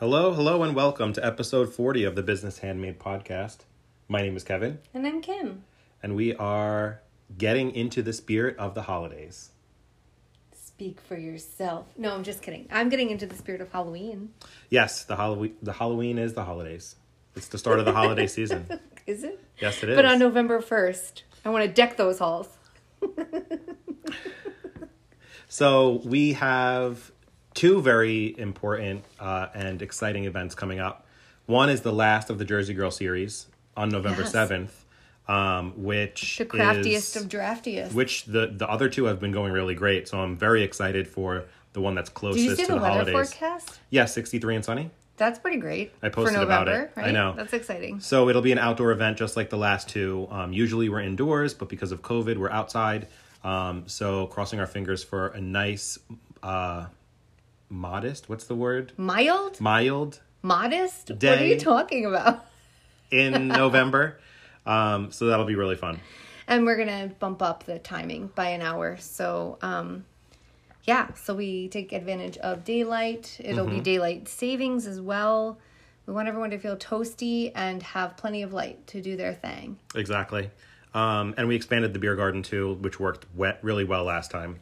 Hello, 0.00 0.32
hello, 0.32 0.62
and 0.62 0.74
welcome 0.74 1.12
to 1.12 1.24
episode 1.24 1.72
40 1.74 2.04
of 2.04 2.14
the 2.14 2.22
Business 2.22 2.58
Handmade 2.58 2.98
podcast. 2.98 3.58
My 4.08 4.22
name 4.22 4.36
is 4.36 4.44
Kevin, 4.44 4.78
And 4.94 5.06
I'm 5.06 5.20
Kim. 5.20 5.64
and 6.02 6.16
we 6.16 6.34
are 6.34 7.00
getting 7.36 7.74
into 7.74 8.02
the 8.02 8.12
spirit 8.12 8.56
of 8.58 8.74
the 8.74 8.82
holidays. 8.82 9.50
Speak 10.52 11.00
for 11.00 11.16
yourself. 11.18 11.86
No, 11.98 12.14
I'm 12.14 12.24
just 12.24 12.40
kidding. 12.42 12.66
I'm 12.70 12.88
getting 12.88 13.10
into 13.10 13.26
the 13.26 13.34
spirit 13.36 13.60
of 13.60 13.70
Halloween. 13.72 14.30
Yes, 14.70 15.04
the 15.04 15.16
Halloween, 15.16 15.56
the 15.62 15.74
Halloween 15.74 16.18
is 16.18 16.32
the 16.34 16.44
holidays. 16.44 16.96
It's 17.36 17.48
the 17.48 17.58
start 17.58 17.78
of 17.78 17.84
the 17.84 17.92
holiday 17.92 18.26
season. 18.26 18.66
Is 19.06 19.24
it? 19.24 19.40
Yes, 19.60 19.82
it 19.82 19.88
is. 19.90 19.96
But 19.96 20.04
on 20.04 20.18
November 20.18 20.60
1st, 20.60 21.22
I 21.44 21.50
want 21.50 21.64
to 21.64 21.70
deck 21.70 21.96
those 21.96 22.18
halls. 22.18 22.48
So 25.52 26.00
we 26.04 26.34
have 26.34 27.10
two 27.60 27.82
very 27.82 28.34
important 28.38 29.04
uh, 29.20 29.48
and 29.52 29.82
exciting 29.82 30.24
events 30.24 30.54
coming 30.54 30.80
up. 30.80 31.04
One 31.44 31.68
is 31.68 31.82
the 31.82 31.92
last 31.92 32.30
of 32.30 32.38
the 32.38 32.44
Jersey 32.46 32.72
Girl 32.72 32.90
series 32.90 33.48
on 33.76 33.90
November 33.90 34.22
Yes. 34.22 34.32
seventh, 34.32 34.84
um, 35.28 35.74
which 35.76 36.38
The 36.38 36.46
craftiest 36.46 37.16
is- 37.16 37.22
of 37.22 37.28
draftiest. 37.28 37.92
which 37.92 38.24
the 38.24 38.46
the 38.46 38.66
other 38.66 38.88
two 38.88 39.04
have 39.04 39.20
been 39.20 39.30
going 39.32 39.52
really 39.52 39.74
great. 39.74 40.08
So 40.08 40.20
I'm 40.20 40.38
very 40.38 40.62
excited 40.62 41.06
for 41.06 41.44
the 41.74 41.82
one 41.82 41.94
that's 41.94 42.08
Did 42.08 42.14
closest 42.14 42.44
you 42.44 42.56
see 42.56 42.62
to 42.62 42.68
the 42.68 42.74
the, 42.76 42.80
weather 42.80 42.92
holidays. 43.12 43.32
forecast? 43.34 43.78
Yeah, 43.90 44.06
63 44.06 44.54
and 44.56 44.64
sunny. 44.64 44.90
That's 45.18 45.38
pretty 45.38 45.58
great. 45.58 45.92
I 46.02 46.08
posted 46.08 46.36
for 46.38 46.42
about 46.44 46.64
November, 46.66 46.86
it. 46.86 46.92
I 46.98 47.02
Right? 47.02 47.12
know. 47.12 47.34
That's 47.36 47.52
exciting. 47.52 48.00
So 48.00 48.30
it'll 48.30 48.40
be 48.40 48.52
an 48.52 48.58
outdoor 48.58 48.90
event 48.90 49.18
just 49.18 49.36
like 49.36 49.50
the 49.50 49.58
last 49.58 49.86
two. 49.86 50.26
Um, 50.30 50.54
usually 50.54 50.88
we're 50.88 51.00
indoors, 51.00 51.52
but 51.52 51.68
because 51.68 51.92
of 51.92 52.00
COVID, 52.00 52.38
we're 52.38 52.50
outside. 52.50 53.06
Um, 53.44 53.82
so 53.86 54.28
crossing 54.28 54.60
our 54.60 54.66
fingers 54.66 55.04
for 55.04 55.26
a 55.28 55.40
nice, 55.42 55.98
uh, 56.42 56.86
modest. 57.70 58.28
What's 58.28 58.44
the 58.44 58.54
word? 58.54 58.92
Mild? 58.96 59.60
Mild 59.60 60.20
Modest? 60.42 61.10
What 61.10 61.24
are 61.24 61.44
you 61.46 61.58
talking 61.58 62.04
about? 62.06 62.44
in 63.10 63.48
November. 63.48 64.20
Um, 64.66 65.10
so 65.12 65.26
that'll 65.26 65.46
be 65.46 65.54
really 65.56 65.76
fun. 65.76 66.00
And 66.46 66.64
we're 66.66 66.76
going 66.76 66.88
to 67.08 67.14
bump 67.16 67.42
up 67.42 67.64
the 67.64 67.78
timing 67.78 68.28
by 68.34 68.50
an 68.50 68.60
hour. 68.62 68.96
So, 68.98 69.58
um, 69.62 70.04
yeah, 70.84 71.12
so 71.14 71.34
we 71.34 71.68
take 71.68 71.92
advantage 71.92 72.36
of 72.38 72.64
daylight. 72.64 73.36
It'll 73.40 73.66
Mm-hmm. 73.66 73.76
be 73.76 73.80
daylight 73.80 74.28
savings 74.28 74.86
as 74.86 75.00
well. 75.00 75.58
We 76.06 76.14
want 76.14 76.26
everyone 76.28 76.50
to 76.50 76.58
feel 76.58 76.76
toasty 76.76 77.52
and 77.54 77.82
have 77.82 78.16
plenty 78.16 78.42
of 78.42 78.52
light 78.52 78.84
to 78.88 79.00
do 79.00 79.16
their 79.16 79.34
thing. 79.34 79.78
Exactly. 79.94 80.50
Um, 80.94 81.34
and 81.36 81.46
we 81.46 81.54
expanded 81.54 81.92
the 81.92 82.00
beer 82.00 82.16
garden 82.16 82.42
too, 82.42 82.74
which 82.80 82.98
worked 82.98 83.26
wet 83.34 83.58
really 83.62 83.84
well 83.84 84.04
last 84.04 84.30
time. 84.30 84.58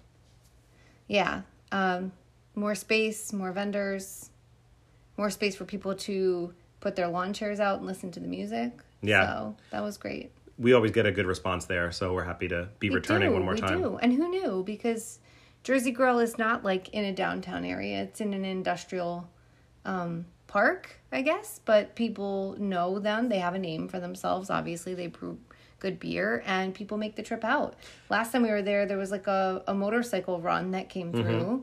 Yeah. 1.07 1.43
Um, 1.73 2.13
more 2.59 2.75
space, 2.75 3.33
more 3.33 3.53
vendors, 3.53 4.31
more 5.17 5.31
space 5.31 5.57
for 5.57 5.65
people 5.65 5.95
to 5.95 6.53
put 6.81 6.97
their 6.97 7.09
lawn 7.09 7.33
chairs 7.33 7.61
out 7.61 7.79
and 7.79 7.87
listen 7.87 8.11
to 8.13 8.21
the 8.21 8.29
music. 8.29 8.73
Yeah. 9.03 9.27
So 9.27 9.57
that 9.71 9.83
was 9.83 9.97
great. 9.97 10.33
We 10.59 10.73
always 10.73 10.91
get 10.91 11.07
a 11.07 11.13
good 11.13 11.27
response 11.27 11.67
there, 11.67 11.93
so 11.93 12.13
we're 12.13 12.25
happy 12.25 12.49
to 12.49 12.69
be 12.81 12.91
We 12.91 12.97
returning 12.97 13.29
do, 13.29 13.35
one 13.35 13.45
more 13.45 13.55
we 13.55 13.61
time. 13.61 13.81
do. 13.81 13.97
And 13.99 14.13
who 14.13 14.29
knew? 14.29 14.65
Because 14.67 15.21
Jersey 15.63 15.93
Girl 15.93 16.19
is 16.19 16.37
not 16.37 16.65
like 16.65 16.89
in 16.91 17.05
a 17.05 17.13
downtown 17.13 17.65
area. 17.65 18.03
It's 18.03 18.21
in 18.21 18.35
an 18.35 18.45
industrial 18.45 19.29
um, 19.85 20.27
park, 20.49 20.99
I 21.13 21.23
guess. 21.23 21.61
But 21.65 21.95
people 21.95 22.57
know 22.59 22.99
them. 22.99 23.29
They 23.29 23.39
have 23.39 23.55
a 23.55 23.59
name 23.59 23.87
for 23.87 24.01
themselves. 24.01 24.51
Obviously, 24.51 24.95
they 24.95 25.07
brew 25.07 25.39
good 25.79 26.01
beer, 26.01 26.43
and 26.45 26.75
people 26.75 26.99
make 26.99 27.15
the 27.15 27.23
trip 27.23 27.45
out. 27.45 27.75
Last 28.11 28.33
time 28.33 28.43
we 28.43 28.51
were 28.51 28.63
there, 28.63 28.85
there 28.85 28.99
was 28.99 29.13
like 29.13 29.29
a, 29.29 29.63
a 29.69 29.75
motorcycle 29.75 30.41
run 30.41 30.73
that 30.73 30.89
came 30.89 31.13
Mm-hmm. 31.13 31.59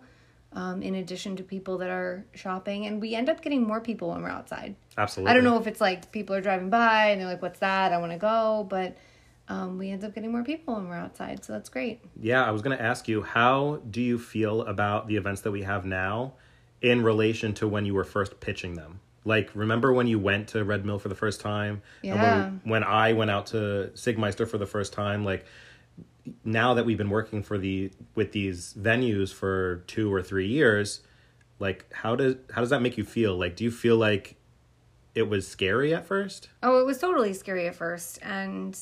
Um, 0.55 0.81
in 0.81 0.95
addition 0.95 1.35
to 1.35 1.43
people 1.43 1.77
that 1.79 1.89
are 1.89 2.25
shopping, 2.33 2.85
and 2.85 3.01
we 3.01 3.13
end 3.13 3.29
up 3.29 3.41
getting 3.41 3.67
more 3.67 3.81
people 3.81 4.11
when 4.11 4.23
we're 4.23 4.29
outside. 4.29 4.77
Absolutely. 4.97 5.29
I 5.29 5.33
don't 5.33 5.43
know 5.43 5.59
if 5.59 5.67
it's 5.67 5.81
like 5.81 6.13
people 6.13 6.33
are 6.33 6.39
driving 6.39 6.69
by 6.69 7.09
and 7.09 7.19
they're 7.19 7.27
like, 7.27 7.41
"What's 7.41 7.59
that? 7.59 7.91
I 7.91 7.97
want 7.97 8.13
to 8.13 8.17
go," 8.17 8.65
but 8.69 8.95
um, 9.47 9.77
we 9.77 9.91
end 9.91 10.03
up 10.03 10.15
getting 10.15 10.31
more 10.31 10.43
people 10.43 10.75
when 10.75 10.87
we're 10.87 10.95
outside, 10.95 11.43
so 11.45 11.53
that's 11.53 11.69
great. 11.69 12.01
Yeah, 12.19 12.43
I 12.43 12.51
was 12.51 12.61
going 12.61 12.75
to 12.75 12.83
ask 12.83 13.07
you, 13.07 13.21
how 13.21 13.81
do 13.89 14.01
you 14.01 14.17
feel 14.17 14.61
about 14.61 15.07
the 15.07 15.17
events 15.17 15.41
that 15.41 15.51
we 15.51 15.61
have 15.61 15.85
now 15.85 16.33
in 16.81 17.03
relation 17.03 17.53
to 17.55 17.67
when 17.67 17.85
you 17.85 17.93
were 17.93 18.03
first 18.03 18.39
pitching 18.39 18.73
them? 18.73 18.99
Like, 19.23 19.51
remember 19.53 19.93
when 19.93 20.07
you 20.07 20.19
went 20.19 20.49
to 20.49 20.63
Red 20.63 20.85
Mill 20.85 20.99
for 20.99 21.09
the 21.09 21.15
first 21.15 21.41
time? 21.41 21.81
Yeah. 22.01 22.13
And 22.13 22.61
when, 22.63 22.71
when 22.71 22.83
I 22.83 23.13
went 23.13 23.31
out 23.31 23.47
to 23.47 23.91
Czig 23.95 24.17
Meister 24.17 24.45
for 24.45 24.57
the 24.57 24.67
first 24.67 24.93
time, 24.93 25.23
like, 25.23 25.45
now 26.43 26.73
that 26.73 26.85
we've 26.85 26.97
been 26.97 27.09
working 27.09 27.43
for 27.43 27.57
the 27.57 27.91
with 28.15 28.31
these 28.31 28.73
venues 28.79 29.33
for 29.33 29.83
two 29.87 30.13
or 30.13 30.21
three 30.21 30.47
years, 30.47 31.01
like 31.59 31.91
how 31.93 32.15
does 32.15 32.35
how 32.51 32.61
does 32.61 32.69
that 32.69 32.81
make 32.81 32.97
you 32.97 33.03
feel? 33.03 33.37
Like, 33.37 33.55
do 33.55 33.63
you 33.63 33.71
feel 33.71 33.97
like 33.97 34.35
it 35.13 35.23
was 35.29 35.47
scary 35.47 35.93
at 35.93 36.05
first? 36.05 36.49
Oh, 36.63 36.79
it 36.79 36.85
was 36.85 36.97
totally 36.97 37.33
scary 37.33 37.67
at 37.67 37.75
first, 37.75 38.19
and 38.21 38.77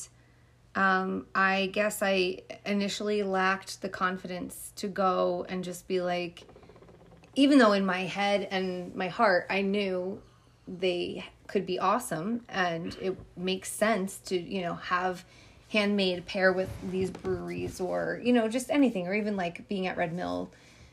um, 0.74 1.26
I 1.34 1.66
guess 1.72 2.02
I 2.02 2.42
initially 2.66 3.22
lacked 3.22 3.82
the 3.82 3.88
confidence 3.88 4.72
to 4.76 4.88
go 4.88 5.46
and 5.48 5.62
just 5.62 5.86
be 5.86 6.00
like, 6.00 6.44
even 7.34 7.58
though 7.58 7.72
in 7.72 7.86
my 7.86 8.00
head 8.00 8.48
and 8.50 8.94
my 8.94 9.08
heart 9.08 9.46
I 9.50 9.62
knew 9.62 10.20
they 10.66 11.24
could 11.46 11.66
be 11.66 11.78
awesome 11.78 12.42
and 12.48 12.96
it 13.00 13.18
makes 13.36 13.70
sense 13.70 14.16
to 14.18 14.40
you 14.40 14.62
know 14.62 14.74
have 14.74 15.24
handmade 15.74 16.24
pair 16.24 16.52
with 16.52 16.70
these 16.90 17.10
breweries 17.10 17.80
or 17.80 18.20
you 18.22 18.32
know 18.32 18.48
just 18.48 18.70
anything 18.70 19.08
or 19.08 19.14
even 19.14 19.36
like 19.36 19.68
being 19.68 19.86
at 19.86 19.96
red 19.96 20.12
mill. 20.12 20.50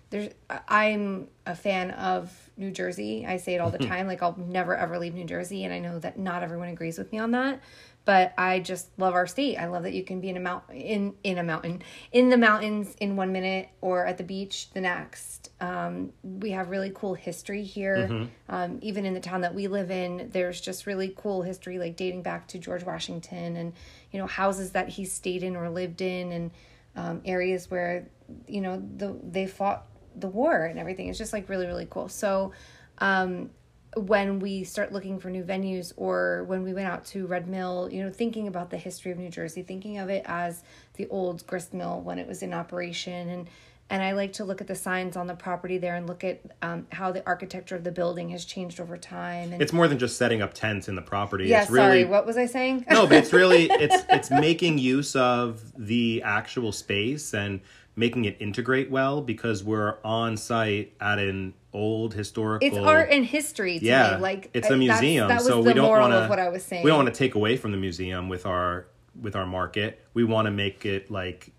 There's 0.09 0.33
i'm 0.67 1.27
a 1.45 1.55
fan 1.55 1.91
of 1.91 2.49
new 2.57 2.71
jersey. 2.71 3.25
I 3.25 3.37
say 3.37 3.53
it 3.55 3.59
all 3.59 3.69
the 3.69 3.77
mm-hmm. 3.77 3.89
time 3.89 4.07
like 4.07 4.21
i'll 4.21 4.37
never 4.37 4.75
ever 4.75 4.99
leave 4.99 5.13
new 5.13 5.25
jersey 5.25 5.63
and 5.63 5.73
i 5.73 5.79
know 5.79 5.99
that 5.99 6.19
not 6.19 6.43
everyone 6.43 6.67
agrees 6.67 6.97
with 6.97 7.11
me 7.13 7.19
on 7.19 7.31
that 7.31 7.61
but 8.03 8.33
i 8.37 8.59
just 8.59 8.89
love 8.97 9.13
our 9.13 9.27
state. 9.27 9.57
I 9.57 9.67
love 9.67 9.83
that 9.83 9.93
you 9.93 10.03
can 10.03 10.21
be 10.21 10.29
in 10.29 10.37
a 10.37 10.39
mountain 10.39 10.75
in 10.75 11.13
in 11.23 11.37
a 11.37 11.43
mountain 11.43 11.81
in 12.11 12.29
the 12.29 12.37
mountains 12.37 12.95
in 12.99 13.15
one 13.15 13.31
minute 13.31 13.69
or 13.81 14.05
at 14.05 14.17
the 14.17 14.23
beach 14.23 14.71
the 14.71 14.81
next. 14.81 15.49
Um, 15.59 16.11
we 16.23 16.51
have 16.51 16.69
really 16.69 16.91
cool 16.93 17.13
history 17.13 17.63
here. 17.63 18.07
Um, 18.49 18.79
even 18.81 19.05
in 19.05 19.13
the 19.13 19.19
town 19.19 19.41
that 19.41 19.53
we 19.53 19.67
live 19.67 19.91
in 19.91 20.29
there's 20.31 20.59
just 20.59 20.85
really 20.85 21.13
cool 21.15 21.41
history 21.41 21.79
like 21.79 21.95
dating 21.95 22.23
back 22.23 22.47
to 22.49 22.59
george 22.59 22.83
washington 22.83 23.55
and 23.55 23.73
you 24.11 24.19
know 24.19 24.27
houses 24.27 24.71
that 24.71 24.89
he 24.89 25.05
stayed 25.05 25.43
in 25.43 25.55
or 25.55 25.69
lived 25.69 26.01
in 26.01 26.31
and 26.31 26.51
um, 26.95 27.21
areas 27.25 27.71
where 27.71 28.07
you 28.47 28.61
know 28.61 28.81
the 28.97 29.17
they 29.23 29.47
fought 29.47 29.85
the 30.15 30.27
war 30.27 30.65
and 30.65 30.79
everything. 30.79 31.07
It's 31.07 31.17
just 31.17 31.33
like 31.33 31.49
really 31.49 31.67
really 31.67 31.87
cool. 31.89 32.09
So 32.09 32.53
um, 32.97 33.49
when 33.97 34.39
we 34.39 34.63
start 34.63 34.93
looking 34.93 35.19
for 35.19 35.29
new 35.29 35.43
venues 35.43 35.91
or 35.97 36.45
when 36.45 36.63
we 36.63 36.73
went 36.73 36.87
out 36.87 37.05
to 37.05 37.27
Red 37.27 37.47
Mill, 37.47 37.89
you 37.91 38.03
know, 38.03 38.09
thinking 38.09 38.47
about 38.47 38.69
the 38.69 38.77
history 38.77 39.11
of 39.11 39.17
New 39.17 39.29
Jersey, 39.29 39.63
thinking 39.63 39.97
of 39.97 40.09
it 40.09 40.23
as 40.25 40.63
the 40.95 41.07
old 41.07 41.45
grist 41.45 41.73
mill 41.73 42.01
when 42.01 42.17
it 42.17 42.27
was 42.27 42.41
in 42.41 42.53
operation 42.53 43.29
and 43.29 43.49
and 43.91 44.01
I 44.01 44.13
like 44.13 44.31
to 44.33 44.45
look 44.45 44.61
at 44.61 44.67
the 44.67 44.75
signs 44.75 45.17
on 45.17 45.27
the 45.27 45.35
property 45.35 45.77
there 45.77 45.95
and 45.95 46.07
look 46.07 46.23
at 46.23 46.39
um, 46.61 46.87
how 46.93 47.11
the 47.11 47.25
architecture 47.27 47.75
of 47.75 47.83
the 47.83 47.91
building 47.91 48.29
has 48.29 48.45
changed 48.45 48.79
over 48.79 48.95
time. 48.95 49.51
And 49.51 49.61
It's 49.61 49.73
more 49.73 49.89
than 49.89 49.99
just 49.99 50.15
setting 50.15 50.41
up 50.41 50.53
tents 50.53 50.87
in 50.87 50.95
the 50.95 51.01
property. 51.01 51.47
yeah, 51.47 51.63
it's 51.63 51.69
really 51.69 52.03
sorry, 52.03 52.05
what 52.05 52.25
was 52.25 52.37
I 52.37 52.45
saying? 52.45 52.85
no, 52.89 53.05
but 53.05 53.17
it's 53.17 53.33
really 53.33 53.65
it's 53.69 54.05
it's 54.07 54.31
making 54.31 54.77
use 54.77 55.13
of 55.17 55.61
the 55.77 56.21
actual 56.23 56.71
space 56.71 57.33
and 57.33 57.59
making 58.01 58.25
it 58.25 58.35
integrate 58.39 58.89
well 58.89 59.21
because 59.21 59.63
we're 59.63 59.97
on 60.03 60.35
site 60.35 60.91
at 60.99 61.19
an 61.19 61.53
old 61.71 62.15
historical. 62.15 62.67
it's 62.67 62.75
art 62.75 63.09
and 63.11 63.23
history 63.23 63.77
to 63.77 63.85
yeah, 63.85 64.15
me. 64.15 64.21
Like 64.21 64.49
it's 64.53 64.69
a 64.69 64.75
museum, 64.75 65.27
That 65.27 65.37
was 65.37 65.47
so 65.47 65.61
the 65.61 65.69
we 65.69 65.73
don't 65.73 65.87
want 65.87 66.11
to. 66.11 66.27
what 66.27 66.39
I 66.39 66.49
was 66.49 66.65
saying. 66.65 66.83
We 66.83 66.89
don't 66.89 67.03
want 67.03 67.13
to 67.13 67.17
take 67.17 67.35
away 67.35 67.57
from 67.57 67.71
the 67.71 67.77
museum 67.77 68.27
with 68.27 68.47
our 68.47 68.87
with 69.21 69.35
our 69.35 69.45
market. 69.45 70.03
We 70.15 70.23
want 70.23 70.47
to 70.47 70.51
make 70.51 70.83
it 70.85 71.11
like 71.11 71.53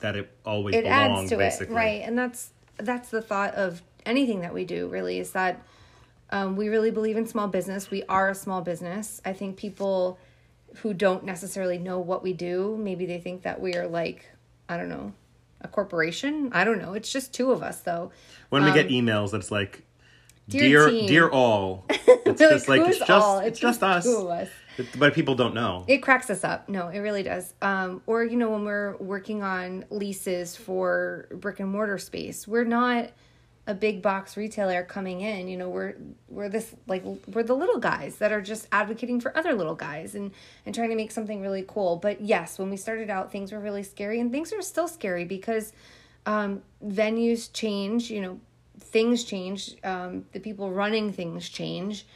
that. 0.00 0.16
It 0.16 0.36
always 0.44 0.74
it 0.74 0.82
belonged, 0.82 1.20
adds 1.20 1.30
to 1.30 1.36
basically. 1.36 1.74
it 1.74 1.78
right 1.78 2.02
and 2.02 2.18
that's 2.18 2.50
that's 2.78 3.10
the 3.10 3.22
thought 3.22 3.54
of 3.54 3.80
anything 4.04 4.40
that 4.40 4.52
we 4.52 4.64
do 4.64 4.88
really 4.88 5.18
is 5.20 5.30
that 5.30 5.62
um, 6.30 6.56
we 6.56 6.68
really 6.68 6.90
believe 6.90 7.16
in 7.16 7.26
small 7.26 7.46
business 7.46 7.90
we 7.90 8.02
are 8.04 8.28
a 8.30 8.34
small 8.34 8.60
business 8.60 9.20
i 9.24 9.32
think 9.32 9.56
people 9.56 10.18
who 10.78 10.92
don't 10.92 11.24
necessarily 11.24 11.78
know 11.78 11.98
what 11.98 12.22
we 12.22 12.32
do 12.32 12.76
maybe 12.80 13.06
they 13.06 13.18
think 13.18 13.42
that 13.42 13.60
we 13.60 13.74
are 13.76 13.86
like 13.86 14.26
i 14.68 14.76
don't 14.76 14.88
know 14.88 15.12
a 15.60 15.68
corporation 15.68 16.50
i 16.52 16.64
don't 16.64 16.80
know 16.80 16.92
it's 16.94 17.10
just 17.12 17.32
two 17.32 17.50
of 17.52 17.62
us 17.62 17.80
though 17.80 18.10
When 18.50 18.64
we 18.64 18.72
get 18.72 18.88
emails, 18.88 19.30
that's 19.32 19.50
like. 19.50 19.76
Um, 19.76 19.82
Dear 20.46 20.90
Dear, 20.90 21.06
dear 21.08 21.28
all. 21.30 21.86
It's 22.26 22.38
just 22.40 22.68
like 22.68 22.82
"Who's 22.82 22.96
it's 22.96 22.98
just 23.06 23.10
all? 23.10 23.38
it's 23.38 23.58
just 23.58 23.82
us. 23.82 24.04
two 24.04 24.16
of 24.16 24.26
us 24.28 24.48
but 24.98 25.14
people 25.14 25.34
don't 25.36 25.54
know. 25.54 25.84
it 25.88 25.98
cracks 25.98 26.28
us 26.30 26.42
up 26.44 26.68
no 26.68 26.88
it 26.88 26.98
really 26.98 27.22
does 27.22 27.54
um, 27.62 28.02
or 28.06 28.24
you 28.24 28.36
know 28.36 28.50
when 28.50 28.64
we're 28.64 28.96
working 28.96 29.42
on 29.42 29.84
leases 29.90 30.56
for 30.56 31.28
brick 31.32 31.60
and 31.60 31.70
mortar 31.70 31.96
space 31.98 32.46
we're 32.48 32.64
not 32.64 33.10
a 33.66 33.74
big 33.74 34.02
box 34.02 34.36
retailer 34.36 34.82
coming 34.82 35.22
in 35.22 35.48
you 35.48 35.56
know 35.56 35.70
we're 35.70 35.94
we're 36.28 36.50
this 36.50 36.74
like 36.86 37.02
we're 37.32 37.42
the 37.42 37.54
little 37.54 37.78
guys 37.78 38.16
that 38.16 38.30
are 38.30 38.42
just 38.42 38.68
advocating 38.72 39.20
for 39.20 39.36
other 39.36 39.54
little 39.54 39.74
guys 39.74 40.14
and 40.14 40.32
and 40.66 40.74
trying 40.74 40.90
to 40.90 40.96
make 40.96 41.10
something 41.10 41.40
really 41.40 41.64
cool. 41.66 41.96
But 41.96 42.20
yes 42.20 42.58
when 42.58 42.70
we 42.70 42.76
started 42.76 43.08
out 43.08 43.32
things 43.32 43.52
were 43.52 43.60
really 43.60 43.82
scary 43.82 44.20
and 44.20 44.30
things 44.30 44.52
are 44.52 44.62
still 44.62 44.88
scary 44.88 45.24
because 45.24 45.72
um, 46.26 46.62
venues 46.84 47.50
change 47.52 48.10
you 48.10 48.20
know 48.20 48.38
things 48.78 49.24
change, 49.24 49.76
um, 49.82 50.24
the 50.32 50.40
people 50.40 50.70
running 50.70 51.12
things 51.12 51.48
change, 51.48 52.06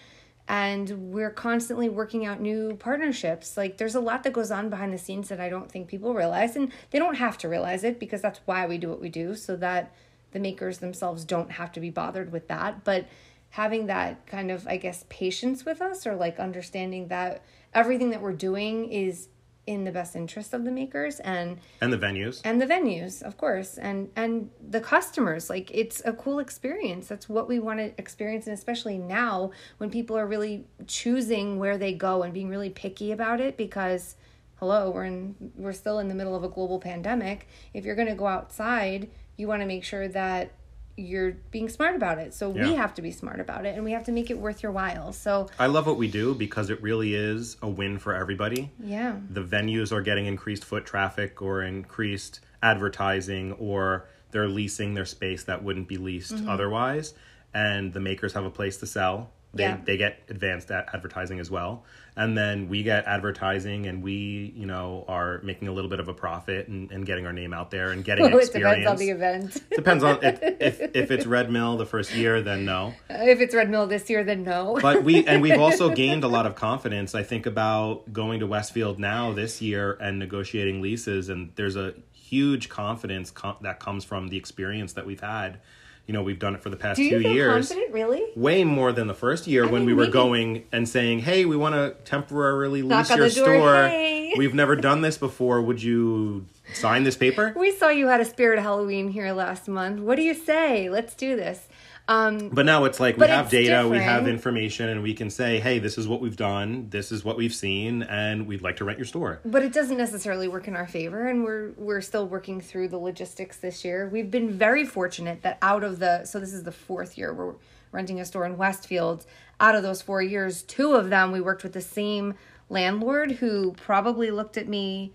and 0.46 1.12
we're 1.12 1.30
constantly 1.30 1.88
working 1.88 2.26
out 2.26 2.40
new 2.40 2.76
partnerships. 2.76 3.56
Like 3.56 3.78
there's 3.78 3.94
a 3.94 4.00
lot 4.00 4.22
that 4.24 4.32
goes 4.32 4.50
on 4.50 4.70
behind 4.70 4.92
the 4.92 4.98
scenes 4.98 5.28
that 5.28 5.40
I 5.40 5.48
don't 5.48 5.70
think 5.70 5.88
people 5.88 6.14
realize, 6.14 6.56
and 6.56 6.72
they 6.90 6.98
don't 6.98 7.16
have 7.16 7.38
to 7.38 7.48
realize 7.48 7.84
it 7.84 7.98
because 7.98 8.22
that's 8.22 8.40
why 8.44 8.66
we 8.66 8.78
do 8.78 8.88
what 8.88 9.00
we 9.00 9.08
do, 9.08 9.34
so 9.34 9.56
that 9.56 9.92
the 10.32 10.38
makers 10.38 10.78
themselves 10.78 11.24
don't 11.24 11.52
have 11.52 11.72
to 11.72 11.80
be 11.80 11.90
bothered 11.90 12.32
with 12.32 12.48
that. 12.48 12.84
But 12.84 13.06
having 13.50 13.86
that 13.86 14.26
kind 14.26 14.50
of, 14.50 14.66
I 14.66 14.76
guess, 14.76 15.04
patience 15.08 15.64
with 15.64 15.80
us, 15.80 16.06
or 16.06 16.14
like 16.14 16.38
understanding 16.38 17.08
that 17.08 17.42
everything 17.74 18.10
that 18.10 18.20
we're 18.20 18.32
doing 18.32 18.90
is 18.90 19.28
in 19.68 19.84
the 19.84 19.92
best 19.92 20.16
interest 20.16 20.54
of 20.54 20.64
the 20.64 20.70
makers 20.70 21.20
and 21.20 21.58
and 21.82 21.92
the 21.92 21.98
venues. 21.98 22.40
And 22.42 22.58
the 22.58 22.66
venues 22.66 23.22
of 23.22 23.36
course 23.36 23.76
and 23.76 24.08
and 24.16 24.50
the 24.66 24.80
customers. 24.80 25.50
Like 25.50 25.70
it's 25.72 26.00
a 26.06 26.14
cool 26.14 26.38
experience. 26.38 27.06
That's 27.06 27.28
what 27.28 27.48
we 27.48 27.58
want 27.58 27.78
to 27.78 27.92
experience 27.98 28.46
and 28.46 28.54
especially 28.54 28.96
now 28.96 29.50
when 29.76 29.90
people 29.90 30.16
are 30.16 30.26
really 30.26 30.64
choosing 30.86 31.58
where 31.58 31.76
they 31.76 31.92
go 31.92 32.22
and 32.22 32.32
being 32.32 32.48
really 32.48 32.70
picky 32.70 33.12
about 33.12 33.42
it 33.42 33.58
because 33.58 34.16
hello 34.54 34.90
we're 34.90 35.04
in 35.04 35.34
we're 35.56 35.72
still 35.72 35.98
in 35.98 36.08
the 36.08 36.14
middle 36.14 36.34
of 36.34 36.44
a 36.44 36.48
global 36.48 36.80
pandemic. 36.80 37.46
If 37.74 37.84
you're 37.84 37.94
going 37.94 38.08
to 38.08 38.14
go 38.14 38.26
outside 38.26 39.10
you 39.38 39.46
want 39.48 39.62
to 39.62 39.66
make 39.66 39.84
sure 39.84 40.06
that 40.08 40.50
you're 40.96 41.30
being 41.52 41.68
smart 41.68 41.94
about 41.94 42.18
it. 42.18 42.34
So 42.34 42.52
Yeah. 42.52 42.68
we 42.68 42.74
have 42.74 42.92
to 42.96 43.02
be 43.02 43.12
smart 43.12 43.38
about 43.38 43.64
it 43.64 43.76
and 43.76 43.84
we 43.84 43.92
have 43.92 44.02
to 44.04 44.12
make 44.12 44.30
it 44.32 44.36
worth 44.38 44.64
your 44.64 44.72
while. 44.72 45.12
So 45.12 45.48
I 45.56 45.66
love 45.66 45.86
what 45.86 45.96
we 45.96 46.08
do 46.10 46.34
because 46.34 46.70
it 46.70 46.82
really 46.82 47.14
is 47.14 47.56
a 47.62 47.68
win 47.68 47.98
for 48.00 48.14
everybody. 48.14 48.70
yeah. 48.82 49.14
The 49.30 49.42
venues 49.44 49.92
are 49.92 50.02
getting 50.02 50.26
increased 50.26 50.64
foot 50.64 50.84
traffic 50.84 51.40
or 51.40 51.62
increased 51.62 52.40
advertising 52.64 53.52
or 53.52 54.08
they're 54.32 54.48
leasing 54.48 54.94
their 54.94 55.04
space 55.06 55.44
that 55.44 55.62
wouldn't 55.62 55.86
be 55.86 55.96
leased 55.98 56.34
Mm-hmm. 56.34 56.48
otherwise 56.48 57.14
and 57.54 57.92
the 57.92 58.00
makers 58.00 58.32
have 58.32 58.44
a 58.44 58.50
place 58.50 58.76
to 58.78 58.86
sell. 58.86 59.30
They 59.54 59.62
Yeah. 59.62 59.78
they 59.84 59.96
get 59.96 60.18
advanced 60.28 60.70
at 60.72 60.92
advertising 60.92 61.38
as 61.38 61.48
well. 61.48 61.84
And 62.18 62.36
then 62.36 62.68
we 62.68 62.82
get 62.82 63.06
advertising 63.06 63.86
and 63.86 64.02
we, 64.02 64.52
you 64.56 64.66
know, 64.66 65.04
are 65.06 65.40
making 65.44 65.68
a 65.68 65.72
little 65.72 65.88
bit 65.88 66.00
of 66.00 66.08
a 66.08 66.12
profit 66.12 66.66
and, 66.66 66.90
and 66.90 67.06
getting 67.06 67.26
our 67.26 67.32
name 67.32 67.54
out 67.54 67.70
there 67.70 67.90
and 67.92 68.04
getting 68.04 68.24
Well, 68.24 68.34
it 68.38 68.42
experience. 68.42 68.78
depends 68.80 68.88
on 68.88 68.96
the 68.98 69.10
event. 69.10 69.62
Depends 69.70 70.02
on 70.04 70.18
if, 70.24 70.42
if 70.42 70.80
if 70.96 71.10
it's 71.12 71.26
Red 71.36 71.50
Mill 71.50 71.76
the 71.76 71.86
first 71.86 72.12
year, 72.14 72.42
then 72.42 72.64
no. 72.64 72.92
if 73.08 73.40
it's 73.40 73.54
Red 73.54 73.70
Mill 73.70 73.86
this 73.86 74.10
year, 74.10 74.24
then 74.24 74.42
no. 74.42 74.78
But 74.82 75.04
we 75.04 75.24
and 75.26 75.40
we've 75.40 75.60
also 75.60 75.90
gained 75.94 76.24
a 76.24 76.28
lot 76.28 76.44
of 76.44 76.56
confidence. 76.56 77.14
I 77.14 77.22
think 77.22 77.46
about 77.46 78.12
going 78.12 78.40
to 78.40 78.46
Westfield 78.48 78.98
now 78.98 79.32
this 79.32 79.62
year 79.62 79.96
and 80.00 80.18
negotiating 80.18 80.82
leases, 80.82 81.28
and 81.28 81.52
there's 81.54 81.76
a 81.76 81.94
huge 82.12 82.68
confidence 82.68 83.30
com- 83.30 83.56
that 83.62 83.78
comes 83.80 84.04
from 84.04 84.28
the 84.28 84.36
experience 84.36 84.92
that 84.94 85.06
we've 85.06 85.20
had. 85.20 85.60
You 86.08 86.14
know, 86.14 86.22
we've 86.22 86.38
done 86.38 86.54
it 86.54 86.62
for 86.62 86.70
the 86.70 86.76
past 86.76 86.96
Do 86.96 87.02
you 87.04 87.10
two 87.18 87.22
feel 87.22 87.32
years. 87.32 87.68
confident, 87.68 87.92
really? 87.92 88.22
Way 88.34 88.64
more 88.64 88.92
than 88.92 89.08
the 89.08 89.14
first 89.14 89.46
year 89.46 89.64
when 89.64 89.82
mean, 89.82 89.86
we 89.88 89.92
were 89.92 90.04
maybe- 90.04 90.12
going 90.12 90.64
and 90.72 90.88
saying, 90.88 91.18
"Hey, 91.20 91.44
we 91.44 91.54
want 91.54 91.74
to 91.74 91.94
temporarily 92.08 92.80
Knock 92.80 93.00
lease 93.00 93.10
on 93.10 93.18
your 93.18 93.28
the 93.28 93.34
door, 93.34 93.44
store. 93.58 93.88
hey." 93.88 94.32
We've 94.38 94.54
never 94.54 94.74
done 94.74 95.02
this 95.02 95.18
before. 95.18 95.60
Would 95.60 95.82
you 95.82 96.46
sign 96.72 97.04
this 97.04 97.14
paper?" 97.16 97.52
We 97.58 97.72
saw 97.72 97.90
you 97.90 98.06
had 98.06 98.22
a 98.22 98.24
spirit 98.24 98.58
Halloween 98.58 99.08
here 99.10 99.32
last 99.32 99.68
month. 99.68 100.00
What 100.00 100.16
do 100.16 100.22
you 100.22 100.32
say? 100.32 100.88
Let's 100.88 101.12
do 101.14 101.36
this. 101.36 101.68
Um, 102.08 102.48
But 102.48 102.64
now 102.64 102.84
it's 102.84 102.98
like 102.98 103.18
we 103.18 103.26
have 103.26 103.50
data, 103.50 103.86
we 103.86 103.98
have 103.98 104.26
information, 104.26 104.88
and 104.88 105.02
we 105.02 105.12
can 105.12 105.28
say, 105.28 105.60
"Hey, 105.60 105.78
this 105.78 105.98
is 105.98 106.08
what 106.08 106.22
we've 106.22 106.36
done. 106.36 106.88
This 106.88 107.12
is 107.12 107.22
what 107.22 107.36
we've 107.36 107.54
seen, 107.54 108.02
and 108.02 108.46
we'd 108.46 108.62
like 108.62 108.76
to 108.76 108.84
rent 108.84 108.98
your 108.98 109.04
store." 109.04 109.40
but 109.44 109.62
it 109.62 109.72
doesn't 109.74 109.98
necessarily 109.98 110.48
work 110.48 110.66
in 110.68 110.74
our 110.74 110.86
favor 110.86 111.26
and 111.28 111.44
we're 111.44 111.70
we're 111.76 112.00
still 112.00 112.26
working 112.26 112.60
through 112.60 112.88
the 112.88 112.96
logistics 112.98 113.58
this 113.58 113.84
year 113.84 114.08
we've 114.08 114.30
been 114.30 114.50
very 114.50 114.84
fortunate 114.84 115.42
that 115.42 115.58
out 115.62 115.84
of 115.84 115.98
the 115.98 116.24
so 116.24 116.38
this 116.40 116.52
is 116.52 116.62
the 116.64 116.72
fourth 116.72 117.16
year 117.18 117.32
we're 117.32 117.54
renting 117.92 118.20
a 118.20 118.24
store 118.24 118.44
in 118.46 118.56
westfield 118.56 119.24
out 119.60 119.74
of 119.74 119.82
those 119.82 120.00
four 120.02 120.22
years 120.22 120.62
two 120.62 120.94
of 120.94 121.10
them 121.10 121.30
we 121.32 121.40
worked 121.40 121.62
with 121.62 121.72
the 121.72 121.80
same 121.80 122.34
landlord 122.68 123.32
who 123.32 123.72
probably 123.72 124.30
looked 124.30 124.56
at 124.56 124.68
me 124.68 125.12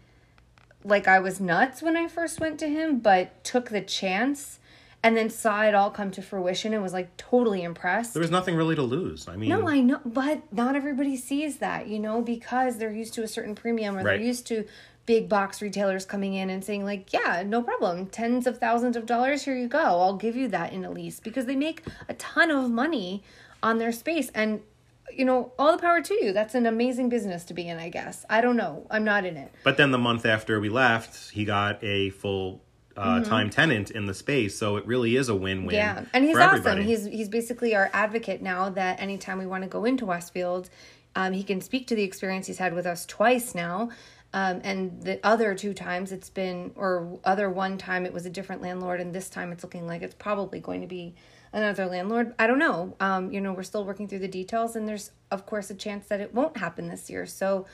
like 0.84 1.08
i 1.08 1.20
was 1.20 1.40
nuts 1.40 1.82
when 1.82 1.96
i 1.98 2.08
first 2.08 2.40
went 2.40 2.60
to 2.60 2.68
him 2.68 3.00
but 3.00 3.44
took 3.44 3.70
the 3.70 3.82
chance 3.82 4.60
and 5.04 5.18
then 5.18 5.30
saw 5.30 5.64
it 5.64 5.76
all 5.76 5.92
come 5.92 6.10
to 6.12 6.22
fruition 6.22 6.74
and 6.74 6.82
was 6.82 6.94
like 6.94 7.16
totally 7.18 7.62
impressed 7.62 8.14
There 8.14 8.22
was 8.22 8.32
nothing 8.32 8.56
really 8.56 8.76
to 8.76 8.82
lose. 8.82 9.28
I 9.28 9.36
mean, 9.36 9.50
no, 9.50 9.68
I 9.68 9.82
know, 9.82 10.00
but 10.06 10.42
not 10.52 10.76
everybody 10.76 11.18
sees 11.18 11.58
that, 11.58 11.88
you 11.88 12.00
know, 12.00 12.22
because 12.22 12.78
they're 12.78 12.92
used 12.92 13.14
to 13.16 13.24
a 13.24 13.28
certain 13.28 13.54
premium 13.54 13.96
or 13.96 13.98
Right. 13.98 14.18
they're 14.18 14.26
used 14.26 14.48
to 14.48 14.66
big 15.06 15.28
box 15.28 15.62
retailers 15.62 16.06
coming 16.06 16.34
in 16.34 16.50
and 16.50 16.64
saying 16.64 16.86
like, 16.86 17.12
"Yeah, 17.12 17.44
no 17.46 17.62
problem. 17.62 18.06
Tens 18.08 18.48
of 18.48 18.58
thousands 18.58 18.96
of 18.96 19.06
dollars, 19.06 19.44
here 19.44 19.56
you 19.58 19.68
go. 19.68 19.80
I'll 19.80 20.16
give 20.16 20.38
you 20.38 20.48
that 20.48 20.72
in 20.72 20.86
a 20.86 20.90
lease." 20.90 21.20
Because 21.20 21.46
they 21.46 21.58
make 21.58 21.84
a 22.08 22.14
ton 22.14 22.50
of 22.50 22.72
money 22.72 23.22
on 23.62 23.78
their 23.80 23.92
space 23.92 24.32
and 24.34 24.62
you 25.16 25.26
know, 25.26 25.52
all 25.60 25.72
the 25.74 25.78
power 25.78 26.02
to 26.02 26.14
you. 26.24 26.34
That's 26.34 26.56
an 26.56 26.66
amazing 26.66 27.10
business 27.10 27.44
to 27.46 27.54
be 27.54 27.68
in, 27.68 27.78
I 27.78 27.90
guess. 27.90 28.26
I 28.32 28.42
don't 28.42 28.56
know. 28.56 28.88
I'm 28.90 29.04
not 29.04 29.26
in 29.26 29.38
it. 29.38 29.52
But 29.64 29.78
then 29.78 29.92
the 29.92 30.00
month 30.00 30.26
after 30.26 30.60
we 30.60 30.70
left, 30.70 31.30
he 31.32 31.46
got 31.46 31.84
a 31.84 32.10
full 32.12 32.63
uh, 32.96 33.24
time 33.24 33.50
tenant 33.50 33.92
in 33.92 34.06
the 34.06 34.14
space, 34.14 34.58
so 34.58 34.78
it 34.78 34.86
really 34.86 35.16
is 35.16 35.30
a 35.30 35.36
win-win. 35.36 35.76
Mm-hmm. 35.76 35.98
Yeah, 36.00 36.06
and 36.14 36.26
he's 36.26 36.38
awesome. 36.38 36.58
everybody. 36.58 36.84
He's 36.84 37.06
he's 37.06 37.30
basically 37.30 37.76
our 37.76 37.90
advocate 37.94 38.42
now. 38.42 38.70
That 38.70 39.00
anytime 39.00 39.40
we 39.40 39.46
want 39.46 39.64
to 39.64 39.70
go 39.70 39.86
into 39.86 40.06
Westfield, 40.06 40.70
um, 41.16 41.34
he 41.34 41.44
can 41.44 41.62
speak 41.62 41.88
to 41.88 41.96
the 41.96 42.04
experience 42.04 42.48
he's 42.48 42.58
had 42.58 42.74
with 42.74 42.86
us 42.86 43.06
twice 43.06 43.56
now. 43.56 43.90
Um, 44.36 44.62
and 44.64 45.04
the 45.04 45.20
other 45.24 45.54
two 45.54 45.76
times 45.76 46.12
it's 46.12 46.30
been, 46.30 46.72
or 46.76 47.20
other 47.24 47.52
one 47.52 47.78
time 47.78 48.04
it 48.06 48.14
was 48.14 48.26
a 48.26 48.32
different 48.32 48.64
landlord, 48.64 49.00
and 49.00 49.14
this 49.14 49.30
time 49.30 49.52
it's 49.52 49.64
looking 49.64 49.86
like 49.86 50.02
it's 50.02 50.16
probably 50.16 50.60
going 50.60 50.82
to 50.82 50.88
be 50.88 51.14
another 51.52 51.86
landlord. 51.86 52.34
I 52.40 52.48
don't 52.48 52.58
know. 52.58 52.96
Um, 53.00 53.32
you 53.32 53.40
know, 53.40 53.54
we're 53.54 53.62
still 53.64 53.86
working 53.86 54.08
through 54.08 54.20
the 54.20 54.28
details, 54.28 54.76
and 54.76 54.88
there's 54.88 55.12
of 55.30 55.46
course 55.46 55.70
a 55.70 55.76
chance 55.76 56.08
that 56.08 56.20
it 56.20 56.34
won't 56.34 56.58
happen 56.58 56.88
this 56.88 57.12
year. 57.12 57.28
So 57.28 57.68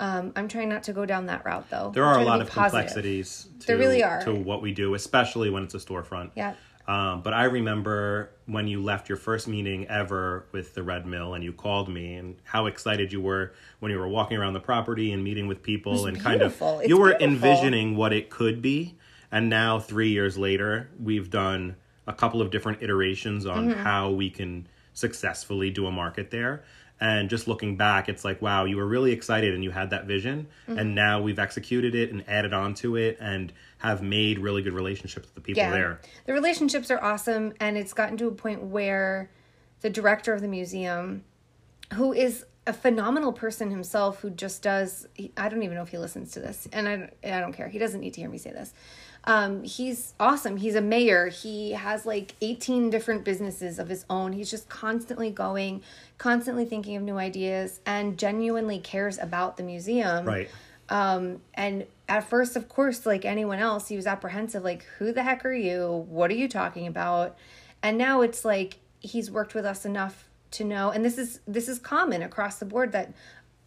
um, 0.00 0.32
I'm 0.36 0.48
trying 0.48 0.68
not 0.68 0.82
to 0.84 0.92
go 0.92 1.06
down 1.06 1.26
that 1.26 1.44
route, 1.44 1.68
though. 1.70 1.90
there 1.94 2.04
I'm 2.04 2.16
are 2.18 2.20
a 2.20 2.24
lot 2.24 2.40
of 2.40 2.48
positive. 2.50 2.72
complexities. 2.80 3.48
To, 3.60 3.66
There 3.68 3.78
really 3.78 4.02
are. 4.02 4.22
to 4.24 4.34
what 4.34 4.62
we 4.62 4.72
do, 4.72 4.94
especially 4.94 5.50
when 5.50 5.62
it's 5.62 5.74
a 5.74 5.78
storefront. 5.78 6.30
Yeah. 6.34 6.54
Um, 6.88 7.22
but 7.22 7.32
I 7.32 7.44
remember 7.44 8.30
when 8.46 8.66
you 8.66 8.82
left 8.82 9.08
your 9.08 9.16
first 9.16 9.46
meeting 9.46 9.86
ever 9.86 10.46
with 10.50 10.74
the 10.74 10.82
Red 10.82 11.06
Mill, 11.06 11.34
and 11.34 11.44
you 11.44 11.52
called 11.52 11.88
me, 11.88 12.14
and 12.16 12.34
how 12.42 12.66
excited 12.66 13.12
you 13.12 13.20
were 13.20 13.52
when 13.78 13.92
you 13.92 13.98
were 14.00 14.08
walking 14.08 14.36
around 14.36 14.54
the 14.54 14.60
property 14.60 15.12
and 15.12 15.22
meeting 15.22 15.46
with 15.46 15.62
people, 15.62 16.06
and 16.06 16.20
kind 16.20 16.42
of. 16.42 16.50
It's 16.60 16.88
you 16.88 16.98
were 16.98 17.10
beautiful. 17.16 17.24
envisioning 17.28 17.94
what 17.96 18.12
it 18.12 18.30
could 18.30 18.60
be. 18.60 18.96
And 19.30 19.48
now, 19.48 19.78
three 19.78 20.10
years 20.10 20.36
later, 20.36 20.90
we've 21.00 21.30
done 21.30 21.76
a 22.08 22.12
couple 22.12 22.42
of 22.42 22.50
different 22.50 22.82
iterations 22.82 23.46
on 23.46 23.68
Mm-hmm. 23.68 23.80
how 23.80 24.10
we 24.10 24.28
can 24.28 24.66
successfully 24.92 25.70
do 25.70 25.86
a 25.86 25.92
market 25.92 26.30
there. 26.32 26.64
And 27.02 27.28
just 27.28 27.48
looking 27.48 27.76
back, 27.76 28.08
it's 28.08 28.24
like, 28.24 28.40
wow, 28.40 28.64
you 28.64 28.76
were 28.76 28.86
really 28.86 29.10
excited 29.10 29.54
and 29.54 29.64
you 29.64 29.72
had 29.72 29.90
that 29.90 30.04
vision. 30.04 30.46
Mm-hmm. 30.68 30.78
And 30.78 30.94
now 30.94 31.20
we've 31.20 31.40
executed 31.40 31.96
it 31.96 32.12
and 32.12 32.22
added 32.28 32.52
on 32.52 32.74
to 32.74 32.94
it 32.94 33.18
and 33.20 33.52
have 33.78 34.04
made 34.04 34.38
really 34.38 34.62
good 34.62 34.72
relationships 34.72 35.26
with 35.26 35.34
the 35.34 35.40
people 35.40 35.64
there. 35.64 36.00
The 36.26 36.32
relationships 36.32 36.92
are 36.92 37.02
awesome, 37.02 37.54
and 37.58 37.76
it's 37.76 37.92
gotten 37.92 38.16
to 38.18 38.28
a 38.28 38.30
point 38.30 38.62
where 38.62 39.32
the 39.80 39.90
director 39.90 40.32
of 40.32 40.42
the 40.42 40.46
museum, 40.46 41.24
who 41.94 42.12
is 42.12 42.44
a 42.66 42.72
phenomenal 42.72 43.32
person 43.32 43.70
himself, 43.70 44.20
who 44.20 44.30
just 44.30 44.62
does, 44.62 45.06
he, 45.14 45.32
I 45.36 45.48
don't 45.48 45.62
even 45.62 45.74
know 45.76 45.82
if 45.82 45.88
he 45.88 45.98
listens 45.98 46.32
to 46.32 46.40
this, 46.40 46.68
and 46.72 46.88
I, 46.88 47.10
I 47.24 47.40
don't 47.40 47.52
care. 47.52 47.68
He 47.68 47.78
doesn't 47.78 48.00
need 48.00 48.14
to 48.14 48.20
hear 48.20 48.30
me 48.30 48.38
say 48.38 48.50
this. 48.52 48.72
Um, 49.24 49.62
he's 49.62 50.14
awesome. 50.18 50.56
He's 50.56 50.74
a 50.74 50.80
mayor. 50.80 51.28
He 51.28 51.72
has 51.72 52.04
like 52.06 52.34
18 52.40 52.90
different 52.90 53.24
businesses 53.24 53.78
of 53.78 53.88
his 53.88 54.04
own. 54.10 54.32
He's 54.32 54.50
just 54.50 54.68
constantly 54.68 55.30
going, 55.30 55.82
constantly 56.18 56.64
thinking 56.64 56.96
of 56.96 57.02
new 57.04 57.18
ideas, 57.18 57.80
and 57.86 58.18
genuinely 58.18 58.78
cares 58.80 59.18
about 59.18 59.56
the 59.56 59.62
museum 59.62 60.24
Right. 60.24 60.48
um 60.88 61.40
and 61.54 61.86
at 62.08 62.28
first 62.28 62.56
of 62.56 62.68
course 62.68 63.06
like 63.06 63.24
anyone 63.24 63.60
else 63.60 63.86
he 63.88 63.94
was 63.96 64.06
apprehensive 64.06 64.64
like 64.64 64.82
who 64.98 65.12
the 65.12 65.22
heck 65.22 65.44
are 65.44 65.52
you 65.54 66.04
what 66.08 66.28
are 66.32 66.34
you 66.34 66.48
talking 66.48 66.88
about 66.88 67.36
and 67.84 67.96
now 67.96 68.20
it's 68.22 68.44
like 68.44 68.78
he's 68.98 69.30
worked 69.30 69.54
with 69.54 69.64
us 69.64 69.84
enough 69.84 70.28
to 70.52 70.64
know 70.64 70.90
and 70.90 71.04
this 71.04 71.18
is 71.18 71.40
this 71.46 71.68
is 71.68 71.78
common 71.78 72.22
across 72.22 72.58
the 72.58 72.64
board 72.64 72.92
that 72.92 73.12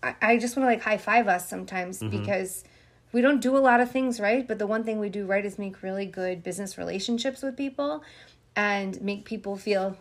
i, 0.03 0.15
I 0.21 0.37
just 0.37 0.55
want 0.55 0.65
to 0.65 0.71
like 0.71 0.81
high 0.81 0.97
five 0.97 1.27
us 1.27 1.47
sometimes 1.47 1.99
mm-hmm. 1.99 2.17
because 2.19 2.63
we 3.11 3.21
don't 3.21 3.41
do 3.41 3.57
a 3.57 3.59
lot 3.59 3.79
of 3.79 3.91
things 3.91 4.19
right 4.19 4.47
but 4.47 4.59
the 4.59 4.67
one 4.67 4.83
thing 4.83 4.99
we 4.99 5.09
do 5.09 5.25
right 5.25 5.45
is 5.45 5.59
make 5.59 5.83
really 5.83 6.05
good 6.05 6.43
business 6.43 6.77
relationships 6.77 7.41
with 7.41 7.57
people 7.57 8.03
and 8.55 9.01
make 9.01 9.25
people 9.25 9.57
feel 9.57 9.97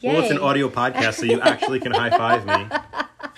Yay. 0.00 0.14
Well, 0.14 0.22
it's 0.22 0.30
an 0.30 0.38
audio 0.38 0.70
podcast, 0.70 1.18
so 1.18 1.26
you 1.26 1.42
actually 1.42 1.78
can 1.78 1.92
high 1.92 2.08
five 2.08 2.46
me. 2.46 2.74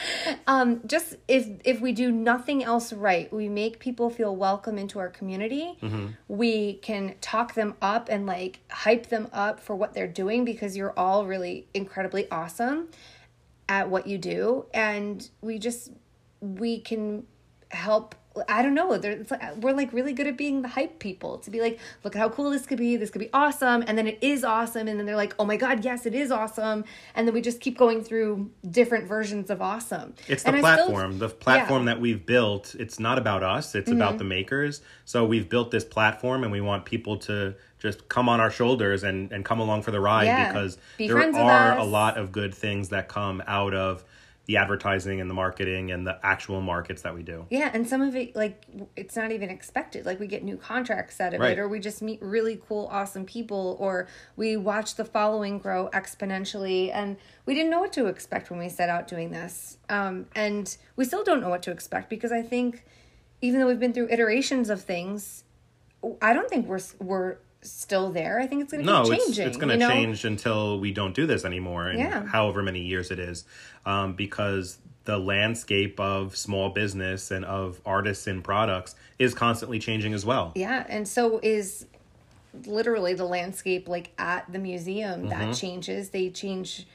Um, 0.47 0.81
just 0.87 1.17
if 1.29 1.47
if 1.65 1.81
we 1.81 1.93
do 1.93 2.11
nothing 2.11 2.65
else 2.65 2.93
right 2.93 3.33
we 3.33 3.49
make 3.49 3.79
people 3.79 4.11
feel 4.11 4.35
welcome 4.35 4.77
into 4.77 4.99
our 4.99 5.09
community. 5.09 5.77
Mm-hmm. 5.81 6.07
We 6.29 6.75
can 6.75 7.15
talk 7.21 7.55
them 7.55 7.75
up 7.81 8.09
and 8.09 8.27
like 8.27 8.61
hype 8.71 9.07
them 9.07 9.29
up 9.33 9.61
for 9.61 9.77
what 9.77 9.95
they're 9.95 10.09
doing 10.09 10.45
because 10.45 10.77
you're 10.77 10.95
all 10.97 11.27
really 11.27 11.69
incredibly 11.75 12.31
awesome 12.31 12.89
at 13.69 13.89
what 13.89 14.07
you 14.07 14.19
do. 14.19 14.67
And 14.75 15.29
we 15.41 15.59
just 15.59 15.93
we 16.41 16.81
can 16.81 17.25
help 17.71 18.15
I 18.49 18.62
don't 18.62 18.75
know. 18.75 18.97
There, 18.97 19.12
it's 19.12 19.31
like, 19.31 19.57
we're 19.57 19.73
like 19.75 19.93
really 19.93 20.12
good 20.12 20.27
at 20.27 20.37
being 20.37 20.62
the 20.62 20.69
hype 20.69 20.99
people 20.99 21.39
to 21.39 21.51
be 21.51 21.61
like, 21.61 21.79
look 22.03 22.17
at 22.17 22.19
how 22.19 22.29
cool 22.29 22.51
this 22.51 22.67
could 22.67 22.79
be. 22.79 22.97
This 22.97 23.11
could 23.11 23.21
be 23.21 23.31
awesome, 23.33 23.85
and 23.87 23.99
then 23.99 24.07
it 24.07 24.19
is 24.23 24.45
awesome, 24.45 24.89
and 24.89 24.99
then 24.99 25.07
they're 25.07 25.17
like, 25.17 25.35
oh 25.39 25.45
my 25.45 25.57
god, 25.57 25.85
yes, 25.85 26.07
it 26.07 26.15
is 26.15 26.31
awesome, 26.31 26.85
and 27.15 27.27
then 27.27 27.35
we 27.35 27.41
just 27.41 27.61
keep 27.61 27.77
going 27.77 28.03
through 28.03 28.51
different 28.71 29.07
versions 29.07 29.51
of 29.51 29.61
awesome. 29.61 30.15
It's 30.29 30.43
the 30.43 30.51
And 30.51 30.61
platform. 30.61 31.17
still- 31.17 31.29
the 31.29 31.35
platform 31.35 31.87
Yeah. 31.87 31.95
that 31.95 32.01
we've 32.01 32.25
built, 32.25 32.75
it's 32.79 32.99
not 32.99 33.19
about 33.19 33.43
us, 33.43 33.75
it's 33.75 33.89
mm-hmm. 33.91 34.01
about 34.01 34.19
the 34.19 34.25
makers. 34.25 34.81
So 35.05 35.25
we've 35.25 35.49
built 35.49 35.71
this 35.71 35.85
platform 35.85 36.43
and 36.43 36.53
we 36.53 36.61
want 36.61 36.85
people 36.85 37.19
to 37.19 37.55
just 37.79 38.09
come 38.09 38.29
on 38.29 38.41
our 38.41 38.51
shoulders 38.51 39.03
and, 39.03 39.33
and 39.33 39.45
come 39.45 39.59
along 39.61 39.83
for 39.83 39.91
the 39.91 40.01
ride 40.01 40.25
Yeah. 40.25 40.49
because 40.49 40.79
Be 40.97 41.09
there 41.09 41.19
are 41.19 41.77
a 41.77 41.85
lot 41.85 42.17
of 42.17 42.33
good 42.33 42.55
things 42.55 42.91
that 42.91 43.09
come 43.09 43.43
out 43.47 43.75
of 43.75 44.05
the 44.46 44.56
advertising 44.56 45.20
and 45.20 45.30
the 45.30 45.34
marketing 45.34 45.92
and 45.92 46.04
the 46.04 46.18
actual 46.25 46.61
markets 46.61 47.02
that 47.02 47.14
we 47.14 47.22
do. 47.22 47.46
Yeah, 47.49 47.70
and 47.72 47.88
some 47.88 48.02
of 48.02 48.16
it 48.16 48.34
like 48.34 48.64
it's 48.96 49.14
not 49.14 49.30
even 49.30 49.50
expected. 49.50 50.04
Like 50.04 50.18
we 50.18 50.26
get 50.26 50.42
new 50.42 50.56
contracts 50.56 51.20
out 51.20 51.32
of 51.32 51.40
Right. 51.40 51.52
it, 51.52 51.61
or 51.61 51.68
we 51.68 51.78
just 51.78 52.02
meet 52.02 52.20
really 52.20 52.61
cool, 52.68 52.88
awesome 52.90 53.25
people, 53.25 53.76
or 53.78 54.08
we 54.37 54.56
watch 54.56 54.96
the 54.96 55.04
following 55.04 55.58
grow 55.58 55.88
exponentially. 55.92 56.90
And 56.92 57.16
we 57.46 57.54
didn't 57.54 57.70
know 57.70 57.80
what 57.80 57.92
to 57.94 58.06
expect 58.06 58.50
when 58.50 58.58
we 58.58 58.68
set 58.68 58.88
out 58.88 59.06
doing 59.06 59.30
this, 59.30 59.78
um, 59.88 60.26
and 60.34 60.76
we 60.96 61.04
still 61.04 61.22
don't 61.22 61.40
know 61.40 61.49
what 61.50 61.62
to 61.62 61.70
expect 61.70 62.11
because 62.11 62.32
I 62.32 62.42
think 62.42 62.84
even 63.40 63.61
though 63.61 63.66
we've 63.66 63.80
been 63.80 63.92
through 63.92 64.08
iterations 64.11 64.70
of 64.70 64.82
things, 64.82 65.44
I 66.20 66.32
don't 66.32 66.49
think 66.49 66.66
we're 66.66 66.80
we're 67.00 67.37
still 67.62 68.11
there. 68.12 68.40
I 68.40 68.47
think 68.47 68.62
it's 68.62 68.73
going 68.73 68.85
to 68.85 68.90
No, 68.92 69.04
keep 69.04 69.14
it's, 69.14 69.25
changing. 69.26 69.47
it's 69.47 69.57
going 69.57 69.69
to 69.69 69.75
you 69.75 69.81
know? 69.81 69.88
change 69.90 70.25
until 70.25 70.78
we 70.81 70.92
don't 70.92 71.14
do 71.14 71.26
this 71.26 71.45
anymore, 71.45 71.88
and 71.88 71.99
Yeah. 71.99 72.26
however 72.26 72.62
many 72.62 72.81
years 72.81 73.11
it 73.11 73.19
is, 73.19 73.45
um, 73.87 74.14
because 74.14 74.78
the 75.04 75.19
landscape 75.19 75.99
of 75.99 76.37
small 76.37 76.71
business 76.71 77.31
and 77.31 77.45
of 77.45 77.81
artists 77.87 78.26
and 78.26 78.45
products 78.45 78.95
is 79.19 79.35
constantly 79.35 79.78
changing 79.78 80.12
as 80.14 80.25
well. 80.25 80.52
Yeah, 80.54 80.85
and 80.88 81.07
so 81.07 81.40
is 81.42 81.87
literally 82.66 83.14
the 83.14 83.25
landscape 83.25 83.88
like 83.88 84.11
at 84.19 84.50
the 84.52 84.59
museum 84.59 85.28
that 85.28 85.54
changes. 85.57 86.11
They 86.11 86.28
change 86.31 86.87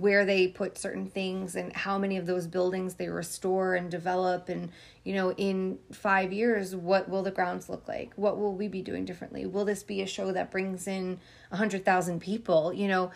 where 0.00 0.24
they 0.24 0.48
put 0.48 0.78
certain 0.78 1.06
things 1.06 1.56
and 1.56 1.72
how 1.74 1.98
many 1.98 2.16
of 2.16 2.26
those 2.26 2.46
buildings 2.46 2.94
they 2.94 3.08
restore 3.08 3.74
and 3.74 3.90
develop 3.90 4.48
and 4.48 4.70
you 5.04 5.14
know 5.14 5.32
in 5.32 5.78
5 5.92 6.32
years 6.32 6.74
what 6.74 7.08
will 7.08 7.22
the 7.22 7.30
grounds 7.30 7.68
look 7.68 7.88
like? 7.88 8.12
What 8.16 8.38
will 8.38 8.54
we 8.54 8.68
be 8.68 8.82
doing 8.82 9.04
differently? 9.04 9.46
Will 9.46 9.64
this 9.64 9.82
be 9.82 10.02
a 10.02 10.06
show 10.06 10.32
that 10.32 10.50
brings 10.50 10.86
in 10.86 11.18
100,000 11.50 12.20
people? 12.20 12.72
You 12.72 12.88
know, 12.88 13.10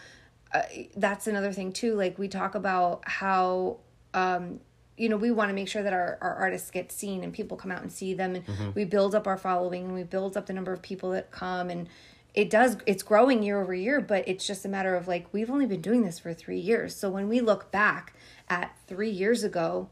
uh, 0.52 0.62
that's 0.96 1.26
another 1.26 1.52
thing 1.52 1.72
too 1.72 1.94
like 1.94 2.18
we 2.18 2.26
talk 2.26 2.56
about 2.56 3.02
how 3.06 3.78
um 4.14 4.58
you 4.96 5.08
know 5.08 5.16
we 5.16 5.30
want 5.30 5.48
to 5.48 5.54
make 5.54 5.68
sure 5.68 5.82
that 5.82 5.92
our, 5.92 6.18
our 6.20 6.34
artists 6.34 6.70
get 6.70 6.90
seen 6.90 7.22
and 7.22 7.32
people 7.32 7.56
come 7.56 7.70
out 7.70 7.82
and 7.82 7.92
see 7.92 8.14
them 8.14 8.34
and 8.34 8.74
we 8.74 8.84
build 8.84 9.14
up 9.14 9.26
our 9.26 9.38
following 9.38 9.84
and 9.84 9.94
we 9.94 10.02
build 10.02 10.36
up 10.36 10.46
the 10.46 10.52
number 10.52 10.72
of 10.72 10.82
people 10.82 11.10
that 11.10 11.30
come 11.30 11.70
and 11.70 11.88
it 12.34 12.48
does 12.50 12.76
it's 12.86 13.02
growing 13.02 13.42
year 13.42 13.60
over 13.60 13.74
year 13.74 14.00
but 14.00 14.26
it's 14.28 14.46
just 14.46 14.64
a 14.64 14.68
matter 14.68 14.94
of 14.94 15.08
like 15.08 15.26
we've 15.32 15.50
only 15.50 15.66
been 15.66 15.80
doing 15.80 16.02
this 16.02 16.18
for 16.18 16.32
three 16.34 16.58
years. 16.60 16.94
So 16.94 17.10
when 17.10 17.28
we 17.28 17.40
look 17.40 17.70
back 17.72 18.14
at 18.48 18.76
three 18.86 19.10
years 19.10 19.42
ago 19.44 19.88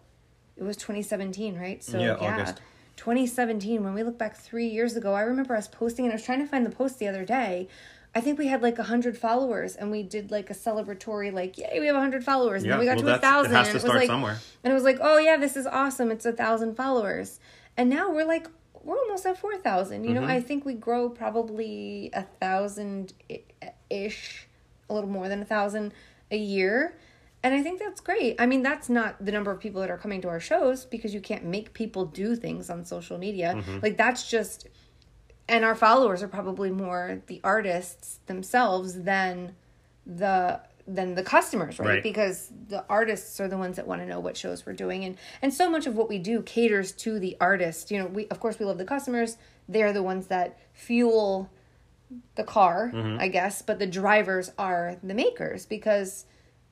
it 0.56 0.62
was 0.62 0.76
2017 0.76 1.56
right? 1.58 1.82
So 1.82 1.98
Yeah, 1.98 2.16
yeah, 2.20 2.34
August. 2.34 2.60
2017 2.96 3.84
when 3.84 3.94
we 3.94 4.02
look 4.02 4.18
back 4.18 4.36
three 4.36 4.66
years 4.66 4.96
ago 4.96 5.14
i 5.14 5.20
remember 5.22 5.54
us 5.54 5.68
posting 5.68 6.04
and 6.04 6.12
i 6.12 6.16
was 6.16 6.24
trying 6.24 6.40
to 6.40 6.46
find 6.46 6.66
the 6.66 6.70
post 6.70 6.98
the 6.98 7.08
other 7.08 7.24
day. 7.24 7.68
I 8.14 8.20
think 8.22 8.38
we 8.38 8.46
had 8.48 8.62
like 8.62 8.78
a 8.78 8.82
100 8.82 9.16
followers 9.18 9.76
and 9.76 9.90
we 9.90 10.02
did 10.02 10.30
like 10.30 10.48
a 10.50 10.54
celebratory 10.54 11.32
like 11.32 11.58
yay 11.58 11.78
we 11.78 11.86
have 11.86 11.94
a 11.94 11.98
100 11.98 12.24
followers. 12.24 12.62
And 12.62 12.70
Yeah, 12.70 12.72
then 12.72 12.80
we 12.80 12.86
got 12.86 12.96
well, 12.96 13.04
to 13.04 13.08
a 13.08 13.12
that's- 13.12 13.22
it 13.22 13.32
thousand 13.32 13.52
has 13.54 13.66
and 13.66 13.72
to 13.72 13.74
was 13.74 13.82
start 13.82 13.98
like 13.98 14.06
somewhere. 14.08 14.38
and 14.64 14.70
it 14.70 14.74
was 14.74 14.82
like 14.84 14.98
oh 15.00 15.18
yeah 15.18 15.36
this 15.36 15.56
is 15.56 15.66
awesome. 15.66 16.10
It's 16.10 16.24
a 16.26 16.32
thousand 16.32 16.74
followers. 16.74 17.38
And 17.76 17.88
now 17.90 18.10
we're 18.10 18.24
like 18.26 18.48
we're 18.88 18.98
almost 18.98 19.24
at 19.26 19.36
4000 19.38 20.04
you 20.04 20.14
know 20.14 20.20
Mm-hmm. 20.22 20.30
i 20.30 20.40
think 20.40 20.64
we 20.64 20.74
grow 20.74 21.08
probably 21.10 22.10
a 22.14 22.22
thousand 22.40 23.12
ish, 23.90 24.46
a 24.88 24.94
little 24.94 25.10
more 25.10 25.28
than 25.28 25.40
a 25.42 25.44
thousand 25.44 25.92
a 26.30 26.36
year 26.36 26.96
and 27.42 27.54
i 27.54 27.62
think 27.62 27.78
that's 27.78 28.00
great 28.00 28.34
i 28.40 28.46
mean 28.46 28.62
that's 28.62 28.88
not 28.88 29.24
the 29.24 29.30
number 29.32 29.50
of 29.50 29.60
people 29.60 29.80
that 29.80 29.90
are 29.90 29.98
coming 29.98 30.20
to 30.22 30.28
our 30.28 30.40
shows 30.40 30.84
because 30.84 31.12
you 31.14 31.20
can't 31.20 31.44
make 31.44 31.72
people 31.74 32.04
do 32.06 32.34
things 32.34 32.68
on 32.70 32.84
social 32.84 33.18
media 33.18 33.54
Mm-hmm. 33.56 33.78
like 33.82 33.96
that's 33.96 34.28
just 34.28 34.66
and 35.48 35.64
our 35.64 35.74
followers 35.74 36.22
are 36.22 36.28
probably 36.28 36.70
more 36.70 37.22
the 37.26 37.40
artists 37.44 38.20
themselves 38.26 39.02
than 39.02 39.54
the 40.04 40.60
than 40.88 41.14
the 41.14 41.22
customers 41.22 41.78
right, 41.78 41.88
Right. 41.88 42.02
because 42.02 42.50
the 42.68 42.84
artists 42.88 43.38
are 43.40 43.48
the 43.48 43.58
ones 43.58 43.76
that 43.76 43.86
want 43.86 44.00
to 44.00 44.06
know 44.06 44.20
what 44.20 44.36
shows 44.36 44.64
we're 44.64 44.72
doing 44.72 45.04
and 45.04 45.18
and 45.42 45.52
so 45.52 45.68
much 45.68 45.86
of 45.86 45.94
what 45.96 46.08
we 46.08 46.18
do 46.18 46.40
caters 46.42 46.92
to 46.92 47.18
the 47.18 47.36
artist. 47.40 47.90
You 47.90 47.98
know 47.98 48.06
we 48.06 48.26
of 48.28 48.40
course 48.40 48.58
we 48.58 48.64
love 48.64 48.78
the 48.78 48.84
customers. 48.86 49.36
They're 49.68 49.92
the 49.92 50.02
ones 50.02 50.28
that 50.28 50.58
fuel 50.72 51.50
the 52.36 52.44
car 52.44 52.90
mm-hmm. 52.94 53.20
i 53.20 53.28
guess 53.28 53.60
but 53.60 53.78
the 53.78 53.86
drivers 53.86 54.50
are 54.58 54.96
the 55.02 55.12
makers 55.12 55.66
because 55.66 56.24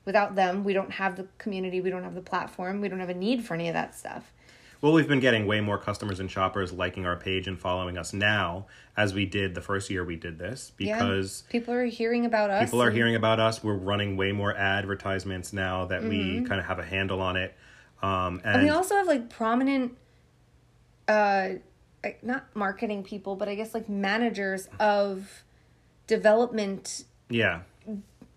without 0.03 0.33
them 0.33 0.63
we 0.63 0.73
don't 0.73 0.89
have 0.93 1.15
the 1.15 1.27
community 1.37 1.79
we 1.79 1.91
don't 1.91 2.03
have 2.03 2.15
the 2.15 2.21
platform 2.21 2.81
we 2.81 2.87
don't 2.87 2.99
have 2.99 3.09
a 3.09 3.13
need 3.13 3.45
for 3.45 3.53
any 3.53 3.67
of 3.67 3.75
that 3.75 3.93
stuff 3.93 4.33
Well, 4.81 4.93
we've 4.93 5.07
been 5.07 5.19
getting 5.19 5.47
way 5.47 5.59
more 5.59 5.77
customers 5.77 6.19
and 6.19 6.29
shoppers 6.29 6.71
liking 6.71 7.05
our 7.05 7.15
page 7.15 7.47
and 7.47 7.59
following 7.59 7.97
us 7.97 8.13
now 8.13 8.67
as 8.95 9.13
we 9.13 9.25
did 9.25 9.55
the 9.55 9.61
first 9.61 9.89
year 9.89 10.03
we 10.03 10.15
did 10.15 10.37
this 10.37 10.71
because 10.75 11.43
yeah. 11.45 11.51
people 11.51 11.73
are 11.73 11.85
hearing 11.85 12.25
about 12.25 12.49
us 12.49 12.65
people 12.65 12.81
are 12.81 12.91
hearing 12.91 13.15
about 13.15 13.39
us. 13.39 13.63
We're 13.63 13.73
running 13.73 14.17
way 14.17 14.31
more 14.31 14.55
advertisements 14.55 15.53
now 15.53 15.85
that 15.85 16.03
we 16.03 16.43
kind 16.43 16.59
of 16.59 16.65
have 16.67 16.79
a 16.79 16.85
handle 16.85 17.21
on 17.21 17.37
it. 17.37 17.55
Um, 18.01 18.09
and 18.09 18.43
Mm-hmm. 18.43 18.49
And 18.49 18.63
we 18.63 18.69
also 18.69 18.95
have 18.95 19.07
like 19.07 19.29
prominent, 19.29 19.97
uh, 21.07 21.49
like, 22.03 22.23
not 22.23 22.45
marketing 22.55 23.03
people, 23.03 23.35
but 23.35 23.49
I 23.49 23.55
guess 23.55 23.73
like 23.73 23.89
managers 23.89 24.69
of 24.79 25.43
development. 26.05 27.05
yeah, 27.29 27.61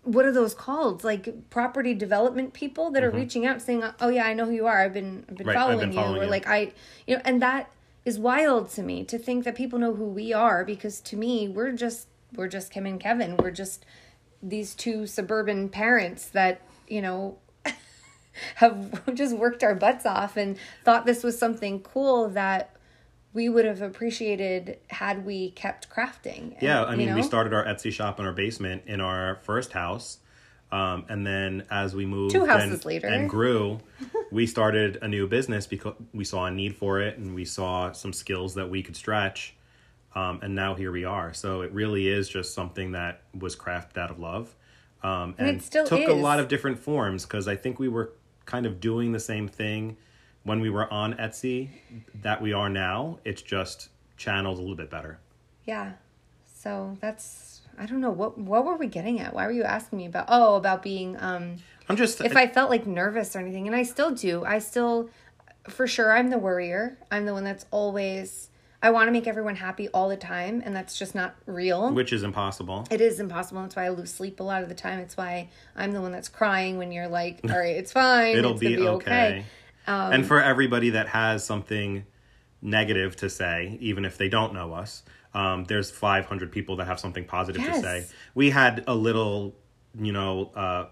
What 0.02 0.24
are 0.24 0.32
those 0.32 0.54
called? 0.54 1.04
Like 1.04 1.50
property 1.50 1.94
development 1.94 2.52
people 2.54 2.90
that 2.92 3.04
are 3.04 3.10
reaching 3.10 3.46
out 3.46 3.60
saying, 3.60 3.84
"Oh 4.00 4.08
yeah, 4.08 4.24
I 4.24 4.34
know 4.34 4.46
who 4.46 4.52
you 4.52 4.66
are. 4.66 4.80
I've 4.80 4.94
been, 4.94 5.24
I've 5.28 5.36
been 5.36 5.46
Mm-hmm. 5.46 5.48
Right, 5.48 5.56
I've 5.56 5.62
following 5.62 5.92
you." 5.92 5.98
following 5.98 6.22
or 6.22 6.26
like 6.26 6.46
I, 6.46 6.72
you 7.06 7.16
know, 7.16 7.22
and 7.24 7.42
that 7.42 7.70
is 8.04 8.18
wild 8.18 8.70
to 8.70 8.82
me 8.82 9.04
to 9.04 9.18
think 9.18 9.44
that 9.44 9.54
people 9.54 9.78
know 9.78 9.94
who 9.94 10.06
we 10.06 10.32
are 10.32 10.64
because 10.64 11.00
to 11.00 11.16
me 11.16 11.48
we're 11.48 11.72
just 11.72 12.08
we're 12.34 12.48
just 12.48 12.70
Kim 12.70 12.86
and 12.86 13.00
Kevin. 13.00 13.36
We're 13.36 13.50
just 13.50 13.84
these 14.42 14.74
two 14.74 15.06
suburban 15.06 15.68
parents 15.68 16.26
that 16.30 16.62
you 16.88 17.02
know 17.02 17.38
have 18.56 19.14
just 19.14 19.36
worked 19.36 19.62
our 19.62 19.74
butts 19.74 20.06
off 20.06 20.36
and 20.36 20.56
thought 20.84 21.06
this 21.06 21.22
was 21.22 21.38
something 21.38 21.80
cool 21.80 22.28
that 22.30 22.74
we 23.32 23.48
would 23.48 23.64
have 23.64 23.82
appreciated 23.82 24.78
had 24.88 25.24
we 25.24 25.50
kept 25.52 25.88
crafting. 25.88 26.52
And, 26.54 26.62
yeah. 26.62 26.82
I 26.82 26.92
you 26.92 26.98
mean, 26.98 27.14
we 27.14 27.22
started 27.22 27.52
our 27.52 27.64
Etsy 27.64 27.92
shop 27.92 28.18
in 28.18 28.26
our 28.26 28.32
basement 28.32 28.82
in 28.86 29.00
our 29.00 29.36
first 29.36 29.72
house. 29.72 30.18
Um, 30.72 31.04
and 31.08 31.26
then 31.26 31.66
as 31.70 31.94
we 31.94 32.06
moved 32.06 32.32
Two 32.32 32.46
houses 32.46 32.72
and, 32.72 32.84
later. 32.84 33.08
and 33.08 33.28
grew, 33.28 33.80
we 34.30 34.46
started 34.46 34.98
a 35.02 35.08
new 35.08 35.26
business 35.26 35.66
because 35.66 35.94
we 36.12 36.24
saw 36.24 36.46
a 36.46 36.50
need 36.50 36.76
for 36.76 37.00
it 37.00 37.18
and 37.18 37.34
we 37.34 37.44
saw 37.44 37.92
some 37.92 38.12
skills 38.12 38.54
that 38.54 38.68
we 38.68 38.82
could 38.82 38.96
stretch. 38.96 39.54
Um, 40.14 40.40
and 40.42 40.54
now 40.54 40.74
here 40.74 40.90
we 40.90 41.04
are. 41.04 41.32
So 41.32 41.62
it 41.62 41.72
really 41.72 42.08
is 42.08 42.28
just 42.28 42.52
something 42.54 42.92
that 42.92 43.22
was 43.38 43.54
crafted 43.54 43.98
out 43.98 44.10
of 44.10 44.18
love. 44.18 44.54
Um, 45.02 45.34
and, 45.38 45.48
it 45.48 45.62
still 45.62 45.86
took 45.86 46.08
a 46.08 46.12
lot 46.12 46.40
of 46.40 46.48
different 46.48 46.78
forms 46.78 47.24
because 47.24 47.48
I 47.48 47.56
think 47.56 47.78
we 47.78 47.88
were 47.88 48.12
kind 48.44 48.66
of 48.66 48.80
doing 48.80 49.12
the 49.12 49.20
same 49.20 49.48
thing 49.48 49.96
when 50.44 50.60
we 50.60 50.70
were 50.70 50.92
on 50.92 51.14
Etsy 51.14 51.68
that 52.22 52.40
we 52.40 52.52
are 52.52 52.68
now. 52.68 53.18
It's 53.24 53.42
just 53.42 53.88
channeled 54.16 54.58
a 54.58 54.60
little 54.60 54.76
bit 54.76 54.90
better. 54.90 55.18
Yeah. 55.64 55.92
So 56.54 56.96
that's 57.00 57.60
I 57.78 57.86
don't 57.86 58.00
know 58.00 58.10
what 58.10 58.36
what 58.36 58.64
were 58.64 58.76
we 58.76 58.86
getting 58.86 59.20
at? 59.20 59.34
Why 59.34 59.46
were 59.46 59.52
you 59.52 59.62
asking 59.64 59.98
me 59.98 60.06
about? 60.06 60.26
Oh, 60.28 60.56
about 60.56 60.82
being 60.82 61.16
um 61.18 61.56
I'm 61.90 61.96
just 61.96 62.20
if 62.20 62.36
I 62.36 62.46
felt 62.46 62.70
like 62.70 62.86
nervous 62.86 63.34
or 63.34 63.40
anything, 63.40 63.66
and 63.66 63.74
I 63.74 63.82
still 63.82 64.12
do. 64.12 64.44
I 64.44 64.60
still, 64.60 65.10
for 65.68 65.88
sure, 65.88 66.12
I'm 66.12 66.30
the 66.30 66.38
worrier. 66.38 66.96
I'm 67.10 67.26
the 67.26 67.32
one 67.32 67.42
that's 67.42 67.66
always. 67.72 68.48
I 68.80 68.90
want 68.92 69.08
to 69.08 69.12
make 69.12 69.26
everyone 69.26 69.56
happy 69.56 69.88
all 69.88 70.08
the 70.08 70.16
time, 70.16 70.62
and 70.64 70.74
that's 70.74 70.96
just 70.96 71.16
not 71.16 71.34
real. 71.46 71.92
which 71.92 72.12
is 72.12 72.22
impossible. 72.22 72.86
It 72.90 73.00
is 73.00 73.18
impossible. 73.18 73.62
That's 73.62 73.74
why 73.74 73.86
I 73.86 73.88
lose 73.88 74.12
sleep 74.12 74.38
a 74.38 74.44
lot 74.44 74.62
of 74.62 74.68
the 74.68 74.74
time. 74.74 75.00
It's 75.00 75.16
why 75.16 75.48
I'm 75.74 75.90
the 75.90 76.00
one 76.00 76.12
that's 76.12 76.28
crying 76.28 76.78
when 76.78 76.92
you're 76.92 77.08
like, 77.08 77.40
"All 77.42 77.58
right, 77.58 77.76
it's 77.76 77.92
fine. 77.92 78.36
It'll 78.38 78.52
it's 78.52 78.60
be, 78.60 78.76
be 78.76 78.86
okay. 78.86 79.44
Um, 79.86 80.12
and 80.12 80.26
for 80.26 80.40
everybody 80.42 80.90
that 80.90 81.08
has 81.08 81.44
something 81.44 82.04
negative 82.62 83.16
to 83.16 83.30
say, 83.30 83.78
even 83.80 84.04
if 84.04 84.18
they 84.18 84.28
don't 84.28 84.52
know 84.54 84.72
us, 84.74 85.02
um, 85.34 85.64
there's 85.64 85.90
500 85.90 86.52
people 86.52 86.76
that 86.76 86.86
have 86.86 87.00
something 87.00 87.24
positive 87.24 87.62
Yes. 87.62 87.76
to 87.76 87.82
say. 87.82 88.06
We 88.34 88.50
had 88.50 88.84
a 88.86 88.94
little, 88.94 89.54
you 89.98 90.12
know, 90.12 90.50
uh, 90.54 90.86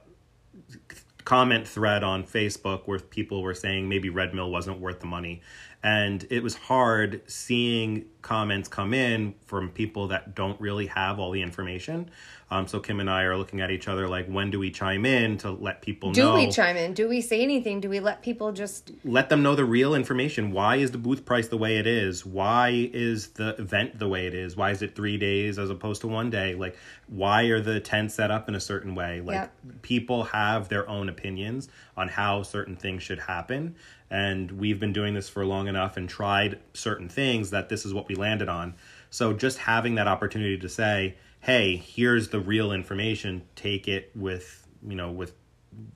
comment 1.25 1.69
thread 1.69 2.03
on 2.03 2.25
Facebook 2.25 2.83
where 2.87 2.99
people 2.99 3.43
were 3.43 3.55
saying 3.55 3.89
maybe 3.89 4.09
Red 4.09 4.35
Mill 4.35 4.51
wasn't 4.51 4.81
worth 4.81 5.01
the 5.01 5.07
money. 5.07 5.43
And 5.83 6.27
it 6.31 6.43
was 6.43 6.55
hard 6.55 7.23
seeing 7.27 8.05
comments 8.21 8.69
come 8.69 8.93
in 8.93 9.35
from 9.47 9.71
people 9.71 10.09
that 10.09 10.35
don't 10.35 10.61
really 10.61 10.87
have 10.87 11.19
all 11.21 11.31
the 11.31 11.41
information. 11.41 12.11
Um, 12.51 12.67
so 12.67 12.81
Kim 12.81 12.99
and 12.99 13.11
I 13.11 13.23
are 13.25 13.37
looking 13.37 13.61
at 13.61 13.71
each 13.71 13.89
other 13.89 14.09
like, 14.09 14.27
when 14.27 14.51
do 14.51 14.59
we 14.59 14.71
chime 14.71 15.05
in 15.05 15.39
to 15.39 15.51
let 15.51 15.83
people 15.83 16.13
Do 16.13 16.23
know? 16.23 16.37
Do 16.37 16.47
we 16.47 16.51
chime 16.51 16.77
in? 16.77 16.95
Do 16.95 17.09
we 17.09 17.21
say 17.21 17.43
anything? 17.43 17.81
Do 17.81 17.89
we 17.91 18.01
let 18.01 18.23
people 18.23 18.53
just 18.53 18.91
let 19.05 19.29
them 19.29 19.43
know 19.43 19.55
the 19.55 19.67
real 19.67 19.95
information. 19.95 20.51
Why 20.51 20.77
is 20.77 20.91
the 20.91 20.99
booth 20.99 21.25
price 21.25 21.49
the 21.49 21.59
way 21.59 21.77
it 21.77 21.87
is? 21.87 22.25
Why 22.27 22.91
is 22.93 23.29
the 23.29 23.51
event 23.61 23.99
the 23.99 24.09
way 24.09 24.27
it 24.27 24.35
is? 24.35 24.57
Why 24.57 24.71
is 24.71 24.83
it 24.83 24.97
three 24.97 25.19
days 25.19 25.59
as 25.59 25.71
opposed 25.71 26.01
to 26.01 26.09
one 26.09 26.31
day? 26.31 26.55
Like, 26.55 26.77
why 27.07 27.45
are 27.45 27.61
the 27.61 27.81
tents 27.81 28.15
set 28.15 28.31
up 28.31 28.49
in 28.49 28.55
a 28.55 28.61
certain 28.61 28.95
way? 28.95 29.21
Like, 29.21 29.35
Yeah. 29.35 29.73
people 29.83 30.25
have 30.25 30.69
their 30.69 30.89
own 30.89 31.09
opinions 31.09 31.69
on 31.97 32.09
how 32.09 32.43
certain 32.43 32.77
things 32.77 33.03
should 33.03 33.21
happen. 33.21 33.77
And 34.11 34.53
we've 34.53 34.81
been 34.81 34.93
doing 34.93 35.15
this 35.15 35.29
for 35.29 35.45
long 35.45 35.69
enough 35.69 35.97
and 35.97 36.09
tried 36.09 36.59
certain 36.73 37.09
things 37.09 37.51
that 37.51 37.69
this 37.69 37.85
is 37.85 37.93
what 37.93 38.09
we 38.09 38.15
landed 38.15 38.49
on. 38.49 38.75
So 39.11 39.33
just 39.33 39.59
having 39.59 39.97
that 39.97 40.09
opportunity 40.09 40.57
to 40.59 40.69
say, 40.69 41.17
hey, 41.41 41.77
here's 41.77 42.29
the 42.31 42.41
real 42.41 42.73
information, 42.73 43.43
take 43.55 43.87
it 43.87 44.11
with, 44.15 44.67
you 44.87 44.97
know, 44.97 45.11
with 45.11 45.35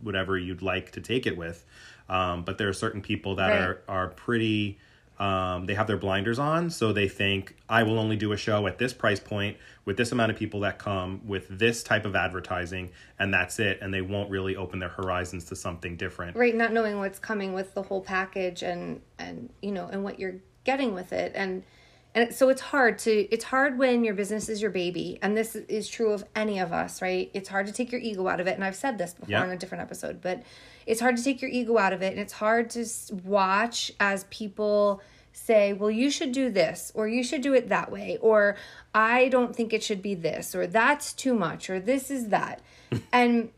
whatever 0.00 0.36
you'd 0.38 0.62
like 0.62 0.92
to 0.92 1.00
take 1.00 1.26
it 1.26 1.36
with. 1.36 1.64
Um, 2.08 2.44
but 2.44 2.58
there 2.58 2.68
are 2.68 2.74
certain 2.74 3.00
people 3.00 3.36
that 3.36 3.48
Right. 3.48 3.60
are 3.62 3.80
are 3.88 4.08
pretty. 4.08 4.78
Um, 5.18 5.66
they 5.66 5.74
have 5.74 5.86
their 5.86 5.96
blinders 5.96 6.38
on, 6.38 6.70
so 6.70 6.92
they 6.92 7.08
think 7.08 7.54
I 7.68 7.82
will 7.82 7.98
only 7.98 8.16
do 8.16 8.32
a 8.32 8.36
show 8.36 8.66
at 8.66 8.78
this 8.78 8.92
price 8.92 9.20
point 9.20 9.56
with 9.84 9.96
this 9.96 10.10
amount 10.10 10.32
of 10.32 10.38
people 10.38 10.60
that 10.60 10.78
come 10.78 11.20
with 11.26 11.46
this 11.48 11.82
type 11.82 12.04
of 12.04 12.16
advertising, 12.16 12.90
and 13.18 13.32
that's 13.32 13.58
it. 13.58 13.78
And 13.80 13.92
they 13.92 14.02
won't 14.02 14.30
really 14.30 14.56
open 14.56 14.78
their 14.78 14.88
horizons 14.88 15.44
to 15.46 15.56
something 15.56 15.96
different. 15.96 16.36
right 16.36 16.54
not 16.54 16.72
knowing 16.72 16.98
what's 16.98 17.18
coming 17.18 17.52
with 17.52 17.74
the 17.74 17.82
whole 17.82 18.00
package 18.00 18.62
and 18.62 19.00
and 19.18 19.50
you 19.60 19.72
know 19.72 19.88
and 19.92 20.02
what 20.02 20.18
you're 20.18 20.36
getting 20.64 20.94
with 20.94 21.12
it 21.12 21.32
and 21.34 21.62
and 22.14 22.34
so 22.34 22.48
it's 22.48 22.60
hard 22.60 22.98
to 22.98 23.10
it's 23.32 23.44
hard 23.44 23.78
when 23.78 24.04
your 24.04 24.14
business 24.14 24.48
is 24.48 24.60
your 24.60 24.70
baby 24.70 25.18
and 25.22 25.36
this 25.36 25.56
is 25.56 25.88
true 25.88 26.12
of 26.12 26.24
any 26.36 26.58
of 26.58 26.72
us 26.72 27.00
right 27.02 27.30
it's 27.34 27.48
hard 27.48 27.66
to 27.66 27.72
take 27.72 27.90
your 27.90 28.00
ego 28.00 28.28
out 28.28 28.40
of 28.40 28.46
it 28.46 28.54
and 28.54 28.64
i've 28.64 28.76
said 28.76 28.98
this 28.98 29.14
before 29.14 29.30
Yeah. 29.30 29.42
on 29.42 29.50
a 29.50 29.56
different 29.56 29.82
episode 29.82 30.20
but 30.20 30.42
it's 30.86 31.00
hard 31.00 31.16
to 31.16 31.24
take 31.24 31.40
your 31.40 31.50
ego 31.50 31.78
out 31.78 31.92
of 31.92 32.02
it 32.02 32.12
and 32.12 32.20
it's 32.20 32.34
hard 32.34 32.70
to 32.70 32.86
watch 33.24 33.92
as 34.00 34.24
people 34.30 35.00
say 35.32 35.72
well 35.72 35.90
you 35.90 36.10
should 36.10 36.32
do 36.32 36.50
this 36.50 36.92
or 36.94 37.08
you 37.08 37.22
should 37.24 37.40
do 37.40 37.54
it 37.54 37.68
that 37.70 37.90
way 37.90 38.18
or 38.20 38.56
i 38.94 39.28
don't 39.28 39.56
think 39.56 39.72
it 39.72 39.82
should 39.82 40.02
be 40.02 40.14
this 40.14 40.54
or 40.54 40.66
that's 40.66 41.12
too 41.12 41.34
much 41.34 41.70
or 41.70 41.80
this 41.80 42.10
is 42.10 42.28
that 42.28 42.60
and 43.12 43.50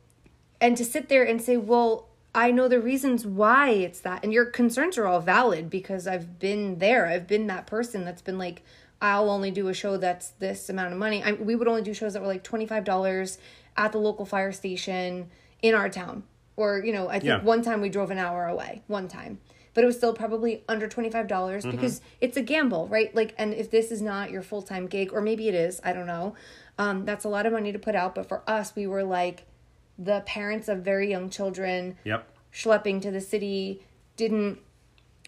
and 0.60 0.76
to 0.78 0.84
sit 0.84 1.08
there 1.10 1.24
and 1.24 1.42
say, 1.42 1.58
well, 1.58 2.08
I 2.34 2.50
know 2.50 2.66
the 2.68 2.80
reasons 2.80 3.24
why 3.24 3.70
it's 3.70 4.00
that. 4.00 4.24
And 4.24 4.32
your 4.32 4.44
concerns 4.46 4.98
are 4.98 5.06
all 5.06 5.20
valid 5.20 5.70
because 5.70 6.06
I've 6.06 6.38
been 6.38 6.78
there. 6.78 7.06
I've 7.06 7.26
been 7.28 7.46
that 7.46 7.66
person 7.66 8.04
that's 8.04 8.22
been 8.22 8.38
like, 8.38 8.62
I'll 9.00 9.30
only 9.30 9.50
do 9.50 9.68
a 9.68 9.74
show 9.74 9.96
that's 9.96 10.30
this 10.30 10.68
amount 10.68 10.92
of 10.92 10.98
money. 10.98 11.22
I, 11.22 11.32
we 11.32 11.54
would 11.54 11.68
only 11.68 11.82
do 11.82 11.94
shows 11.94 12.14
that 12.14 12.22
were 12.22 12.28
like 12.28 12.42
$25 12.42 13.38
at 13.76 13.92
the 13.92 13.98
local 13.98 14.24
fire 14.24 14.50
station 14.52 15.30
in 15.62 15.74
our 15.74 15.88
town. 15.88 16.24
Or, 16.56 16.78
you 16.84 16.92
know, 16.92 17.08
I 17.08 17.14
think 17.14 17.24
Yeah. 17.24 17.42
one 17.42 17.62
time 17.62 17.80
we 17.80 17.88
drove 17.88 18.10
an 18.10 18.18
hour 18.18 18.46
away, 18.46 18.82
one 18.86 19.08
time. 19.08 19.38
But 19.74 19.82
it 19.82 19.88
was 19.88 19.96
still 19.96 20.14
probably 20.14 20.62
under 20.68 20.86
$25 20.88 21.68
because 21.68 22.00
it's 22.20 22.36
a 22.36 22.42
gamble, 22.42 22.86
right? 22.86 23.12
Like, 23.14 23.34
and 23.36 23.52
if 23.52 23.70
this 23.72 23.90
is 23.90 24.00
not 24.00 24.30
your 24.30 24.42
full 24.42 24.62
time 24.62 24.86
gig, 24.86 25.12
or 25.12 25.20
maybe 25.20 25.48
it 25.48 25.54
is, 25.54 25.80
I 25.84 25.92
don't 25.92 26.06
know. 26.06 26.34
Um, 26.78 27.04
that's 27.04 27.24
a 27.24 27.28
lot 27.28 27.44
of 27.44 27.52
money 27.52 27.72
to 27.72 27.78
put 27.80 27.96
out. 27.96 28.14
But 28.14 28.28
for 28.28 28.42
us, 28.48 28.74
we 28.76 28.86
were 28.86 29.02
like, 29.02 29.46
the 29.98 30.20
parents 30.26 30.68
of 30.68 30.78
very 30.78 31.08
young 31.10 31.30
children 31.30 31.96
Yep. 32.04 32.26
schlepping 32.52 33.00
to 33.02 33.10
the 33.10 33.20
city 33.20 33.82
didn't 34.16 34.58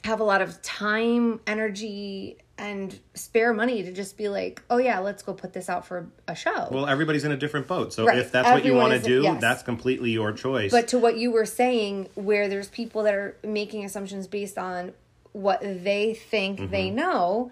have 0.04 0.20
a 0.20 0.24
lot 0.24 0.40
of 0.42 0.60
time, 0.62 1.40
energy, 1.46 2.38
and 2.58 2.98
spare 3.14 3.52
money 3.52 3.82
to 3.82 3.92
just 3.92 4.16
be 4.16 4.28
like, 4.28 4.62
oh 4.70 4.78
yeah, 4.78 4.98
let's 5.00 5.22
go 5.22 5.34
put 5.34 5.52
this 5.52 5.68
out 5.68 5.84
for 5.86 6.06
a 6.28 6.34
show. 6.34 6.68
Well, 6.70 6.86
everybody's 6.86 7.24
in 7.24 7.32
a 7.32 7.36
different 7.36 7.66
boat. 7.66 7.92
So 7.92 8.06
Right. 8.06 8.18
if 8.18 8.30
that's 8.32 8.48
what 8.48 8.64
you 8.64 8.74
want 8.74 8.92
to 8.92 8.98
do, 9.00 9.22
yes. 9.22 9.40
that's 9.40 9.62
completely 9.62 10.10
your 10.10 10.32
choice. 10.32 10.70
but 10.70 10.88
to 10.88 10.98
what 10.98 11.16
you 11.18 11.30
were 11.32 11.44
saying, 11.46 12.08
where 12.14 12.48
there's 12.48 12.68
people 12.68 13.02
that 13.02 13.14
are 13.14 13.36
making 13.44 13.84
assumptions 13.84 14.26
based 14.26 14.56
on 14.58 14.92
what 15.32 15.60
they 15.60 16.14
think 16.14 16.70
they 16.70 16.86
Mm-hmm. 16.86 16.96
know. 16.96 17.50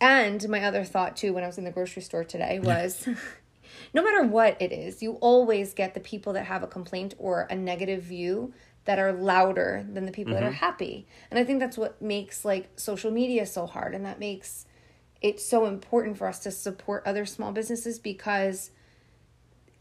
And 0.00 0.48
my 0.48 0.62
other 0.62 0.84
thought 0.84 1.16
too, 1.16 1.32
when 1.32 1.42
I 1.42 1.46
was 1.48 1.58
in 1.58 1.64
the 1.64 1.70
grocery 1.72 2.02
store 2.02 2.22
today, 2.24 2.60
was 2.60 3.08
no 3.94 4.02
matter 4.02 4.22
what 4.26 4.60
it 4.60 4.72
is, 4.72 5.02
you 5.02 5.12
always 5.14 5.74
get 5.74 5.94
the 5.94 6.00
people 6.00 6.32
that 6.34 6.44
have 6.46 6.62
a 6.62 6.66
complaint 6.66 7.14
or 7.18 7.46
a 7.50 7.54
negative 7.54 8.02
view 8.02 8.52
that 8.84 8.98
are 8.98 9.12
louder 9.12 9.86
than 9.92 10.06
the 10.06 10.12
people 10.12 10.32
that 10.34 10.40
Mm-hmm. 10.42 10.48
are 10.48 10.52
happy. 10.52 11.06
And 11.30 11.38
I 11.38 11.44
think 11.44 11.60
that's 11.60 11.76
what 11.76 12.00
makes 12.00 12.44
like 12.44 12.68
social 12.76 13.10
media 13.10 13.44
so 13.46 13.66
hard 13.66 13.94
and 13.94 14.04
that 14.06 14.18
makes 14.18 14.66
it 15.20 15.40
so 15.40 15.66
important 15.66 16.16
for 16.16 16.26
us 16.26 16.38
to 16.40 16.50
support 16.50 17.02
other 17.04 17.26
small 17.26 17.52
businesses 17.52 17.98
because 17.98 18.70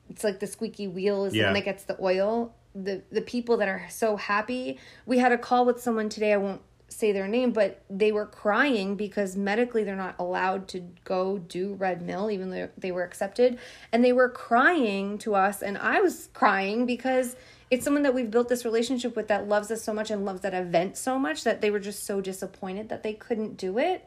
it's 0.10 0.24
like 0.24 0.40
the 0.40 0.48
squeaky 0.48 0.88
wheel 0.88 1.26
is 1.26 1.34
the 1.34 1.40
one 1.46 1.54
that 1.54 1.66
gets 1.66 1.84
the 1.84 1.98
oil. 2.02 2.54
The 2.76 3.02
the 3.12 3.22
people 3.22 3.58
that 3.58 3.68
are 3.68 3.86
so 3.90 4.18
happy. 4.18 4.78
We 5.06 5.18
had 5.20 5.32
a 5.32 5.38
call 5.38 5.66
with 5.66 5.82
someone 5.82 6.10
today. 6.10 6.34
I 6.34 6.38
won't 6.38 6.62
say 6.90 7.12
their 7.12 7.28
name, 7.28 7.52
but 7.52 7.82
they 7.90 8.12
were 8.12 8.26
crying 8.26 8.96
because 8.96 9.36
medically 9.36 9.84
they're 9.84 9.96
not 9.96 10.16
allowed 10.20 10.68
to 10.70 10.82
go 11.04 11.38
do 11.38 11.74
Red 11.74 12.02
Mill, 12.02 12.32
even 12.32 12.50
though 12.50 12.70
they 12.78 12.92
were 12.92 13.04
accepted. 13.04 13.60
And 13.92 14.04
they 14.04 14.14
were 14.14 14.30
crying 14.30 15.18
to 15.20 15.36
us, 15.36 15.62
and 15.62 15.78
I 15.78 16.00
was 16.00 16.30
crying 16.34 16.86
because 16.86 17.36
it's 17.70 17.84
someone 17.84 18.04
that 18.04 18.14
we've 18.14 18.32
built 18.32 18.48
this 18.48 18.64
relationship 18.66 19.16
with 19.16 19.28
that 19.28 19.48
loves 19.48 19.72
us 19.72 19.84
so 19.84 19.94
much 19.94 20.10
and 20.10 20.26
loves 20.26 20.42
that 20.42 20.54
event 20.54 20.98
so 20.98 21.20
much 21.20 21.44
that 21.44 21.62
they 21.62 21.70
were 21.70 21.80
just 21.80 22.06
so 22.06 22.22
disappointed 22.22 22.90
that 22.90 23.04
they 23.04 23.14
couldn't 23.14 23.58
do 23.58 23.78
it 23.78 24.06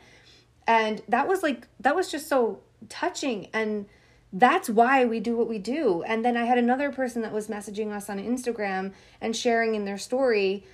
and 0.66 1.02
that 1.08 1.28
was 1.28 1.42
like 1.42 1.66
that 1.78 1.94
was 1.94 2.10
just 2.10 2.28
so 2.28 2.60
touching 2.88 3.48
and 3.52 3.86
that's 4.32 4.70
why 4.70 5.04
we 5.04 5.20
do 5.20 5.36
what 5.36 5.48
we 5.48 5.58
do 5.58 6.02
and 6.06 6.24
then 6.24 6.36
i 6.36 6.44
had 6.44 6.56
another 6.56 6.90
person 6.90 7.22
that 7.22 7.32
was 7.32 7.48
messaging 7.48 7.92
us 7.92 8.08
on 8.08 8.18
instagram 8.18 8.92
and 9.20 9.36
sharing 9.36 9.74
in 9.74 9.84
their 9.84 9.98
story 9.98 10.64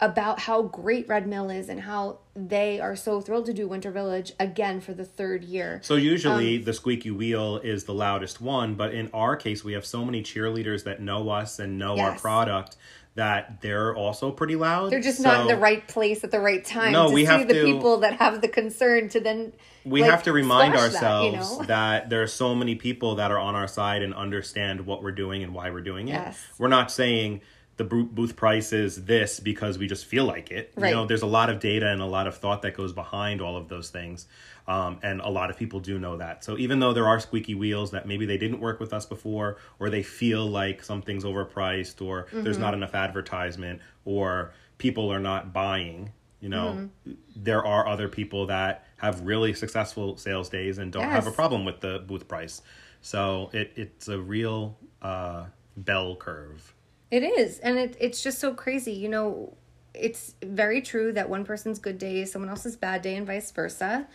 about 0.00 0.38
how 0.40 0.62
great 0.62 1.06
red 1.08 1.26
mill 1.26 1.50
is 1.50 1.68
and 1.68 1.80
how 1.80 2.18
they 2.34 2.80
are 2.80 2.96
so 2.96 3.20
thrilled 3.20 3.44
to 3.46 3.52
do 3.52 3.68
winter 3.68 3.90
village 3.90 4.32
again 4.40 4.80
for 4.80 4.94
the 4.94 5.04
third 5.04 5.44
year 5.44 5.78
So 5.82 5.94
usually 5.96 6.56
Um, 6.58 6.64
the 6.64 6.72
squeaky 6.72 7.10
wheel 7.10 7.58
is 7.58 7.84
the 7.84 7.92
loudest 7.94 8.40
one, 8.40 8.74
but 8.74 8.94
in 8.94 9.10
our 9.12 9.36
case, 9.36 9.62
we 9.62 9.74
have 9.74 9.84
so 9.84 10.04
many 10.04 10.22
cheerleaders 10.22 10.84
that 10.84 11.00
know 11.00 11.28
us 11.28 11.58
and 11.58 11.78
know 11.78 11.98
our 11.98 12.16
product 12.18 12.76
that 13.16 13.60
they're 13.60 13.94
also 13.94 14.30
pretty 14.30 14.54
loud. 14.56 14.90
they're 14.92 15.00
just 15.00 15.20
not 15.20 15.40
in 15.42 15.46
the 15.48 15.56
right 15.56 15.86
place 15.88 16.22
at 16.22 16.30
the 16.30 16.38
right 16.40 16.64
time 16.64 16.92
No, 16.92 17.08
to 17.08 17.12
we 17.14 17.22
see 17.22 17.26
have 17.26 17.48
the 17.48 17.54
to- 17.54 17.64
people 17.64 17.98
that 17.98 18.14
have 18.14 18.40
the 18.40 18.48
concern 18.48 19.08
to 19.10 19.20
then 19.20 19.52
We 19.84 20.00
like, 20.02 20.10
have 20.12 20.22
to 20.22 20.32
remind 20.32 20.74
squash 20.74 20.92
that, 20.92 21.02
ourselves 21.02 21.50
you 21.52 21.58
know? 21.58 21.64
that 21.66 22.08
there 22.08 22.22
are 22.22 22.26
so 22.28 22.54
many 22.54 22.76
people 22.76 23.16
that 23.16 23.30
are 23.32 23.38
on 23.38 23.54
our 23.56 23.66
side 23.68 24.02
and 24.02 24.14
understand 24.14 24.86
what 24.86 25.02
we're 25.02 25.10
doing 25.10 25.42
and 25.42 25.52
why 25.52 25.70
we're 25.70 25.80
doing 25.82 26.08
it. 26.08 26.12
Yes. 26.12 26.38
We're 26.56 26.68
not 26.68 26.90
saying 26.92 27.40
the 27.80 27.84
booth 27.84 28.36
price 28.36 28.74
is 28.74 29.04
this 29.06 29.40
because 29.40 29.78
we 29.78 29.86
just 29.86 30.04
feel 30.04 30.26
like 30.26 30.50
it. 30.50 30.72
Right. 30.76 30.90
You 30.90 30.94
know, 30.96 31.06
there's 31.06 31.22
a 31.22 31.26
lot 31.38 31.48
of 31.48 31.60
data 31.60 31.86
and 31.88 32.02
a 32.02 32.06
lot 32.06 32.26
of 32.26 32.36
thought 32.36 32.60
that 32.62 32.76
goes 32.76 32.92
behind 32.92 33.40
all 33.40 33.56
of 33.56 33.68
those 33.68 33.88
things. 33.88 34.26
Um, 34.68 34.98
and 35.02 35.20
a 35.22 35.30
lot 35.30 35.48
of 35.48 35.56
people 35.56 35.80
do 35.80 35.98
know 35.98 36.18
that. 36.18 36.44
So 36.44 36.58
even 36.58 36.78
though 36.80 36.92
there 36.92 37.08
are 37.08 37.18
squeaky 37.18 37.54
wheels 37.54 37.90
that 37.92 38.06
maybe 38.06 38.26
they 38.26 38.36
didn't 38.36 38.60
work 38.60 38.80
with 38.80 38.92
us 38.92 39.06
before, 39.06 39.56
or 39.78 39.88
they 39.88 40.02
feel 40.02 40.46
like 40.46 40.82
something's 40.84 41.24
overpriced, 41.24 42.04
or 42.04 42.26
there's 42.32 42.56
Mm-hmm. 42.56 42.60
not 42.66 42.74
enough 42.74 42.94
advertisement, 42.94 43.80
or 44.04 44.52
people 44.76 45.10
are 45.10 45.18
not 45.18 45.52
buying, 45.54 46.12
you 46.40 46.50
know, 46.50 46.88
Mm-hmm. 47.06 47.12
there 47.34 47.64
are 47.64 47.88
other 47.88 48.08
people 48.08 48.46
that 48.46 48.84
have 48.98 49.22
really 49.22 49.54
successful 49.54 50.18
sales 50.18 50.50
days 50.50 50.76
and 50.76 50.92
don't 50.92 51.08
have 51.08 51.26
a 51.26 51.32
problem 51.32 51.64
with 51.64 51.80
the 51.80 52.04
booth 52.06 52.28
price. 52.28 52.60
So 53.00 53.48
it, 53.54 53.72
it's 53.76 54.08
a 54.08 54.18
real 54.20 54.76
uh, 55.00 55.46
bell 55.78 56.14
curve. 56.16 56.74
It 57.10 57.22
is. 57.22 57.58
And 57.58 57.78
it, 57.78 57.96
it's 58.00 58.22
just 58.22 58.38
so 58.38 58.54
crazy. 58.54 58.92
You 58.92 59.08
know, 59.08 59.56
it's 59.94 60.34
very 60.42 60.80
true 60.80 61.12
that 61.12 61.28
one 61.28 61.44
person's 61.44 61.78
good 61.78 61.98
day 61.98 62.20
is 62.20 62.30
someone 62.30 62.48
else's 62.48 62.76
bad 62.76 63.02
day 63.02 63.16
and 63.16 63.26
vice 63.26 63.50
versa. 63.50 64.06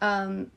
Um, 0.00 0.52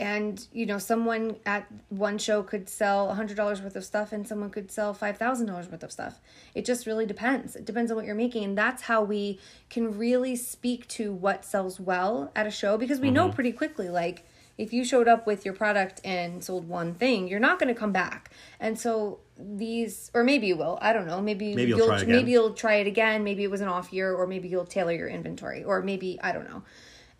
and, 0.00 0.46
you 0.52 0.64
know, 0.64 0.78
someone 0.78 1.36
at 1.44 1.66
one 1.88 2.18
show 2.18 2.44
could 2.44 2.68
sell 2.68 3.08
$100 3.08 3.36
worth 3.62 3.74
of 3.74 3.84
stuff 3.84 4.12
and 4.12 4.26
someone 4.26 4.50
could 4.50 4.70
sell 4.70 4.94
$5,000 4.94 5.50
worth 5.50 5.82
of 5.82 5.90
stuff. 5.90 6.20
It 6.54 6.64
just 6.64 6.86
really 6.86 7.04
depends. 7.04 7.56
It 7.56 7.64
depends 7.64 7.90
on 7.90 7.96
what 7.96 8.06
you're 8.06 8.14
making. 8.14 8.44
And 8.44 8.58
that's 8.58 8.82
how 8.82 9.02
we 9.02 9.40
can 9.70 9.98
really 9.98 10.36
speak 10.36 10.86
to 10.88 11.12
what 11.12 11.44
sells 11.44 11.80
well 11.80 12.30
at 12.36 12.46
a 12.46 12.50
show 12.50 12.78
because 12.78 13.00
we 13.00 13.10
know 13.10 13.28
pretty 13.28 13.50
quickly, 13.50 13.88
like, 13.88 14.24
if 14.58 14.72
you 14.72 14.84
showed 14.84 15.08
up 15.08 15.26
with 15.26 15.44
your 15.44 15.54
product 15.54 16.00
and 16.04 16.42
sold 16.42 16.68
one 16.68 16.92
thing, 16.92 17.28
you're 17.28 17.40
not 17.40 17.58
going 17.58 17.72
to 17.72 17.78
come 17.78 17.92
back. 17.92 18.32
And 18.58 18.78
so 18.78 19.20
these, 19.38 20.10
or 20.14 20.24
maybe 20.24 20.48
you 20.48 20.56
will. 20.56 20.78
I 20.82 20.92
don't 20.92 21.06
know. 21.06 21.22
Maybe, 21.22 21.54
Maybe 21.54 21.70
you'll 21.70 21.78
you'll 21.78 22.06
maybe 22.08 22.32
you'll 22.32 22.54
try 22.54 22.74
it 22.74 22.88
again. 22.88 23.22
Maybe 23.22 23.44
it 23.44 23.50
was 23.50 23.60
an 23.60 23.68
off 23.68 23.92
year, 23.92 24.12
or 24.12 24.26
maybe 24.26 24.48
you'll 24.48 24.66
tailor 24.66 24.92
your 24.92 25.08
inventory, 25.08 25.62
or 25.62 25.80
maybe 25.80 26.18
I 26.22 26.32
don't 26.32 26.48
know. 26.50 26.62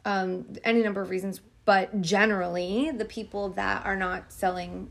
Um, 0.05 0.46
any 0.64 0.83
number 0.83 1.01
of 1.01 1.11
reasons, 1.11 1.40
but 1.64 2.01
generally, 2.01 2.90
the 2.90 3.05
people 3.05 3.51
that 3.51 3.87
are 3.87 3.96
not 3.96 4.33
selling 4.33 4.90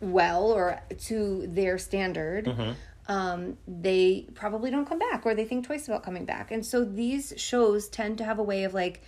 well 0.00 0.50
or 0.52 0.80
to 0.98 1.46
their 1.48 1.78
standard 1.78 2.46
Mm-hmm. 2.46 2.72
um, 3.12 3.56
they 3.66 4.26
probably 4.34 4.70
don't 4.70 4.86
come 4.86 4.98
back 4.98 5.24
or 5.24 5.34
they 5.34 5.44
think 5.44 5.66
twice 5.66 5.88
about 5.88 6.02
coming 6.02 6.24
back. 6.24 6.50
And 6.50 6.64
so 6.64 6.84
these 6.84 7.32
shows 7.36 7.88
tend 7.88 8.18
to 8.18 8.24
have 8.24 8.38
a 8.38 8.42
way 8.42 8.64
of 8.64 8.74
like 8.74 9.02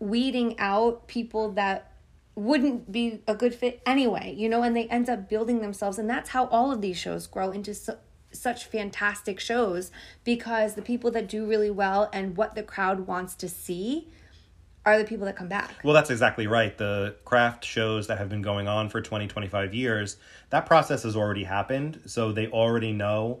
weeding 0.00 0.58
out 0.58 1.06
people 1.06 1.52
that 1.52 1.92
wouldn't 2.34 2.90
be 2.90 3.20
a 3.28 3.34
good 3.34 3.54
fit 3.54 3.82
anyway, 3.84 4.34
you 4.36 4.48
know, 4.48 4.62
and 4.62 4.74
they 4.74 4.86
end 4.86 5.08
up 5.08 5.28
building 5.28 5.60
themselves. 5.60 5.98
And 5.98 6.08
that's 6.08 6.30
how 6.30 6.46
all 6.46 6.72
of 6.72 6.80
these 6.80 6.96
shows 6.96 7.26
grow 7.26 7.50
into 7.50 7.74
su- 7.74 7.98
such 8.32 8.64
fantastic 8.64 9.38
shows 9.38 9.90
because 10.24 10.74
the 10.74 10.82
people 10.82 11.10
that 11.10 11.28
do 11.28 11.46
really 11.46 11.70
well 11.70 12.08
and 12.12 12.36
what 12.36 12.54
the 12.54 12.62
crowd 12.62 13.06
wants 13.06 13.34
to 13.36 13.48
see 13.48 14.08
are 14.86 14.96
the 14.96 15.04
people 15.04 15.26
that 15.26 15.36
come 15.36 15.48
back. 15.48 15.74
Well, 15.84 15.92
that's 15.92 16.08
exactly 16.08 16.46
right. 16.46 16.76
The 16.76 17.16
craft 17.24 17.64
shows 17.64 18.06
that 18.06 18.16
have 18.16 18.30
been 18.30 18.42
going 18.42 18.66
on 18.66 18.88
for 18.88 19.02
20, 19.02 19.28
25 19.28 19.74
years, 19.74 20.16
that 20.48 20.64
process 20.64 21.02
has 21.02 21.16
already 21.16 21.44
happened. 21.44 22.00
So 22.06 22.32
they 22.32 22.46
already 22.46 22.92
know 22.92 23.40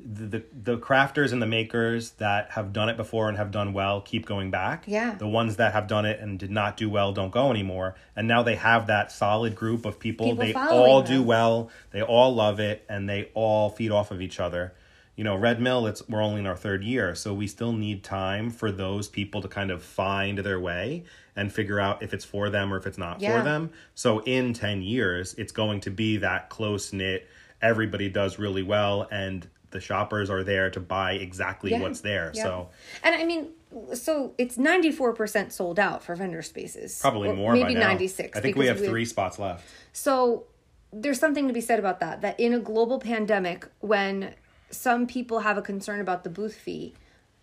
the, 0.00 0.42
the 0.62 0.76
crafters 0.76 1.32
and 1.32 1.40
the 1.40 1.46
makers 1.46 2.10
that 2.12 2.50
have 2.52 2.72
done 2.72 2.88
it 2.88 2.96
before 2.96 3.28
and 3.28 3.38
have 3.38 3.50
done 3.50 3.72
well 3.72 4.00
keep 4.00 4.26
going 4.26 4.50
back. 4.50 4.84
Yeah. 4.86 5.14
The 5.14 5.28
ones 5.28 5.56
that 5.56 5.72
have 5.72 5.86
done 5.86 6.04
it 6.04 6.20
and 6.20 6.38
did 6.38 6.50
not 6.50 6.76
do 6.76 6.90
well 6.90 7.12
don't 7.12 7.30
go 7.30 7.50
anymore. 7.50 7.94
And 8.16 8.26
now 8.28 8.42
they 8.42 8.56
have 8.56 8.88
that 8.88 9.12
solid 9.12 9.54
group 9.54 9.84
of 9.84 9.98
people. 9.98 10.26
People 10.26 10.44
they 10.44 10.52
all 10.52 11.02
them. 11.02 11.16
do 11.16 11.22
well. 11.22 11.70
They 11.92 12.02
all 12.02 12.34
love 12.34 12.60
it 12.60 12.84
and 12.88 13.08
they 13.08 13.30
all 13.34 13.70
feed 13.70 13.90
off 13.92 14.10
of 14.10 14.20
each 14.20 14.40
other. 14.40 14.74
You 15.16 15.22
know, 15.22 15.36
Red 15.36 15.60
Mill, 15.60 15.86
it's 15.86 16.06
we're 16.08 16.20
only 16.22 16.40
in 16.40 16.46
our 16.48 16.56
third 16.56 16.82
year, 16.82 17.14
so 17.14 17.32
we 17.32 17.46
still 17.46 17.72
need 17.72 18.02
time 18.02 18.50
for 18.50 18.72
those 18.72 19.06
people 19.08 19.42
to 19.42 19.48
kind 19.48 19.70
of 19.70 19.84
find 19.84 20.38
their 20.38 20.58
way 20.58 21.04
and 21.36 21.52
figure 21.52 21.78
out 21.78 22.02
if 22.02 22.12
it's 22.12 22.24
for 22.24 22.50
them 22.50 22.74
or 22.74 22.78
if 22.78 22.86
it's 22.86 22.98
not 22.98 23.20
Yeah. 23.20 23.38
for 23.38 23.44
them. 23.44 23.70
So 23.94 24.20
in 24.24 24.54
10 24.54 24.82
years, 24.82 25.34
it's 25.34 25.52
going 25.52 25.80
to 25.82 25.90
be 25.92 26.16
that 26.16 26.48
close 26.50 26.92
knit, 26.92 27.28
everybody 27.62 28.08
does 28.08 28.40
really 28.40 28.64
well, 28.64 29.06
and 29.10 29.46
the 29.74 29.80
shoppers 29.80 30.30
are 30.30 30.42
there 30.42 30.70
to 30.70 30.80
buy 30.80 31.12
exactly 31.12 31.72
Yeah. 31.72 31.80
what's 31.82 32.00
there. 32.00 32.30
Yeah. 32.34 32.42
So 32.44 32.68
And 33.02 33.14
I 33.14 33.24
mean, 33.26 33.48
so 33.92 34.32
it's 34.38 34.56
94% 34.56 35.52
sold 35.52 35.78
out 35.78 36.02
for 36.02 36.14
vendor 36.14 36.40
spaces. 36.42 36.98
probably 37.00 37.28
Or 37.28 37.34
more 37.34 37.52
Maybe 37.52 37.74
96. 37.74 38.38
I 38.38 38.40
think 38.40 38.56
we 38.56 38.66
have 38.68 38.78
three 38.78 39.04
spots 39.04 39.38
left. 39.38 39.64
So 39.92 40.44
there's 40.92 41.18
something 41.18 41.48
to 41.48 41.52
be 41.52 41.60
said 41.60 41.78
about 41.80 41.98
that. 42.00 42.22
That 42.22 42.38
in 42.40 42.54
a 42.54 42.60
global 42.60 43.00
pandemic, 43.00 43.66
when 43.80 44.34
some 44.70 45.06
people 45.08 45.40
have 45.40 45.58
a 45.58 45.62
concern 45.62 46.00
about 46.00 46.22
the 46.22 46.30
booth 46.30 46.54
fee, 46.54 46.94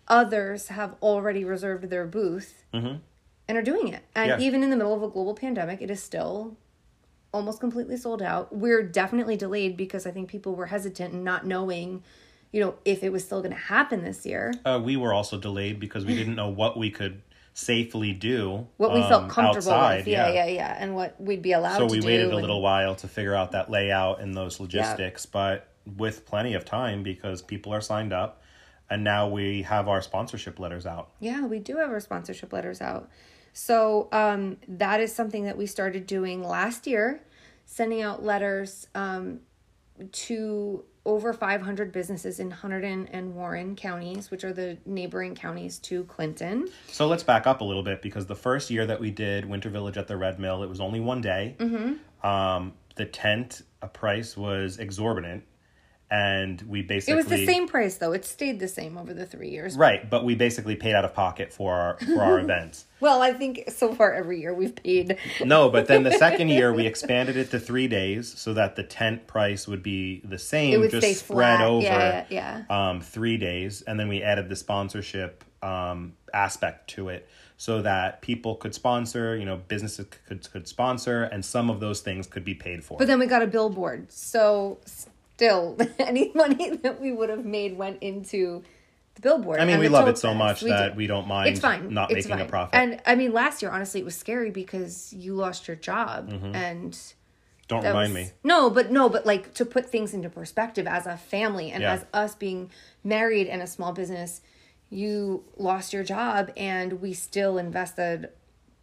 others 0.08 0.68
have 0.68 0.96
already 1.02 1.44
reserved 1.44 1.90
their 1.90 2.06
booth 2.06 2.64
and 2.72 3.00
are 3.48 3.62
doing 3.62 3.88
it. 3.88 4.02
And 4.16 4.30
Mm-hmm. 4.30 4.40
Yeah. 4.40 4.46
even 4.46 4.62
in 4.62 4.70
the 4.70 4.76
middle 4.76 4.94
of 4.94 5.02
a 5.02 5.08
global 5.08 5.34
pandemic, 5.34 5.82
it 5.82 5.90
is 5.90 6.02
still 6.02 6.56
almost 7.32 7.60
completely 7.60 7.96
sold 7.96 8.22
out. 8.22 8.54
We're 8.54 8.82
definitely 8.82 9.36
delayed 9.36 9.76
because 9.76 10.06
I 10.06 10.10
think 10.10 10.28
people 10.28 10.54
were 10.54 10.66
hesitant 10.66 11.14
and 11.14 11.24
not 11.24 11.46
knowing, 11.46 12.02
you 12.52 12.60
know, 12.60 12.74
if 12.84 13.02
it 13.02 13.10
was 13.10 13.24
still 13.24 13.40
going 13.40 13.54
to 13.54 13.60
happen 13.60 14.04
this 14.04 14.24
year. 14.26 14.52
Uh, 14.64 14.80
we 14.82 14.96
were 14.96 15.12
also 15.12 15.38
delayed 15.38 15.80
because 15.80 16.04
we 16.04 16.14
didn't 16.14 16.34
know 16.34 16.48
what 16.48 16.76
we 16.76 16.90
could 16.90 17.22
safely 17.54 18.12
do. 18.12 18.66
What 18.76 18.92
we 18.92 19.00
um, 19.00 19.08
felt 19.08 19.28
comfortable 19.30 19.72
outside, 19.72 19.98
with. 20.00 20.08
Yeah, 20.08 20.32
yeah, 20.32 20.46
yeah, 20.46 20.76
And 20.78 20.94
what 20.94 21.20
we'd 21.20 21.42
be 21.42 21.52
allowed 21.52 21.78
So 21.78 21.86
we 21.86 22.00
waited 22.00 22.26
a 22.26 22.32
and- 22.32 22.40
little 22.40 22.60
while 22.62 22.94
to 22.96 23.08
figure 23.08 23.34
out 23.34 23.52
that 23.52 23.70
layout 23.70 24.20
and 24.20 24.34
those 24.34 24.60
logistics, 24.60 25.26
but 25.26 25.68
with 25.96 26.26
plenty 26.26 26.54
of 26.54 26.64
time 26.64 27.02
because 27.02 27.42
people 27.42 27.74
are 27.74 27.80
signed 27.80 28.12
up, 28.12 28.42
and 28.88 29.02
now 29.02 29.28
we 29.28 29.62
have 29.62 29.88
our 29.88 30.02
sponsorship 30.02 30.58
letters 30.58 30.86
out. 30.86 31.10
Yeah, 31.18 31.46
we 31.46 31.58
do 31.58 31.78
have 31.78 31.90
our 31.90 32.00
sponsorship 32.00 32.52
letters 32.52 32.80
out. 32.80 33.08
So 33.52 34.08
um, 34.12 34.56
that 34.66 35.00
is 35.00 35.14
something 35.14 35.44
that 35.44 35.56
we 35.56 35.66
started 35.66 36.06
doing 36.06 36.42
last 36.42 36.86
year, 36.86 37.22
sending 37.64 38.02
out 38.02 38.24
letters 38.24 38.86
um, 38.94 39.40
to 40.10 40.84
over 41.04 41.32
500 41.32 41.90
businesses 41.90 42.38
in 42.38 42.50
Hunterdon 42.50 43.08
and 43.10 43.34
Warren 43.34 43.74
counties, 43.74 44.30
which 44.30 44.44
are 44.44 44.52
the 44.52 44.78
neighboring 44.86 45.34
counties 45.34 45.78
to 45.80 46.04
Clinton. 46.04 46.68
So 46.86 47.08
let's 47.08 47.24
back 47.24 47.46
up 47.46 47.60
a 47.60 47.64
little 47.64 47.82
bit 47.82 48.02
because 48.02 48.26
the 48.26 48.36
first 48.36 48.70
year 48.70 48.86
that 48.86 49.00
we 49.00 49.10
did 49.10 49.44
Winter 49.44 49.68
Village 49.68 49.96
at 49.96 50.06
the 50.06 50.16
Red 50.16 50.38
Mill, 50.38 50.62
it 50.62 50.68
was 50.68 50.80
only 50.80 51.00
one 51.00 51.20
day. 51.20 51.56
Mm-hmm. 51.58 52.26
Um, 52.26 52.74
the 52.94 53.06
tent 53.06 53.62
uh, 53.80 53.88
price 53.88 54.36
was 54.36 54.78
exorbitant, 54.78 55.42
and 56.12 56.60
we 56.68 56.82
basically 56.82 57.14
It 57.14 57.16
was 57.16 57.26
the 57.26 57.46
same 57.46 57.66
price 57.66 57.96
though; 57.96 58.12
it 58.12 58.26
stayed 58.26 58.60
the 58.60 58.68
same 58.68 58.98
over 58.98 59.14
the 59.14 59.24
three 59.24 59.48
years. 59.48 59.76
right, 59.78 60.08
but 60.08 60.24
we 60.24 60.34
basically 60.34 60.76
paid 60.76 60.94
out 60.94 61.06
of 61.06 61.14
pocket 61.14 61.54
for 61.54 61.72
our 61.72 61.96
for 61.98 62.22
our 62.22 62.38
events. 62.44 62.84
Well, 63.00 63.22
I 63.22 63.32
think 63.32 63.64
so 63.68 63.94
far 63.94 64.12
every 64.12 64.38
year 64.38 64.52
we've 64.52 64.76
paid. 64.76 65.16
No, 65.42 65.70
but 65.70 65.86
then 65.88 66.02
the 66.02 66.12
second 66.12 66.48
year 66.48 66.70
we 66.72 66.86
expanded 66.92 67.38
it 67.38 67.50
to 67.52 67.58
three 67.58 67.88
days 67.88 68.38
so 68.38 68.52
that 68.52 68.76
the 68.76 68.82
tent 68.82 69.26
price 69.26 69.66
would 69.66 69.82
be 69.82 70.20
the 70.22 70.38
same, 70.38 70.74
It 70.74 70.78
would 70.78 70.90
just 70.90 71.20
spread 71.20 71.56
flat. 71.58 71.60
over 71.66 71.82
Yeah, 71.82 72.26
yeah, 72.28 72.62
Um, 72.68 73.00
three 73.00 73.38
days, 73.38 73.80
and 73.80 73.98
then 73.98 74.08
we 74.08 74.22
added 74.22 74.50
the 74.50 74.56
sponsorship 74.56 75.44
um, 75.62 76.12
aspect 76.34 76.90
to 76.90 77.08
it 77.08 77.26
so 77.56 77.80
that 77.82 78.20
people 78.20 78.56
could 78.56 78.74
sponsor, 78.74 79.36
you 79.36 79.46
know, 79.46 79.56
businesses 79.56 80.06
could 80.28 80.50
could 80.52 80.68
sponsor, 80.68 81.22
and 81.22 81.42
some 81.42 81.70
of 81.70 81.80
those 81.80 82.00
things 82.02 82.26
could 82.26 82.44
be 82.44 82.54
paid 82.54 82.84
for. 82.84 82.98
But 82.98 83.06
then 83.06 83.18
we 83.18 83.26
got 83.26 83.40
a 83.42 83.46
billboard. 83.46 84.12
So 84.12 84.78
still, 85.42 85.76
any 85.98 86.32
money 86.34 86.76
that 86.76 87.00
we 87.00 87.12
would 87.12 87.28
have 87.28 87.44
made 87.44 87.76
went 87.76 88.02
into 88.02 88.62
the 89.14 89.20
billboard. 89.20 89.60
I 89.60 89.64
mean, 89.64 89.78
we 89.80 89.88
love 89.88 90.08
it 90.08 90.16
so 90.18 90.34
much 90.34 90.62
We 90.62 90.70
that 90.70 90.92
do. 90.92 90.96
we 90.96 91.06
don't 91.06 91.26
mind 91.26 91.48
It's 91.50 91.60
fine. 91.60 91.92
not 91.92 92.10
It's 92.10 92.26
making 92.28 92.46
a 92.46 92.48
profit. 92.48 92.74
And 92.74 93.00
I 93.04 93.14
mean, 93.14 93.32
last 93.32 93.60
year, 93.60 93.70
honestly, 93.70 94.00
it 94.00 94.04
was 94.04 94.16
scary 94.16 94.50
because 94.50 95.12
you 95.12 95.34
lost 95.34 95.66
your 95.68 95.76
job 95.76 96.30
mm-hmm. 96.30 96.54
and. 96.54 96.98
don't 97.68 97.84
remind 97.84 98.14
was- 98.14 98.28
me. 98.28 98.30
No, 98.44 98.70
but 98.70 98.90
no, 98.90 99.08
but 99.08 99.26
like 99.26 99.52
to 99.54 99.64
put 99.64 99.90
things 99.90 100.14
into 100.14 100.30
perspective 100.30 100.86
as 100.86 101.06
a 101.06 101.16
family 101.16 101.70
and 101.70 101.82
Yeah. 101.82 101.94
as 101.94 102.06
us 102.14 102.34
being 102.34 102.70
married 103.02 103.48
and 103.48 103.60
a 103.60 103.66
small 103.66 103.92
business, 103.92 104.40
you 104.90 105.44
lost 105.56 105.92
your 105.92 106.04
job 106.04 106.52
and 106.56 107.00
we 107.00 107.12
still 107.14 107.58
invested 107.58 108.30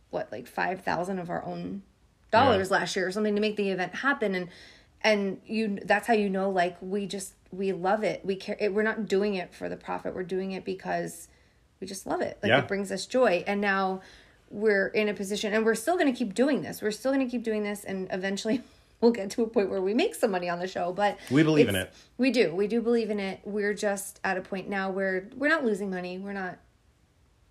what 0.09 0.31
like 0.31 0.47
5,000 0.47 1.19
of 1.19 1.29
our 1.29 1.45
own 1.45 1.83
dollars 2.31 2.69
last 2.71 2.95
year 2.95 3.07
or 3.07 3.11
something 3.11 3.35
to 3.35 3.41
make 3.41 3.55
the 3.55 3.69
event 3.69 3.95
happen 3.95 4.35
and 4.35 4.49
and 5.01 5.39
you 5.45 5.79
that's 5.85 6.07
how 6.07 6.13
you 6.13 6.29
know 6.29 6.49
like 6.49 6.77
we 6.81 7.05
just 7.05 7.33
we 7.51 7.71
love 7.71 8.03
it. 8.03 8.23
We 8.25 8.35
care 8.35 8.57
it, 8.59 8.73
we're 8.73 8.83
not 8.83 9.07
doing 9.07 9.35
it 9.35 9.53
for 9.53 9.69
the 9.69 9.77
profit. 9.77 10.13
We're 10.13 10.23
doing 10.23 10.51
it 10.51 10.65
because 10.65 11.27
we 11.79 11.87
just 11.87 12.05
love 12.05 12.21
it. 12.21 12.37
Like 12.43 12.49
Yeah. 12.49 12.59
it 12.59 12.67
brings 12.67 12.91
us 12.91 13.05
joy. 13.05 13.43
And 13.47 13.59
now 13.61 14.01
we're 14.51 14.87
in 14.87 15.09
a 15.09 15.13
position 15.13 15.53
and 15.53 15.65
we're 15.65 15.75
still 15.75 15.95
going 15.97 16.11
to 16.11 16.17
keep 16.17 16.33
doing 16.33 16.61
this. 16.61 16.81
We're 16.81 16.91
still 16.91 17.11
going 17.13 17.25
to 17.25 17.29
keep 17.31 17.43
doing 17.43 17.63
this 17.63 17.83
and 17.83 18.07
eventually 18.11 18.61
we'll 19.01 19.11
get 19.11 19.29
to 19.31 19.43
a 19.43 19.47
point 19.47 19.69
where 19.69 19.81
we 19.81 19.93
make 19.93 20.13
some 20.13 20.31
money 20.31 20.49
on 20.49 20.59
the 20.59 20.67
show, 20.67 20.91
but 20.91 21.17
We 21.31 21.41
believe 21.43 21.69
in 21.69 21.75
it. 21.75 21.91
We 22.17 22.31
do. 22.31 22.53
We 22.53 22.67
do 22.67 22.81
believe 22.81 23.09
in 23.09 23.19
it. 23.19 23.39
We're 23.45 23.73
just 23.73 24.19
at 24.23 24.37
a 24.37 24.41
point 24.41 24.67
now 24.69 24.91
where 24.91 25.29
we're 25.35 25.49
not 25.49 25.63
losing 25.65 25.89
money. 25.89 26.17
We're 26.19 26.33
not 26.33 26.57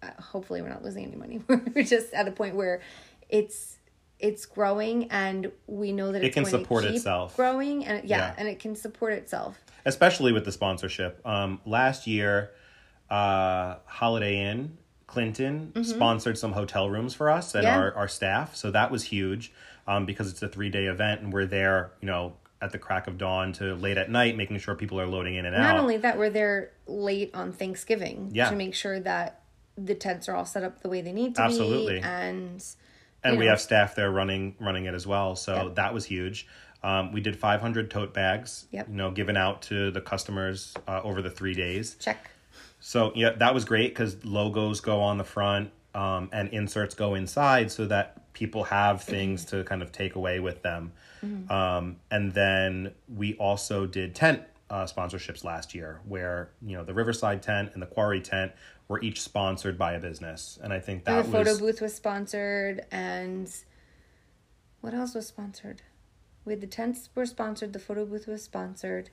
uh, 0.03 0.11
hopefully 0.23 0.63
we're 0.63 0.69
not 0.69 0.85
losing 0.85 1.05
any 1.05 1.17
money. 1.17 1.41
We're 1.75 1.83
just 1.83 2.13
at 2.15 2.29
a 2.29 2.31
point 2.31 2.55
where 2.55 2.81
it's 3.29 3.78
it's 4.21 4.47
growing 4.47 5.11
and 5.11 5.51
we 5.67 5.93
know 5.93 6.11
that 6.13 6.23
It 6.23 6.29
it's 6.29 6.35
can 6.35 6.45
support 6.45 6.85
itself. 6.85 7.37
growing 7.37 7.85
and 7.87 8.09
yeah, 8.09 8.19
Yeah. 8.19 8.35
and 8.37 8.49
it 8.49 8.59
can 8.59 8.75
support 8.75 9.13
itself. 9.13 9.59
especially 9.85 10.33
with 10.33 10.45
the 10.45 10.53
sponsorship. 10.53 11.21
Um, 11.27 11.61
last 11.65 12.07
year, 12.07 12.51
uh, 13.09 13.77
Holiday 13.87 14.39
Inn 14.51 14.77
Clinton 15.07 15.73
sponsored 15.85 16.37
some 16.37 16.53
hotel 16.53 16.91
rooms 16.91 17.15
for 17.15 17.31
us 17.31 17.55
and 17.55 17.65
Mm-hmm. 17.65 17.75
Yeah. 17.79 17.81
our, 17.85 17.95
our 17.95 18.09
staff, 18.09 18.55
so 18.55 18.71
that 18.73 18.91
was 18.91 19.05
huge 19.05 19.53
um, 19.87 20.05
because 20.05 20.31
it's 20.31 20.43
a 20.43 20.49
three 20.49 20.69
day 20.69 20.85
event 20.87 21.23
and 21.23 21.33
we're 21.33 21.47
there, 21.47 21.93
you 22.03 22.07
know, 22.07 22.35
at 22.61 22.73
the 22.73 22.79
crack 22.79 23.07
of 23.07 23.17
dawn 23.17 23.53
to 23.55 23.75
late 23.77 23.97
at 23.97 24.11
night, 24.11 24.37
making 24.37 24.59
sure 24.59 24.75
people 24.75 25.01
are 25.01 25.07
loading 25.07 25.37
in 25.37 25.47
and 25.47 25.57
Not 25.57 25.63
out. 25.65 25.73
Not 25.75 25.81
only 25.81 25.97
that, 25.99 26.19
we're 26.19 26.29
there 26.29 26.73
late 26.87 27.31
on 27.35 27.53
Thanksgiving 27.53 28.31
Yeah. 28.35 28.51
to 28.51 28.57
make 28.57 28.75
sure 28.75 28.99
that 29.01 29.43
the 29.77 29.95
tents 29.95 30.29
are 30.29 30.35
all 30.35 30.45
set 30.45 30.65
up 30.65 30.83
the 30.83 30.89
way 30.89 31.01
they 31.01 31.13
need 31.13 31.37
to 31.37 31.43
Absolutely. 31.43 32.01
be, 32.01 32.03
and 32.03 32.63
and 33.29 33.35
you 33.37 33.41
we 33.41 33.47
have 33.47 33.61
staff 33.61 33.95
there 33.95 34.11
running 34.11 34.55
running 34.59 34.87
it 34.87 34.95
as 34.95 35.07
well, 35.07 35.37
so 35.37 35.55
Yeah. 35.55 35.69
that 35.75 35.95
was 35.95 36.05
huge. 36.07 36.47
Um, 36.83 37.13
we 37.13 37.21
did 37.21 37.37
500 37.37 37.91
tote 37.91 38.15
bags, 38.15 38.67
Yep. 38.71 38.89
you 38.89 38.95
know, 38.95 39.11
given 39.11 39.37
out 39.37 39.63
to 39.63 39.91
the 39.91 40.01
customers 40.01 40.75
uh, 40.87 41.01
over 41.03 41.21
the 41.23 41.31
three 41.31 41.55
days. 41.55 41.97
check. 42.01 42.31
So 42.81 43.11
yeah, 43.17 43.31
that 43.39 43.53
was 43.55 43.65
great 43.65 43.89
because 43.91 44.25
logos 44.25 44.81
go 44.81 45.01
on 45.01 45.19
the 45.19 45.25
front 45.25 45.71
um, 45.95 46.29
and 46.33 46.49
inserts 46.51 46.95
go 46.95 47.15
inside, 47.15 47.73
so 47.73 47.87
that 47.87 48.33
people 48.33 48.63
have 48.65 49.03
things 49.03 49.45
to 49.47 49.65
kind 49.65 49.83
of 49.83 49.91
take 49.91 50.15
away 50.15 50.39
with 50.39 50.63
them. 50.63 50.93
Um, 51.51 51.97
and 52.13 52.33
then 52.33 52.93
we 53.13 53.35
also 53.35 53.87
did 53.87 54.15
tent 54.15 54.43
uh, 54.71 54.85
sponsorships 54.85 55.43
last 55.43 55.75
year, 55.75 56.01
where 56.07 56.51
you 56.65 56.77
know 56.77 56.85
the 56.85 56.95
Riverside 56.95 57.43
tent 57.43 57.71
and 57.73 57.83
the 57.83 57.87
Quarry 57.87 58.21
tent 58.21 58.53
were 58.89 59.01
each 59.03 59.21
sponsored 59.21 59.79
by 59.79 59.93
a 59.93 60.01
business, 60.01 60.59
and 60.63 60.73
I 60.73 60.81
think 60.81 61.05
that 61.05 61.19
and 61.19 61.29
the 61.29 61.33
photo 61.33 61.51
was 61.51 61.61
booth 61.61 61.81
was 61.81 61.95
sponsored, 61.95 62.87
and 62.91 63.55
what 64.81 64.95
else 64.95 65.15
was 65.15 65.27
sponsored? 65.27 65.83
We 66.45 66.53
had 66.55 66.61
the 66.63 66.67
tents 66.67 67.11
were 67.15 67.27
sponsored. 67.27 67.75
The 67.75 67.79
photo 67.79 68.07
booth 68.07 68.27
was 68.27 68.43
sponsored. 68.43 69.11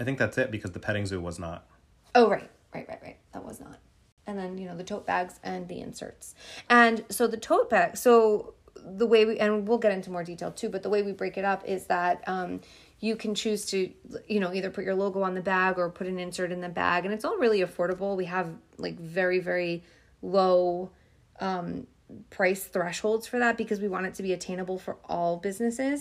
I 0.00 0.04
think 0.04 0.18
that's 0.18 0.38
it 0.38 0.50
because 0.50 0.72
the 0.72 0.80
petting 0.80 1.04
zoo 1.04 1.20
was 1.20 1.38
not. 1.38 1.66
Oh 2.14 2.28
right, 2.28 2.50
right, 2.74 2.88
right, 2.88 3.00
right. 3.02 3.18
That 3.34 3.44
was 3.44 3.60
not. 3.60 3.78
And 4.26 4.38
then 4.38 4.56
you 4.56 4.66
know 4.66 4.76
the 4.76 4.84
tote 4.84 5.06
bags 5.06 5.38
and 5.42 5.68
the 5.68 5.80
inserts. 5.80 6.34
And 6.70 7.04
so 7.10 7.26
the 7.26 7.36
tote 7.36 7.68
bag. 7.68 7.96
So 7.96 8.54
the 8.74 9.06
way 9.06 9.24
we 9.24 9.38
and 9.38 9.68
we'll 9.68 9.78
get 9.78 9.92
into 9.92 10.10
more 10.10 10.24
detail 10.24 10.50
too. 10.50 10.70
But 10.70 10.82
the 10.82 10.88
way 10.88 11.02
we 11.02 11.12
break 11.12 11.36
it 11.36 11.44
up 11.44 11.64
is 11.66 11.86
that 11.86 12.22
um, 12.26 12.60
you 13.02 13.16
can 13.16 13.34
choose 13.34 13.66
to 13.66 13.92
you 14.28 14.40
know 14.40 14.54
either 14.54 14.70
put 14.70 14.84
your 14.84 14.94
logo 14.94 15.22
on 15.22 15.34
the 15.34 15.42
bag 15.42 15.76
or 15.76 15.90
put 15.90 16.06
an 16.06 16.18
insert 16.20 16.52
in 16.52 16.60
the 16.60 16.68
bag 16.68 17.04
and 17.04 17.12
it's 17.12 17.24
all 17.24 17.36
really 17.36 17.60
affordable. 17.60 18.16
We 18.16 18.24
have 18.26 18.48
like 18.78 18.98
very 18.98 19.40
very 19.40 19.82
low 20.22 20.92
um, 21.40 21.88
price 22.30 22.64
thresholds 22.64 23.26
for 23.26 23.40
that 23.40 23.58
because 23.58 23.80
we 23.80 23.88
want 23.88 24.06
it 24.06 24.14
to 24.14 24.22
be 24.22 24.32
attainable 24.32 24.78
for 24.78 24.98
all 25.04 25.36
businesses 25.36 26.00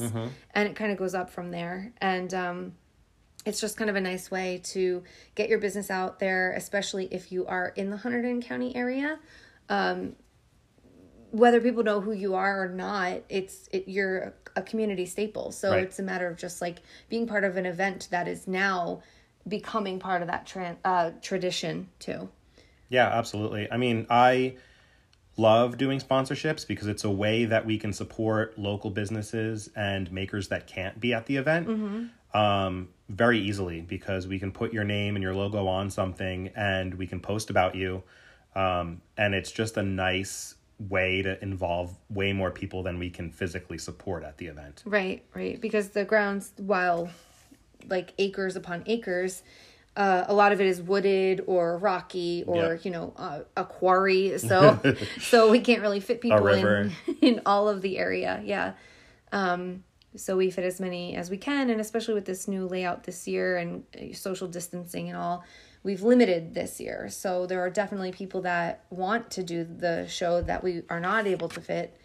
and 0.54 0.70
it 0.70 0.76
kind 0.76 0.92
of 0.92 0.98
goes 0.98 1.16
up 1.16 1.32
from 1.32 1.50
there. 1.50 1.92
And 2.00 2.32
um, 2.36 2.74
it's 3.46 3.60
just 3.60 3.78
kind 3.78 3.90
of 3.90 3.96
a 3.96 4.02
nice 4.02 4.30
way 4.30 4.62
to 4.66 5.04
get 5.34 5.50
your 5.50 5.58
business 5.58 5.90
out 5.90 6.20
there 6.20 6.54
especially 6.54 7.08
if 7.12 7.32
you 7.32 7.48
are 7.48 7.70
in 7.76 7.90
the 7.90 7.98
hunterdon 7.98 8.46
county 8.46 8.76
area. 8.76 9.20
Um, 9.70 10.16
whether 11.32 11.62
people 11.62 11.82
know 11.82 12.02
who 12.02 12.12
you 12.12 12.36
are 12.36 12.64
or 12.64 12.70
not 12.70 13.22
it's 13.30 13.68
it, 13.72 13.88
you're 13.88 14.36
a 14.56 14.62
community 14.62 15.06
staple 15.06 15.52
so 15.52 15.72
Right. 15.72 15.84
it's 15.84 16.00
a 16.00 16.04
matter 16.04 16.28
of 16.28 16.38
just 16.38 16.62
like 16.62 16.80
being 17.10 17.28
part 17.28 17.44
of 17.44 17.58
an 17.58 17.66
event 17.66 18.08
that 18.12 18.28
is 18.28 18.48
now 18.48 19.02
becoming 19.48 20.00
part 20.00 20.22
of 20.22 20.28
that 20.28 20.46
tran 20.48 20.78
uh, 20.86 21.12
tradition 21.22 21.90
too 22.00 22.30
Yeah, 22.90 23.08
absolutely. 23.08 23.72
I 23.72 23.78
mean, 23.78 24.06
I 24.10 24.56
love 25.38 25.78
doing 25.78 26.00
sponsorships 26.00 26.68
because 26.68 26.88
it's 26.88 27.06
a 27.06 27.10
way 27.10 27.46
that 27.46 27.66
we 27.66 27.78
can 27.78 27.94
support 27.94 28.60
local 28.60 28.90
businesses 28.92 29.70
and 29.76 30.12
makers 30.12 30.50
that 30.50 30.68
can't 30.68 31.00
be 31.00 31.14
at 31.14 31.26
the 31.26 31.38
event 31.38 32.12
um, 32.34 32.90
very 33.08 33.40
easily 33.40 33.80
because 33.80 34.28
we 34.28 34.38
can 34.40 34.52
put 34.52 34.74
your 34.74 34.84
name 34.84 35.16
and 35.16 35.24
your 35.24 35.34
logo 35.34 35.68
on 35.68 35.90
something 35.90 36.50
and 36.56 36.94
we 36.96 37.08
can 37.08 37.20
post 37.22 37.50
about 37.50 37.76
you. 37.76 38.04
Um, 38.56 39.02
and 39.18 39.34
it's 39.34 39.52
just 39.52 39.78
a 39.78 39.84
nice 39.84 40.56
way 40.90 41.22
to 41.22 41.42
involve 41.44 41.96
way 42.10 42.34
more 42.34 42.52
people 42.52 42.84
than 42.84 42.98
we 43.00 43.10
can 43.10 43.30
physically 43.32 43.78
support 43.78 44.24
at 44.24 44.38
the 44.38 44.48
event. 44.48 44.82
Right, 44.86 45.24
right. 45.34 45.60
Because 45.60 45.90
the 45.90 46.06
grounds, 46.06 46.52
while 46.58 47.10
like 47.88 48.14
acres 48.18 48.56
upon 48.56 48.84
acres, 48.86 49.44
uh, 49.98 50.24
a 50.28 50.34
lot 50.34 50.52
of 50.54 50.62
it 50.62 50.68
is 50.68 50.82
wooded 50.82 51.44
or 51.48 51.78
rocky 51.78 52.44
or 52.48 52.56
Yeah. 52.76 52.78
you 52.84 52.92
know 52.92 53.14
uh, 53.18 53.40
a 53.58 53.66
quarry. 53.66 54.38
So 54.38 54.80
so 55.20 55.52
we 55.52 55.60
can't 55.60 55.82
really 55.82 56.00
fit 56.00 56.22
people 56.22 56.48
in 56.48 56.92
in 57.22 57.42
all 57.46 57.68
of 57.70 57.82
the 57.82 57.98
area. 57.98 58.42
Yeah. 58.44 58.74
Um, 59.32 59.84
so 60.16 60.36
we 60.36 60.52
fit 60.52 60.66
as 60.66 60.80
many 60.82 61.16
as 61.16 61.30
we 61.30 61.38
can, 61.38 61.70
and 61.70 61.80
especially 61.80 62.14
with 62.16 62.26
this 62.26 62.48
new 62.48 62.68
layout 62.68 63.04
this 63.06 63.28
year 63.28 63.58
and 63.58 63.84
uh, 63.96 64.14
social 64.14 64.48
distancing 64.48 65.08
and 65.08 65.18
all, 65.18 65.44
we've 65.84 66.02
limited 66.02 66.54
this 66.54 66.80
year. 66.80 67.10
So 67.10 67.46
there 67.46 67.60
are 67.62 67.70
definitely 67.70 68.12
people 68.12 68.42
that 68.42 68.84
want 68.90 69.32
to 69.32 69.44
do 69.44 69.64
the 69.64 70.08
show 70.08 70.42
that 70.42 70.64
we 70.64 70.84
are 70.90 71.00
not 71.00 71.28
able 71.28 71.50
to 71.50 71.62
fit, 71.62 71.98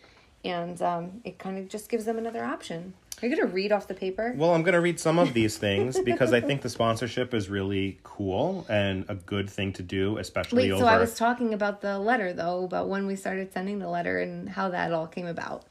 and 0.44 0.80
um, 0.82 1.20
it 1.24 1.38
kind 1.38 1.58
of 1.58 1.68
just 1.68 1.88
gives 1.88 2.04
them 2.04 2.18
another 2.18 2.44
option. 2.44 2.94
Are 3.22 3.26
you 3.26 3.34
gonna 3.34 3.48
read 3.48 3.72
off 3.72 3.88
the 3.88 3.94
paper? 3.94 4.34
Well, 4.36 4.54
I'm 4.54 4.62
going 4.62 4.74
to 4.74 4.80
read 4.80 5.00
some 5.00 5.18
of 5.18 5.32
these 5.32 5.56
things 5.56 5.98
because 6.04 6.34
I 6.34 6.42
think 6.42 6.60
the 6.60 6.68
sponsorship 6.68 7.32
is 7.32 7.48
really 7.48 7.98
cool 8.02 8.66
and 8.68 9.06
a 9.08 9.14
good 9.14 9.48
thing 9.48 9.72
to 9.74 9.82
do, 9.82 10.18
especially 10.18 10.64
Wait, 10.64 10.72
over. 10.72 10.82
so 10.82 10.86
I 10.86 10.98
was 10.98 11.14
talking 11.14 11.54
about 11.54 11.80
the 11.80 11.98
letter 11.98 12.34
though, 12.34 12.64
about 12.64 12.88
when 12.88 13.06
we 13.06 13.16
started 13.16 13.54
sending 13.54 13.78
the 13.78 13.88
letter 13.88 14.20
and 14.20 14.50
how 14.50 14.68
that 14.68 14.92
all 14.92 15.06
came 15.06 15.26
about. 15.26 15.64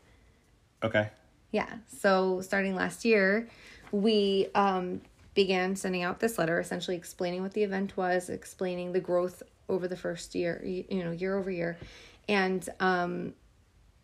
Okay. 0.82 1.10
Yeah. 1.52 1.72
So 1.88 2.42
starting 2.42 2.76
last 2.76 3.06
year, 3.06 3.48
we 3.92 4.48
um, 4.56 5.02
began 5.36 5.76
sending 5.76 6.02
out 6.04 6.20
this 6.20 6.38
letter, 6.40 6.60
essentially 6.60 6.98
explaining 6.98 7.44
what 7.44 7.54
the 7.54 7.62
event 7.64 7.96
was, 7.96 8.30
explaining 8.30 8.92
the 8.94 9.00
growth 9.00 9.44
over 9.70 9.88
the 9.88 9.98
first 9.98 10.34
year, 10.36 10.62
you 10.66 11.04
know, 11.04 11.12
year 11.12 11.38
over 11.38 11.52
year, 11.52 11.78
and 12.28 12.68
um, 12.80 13.34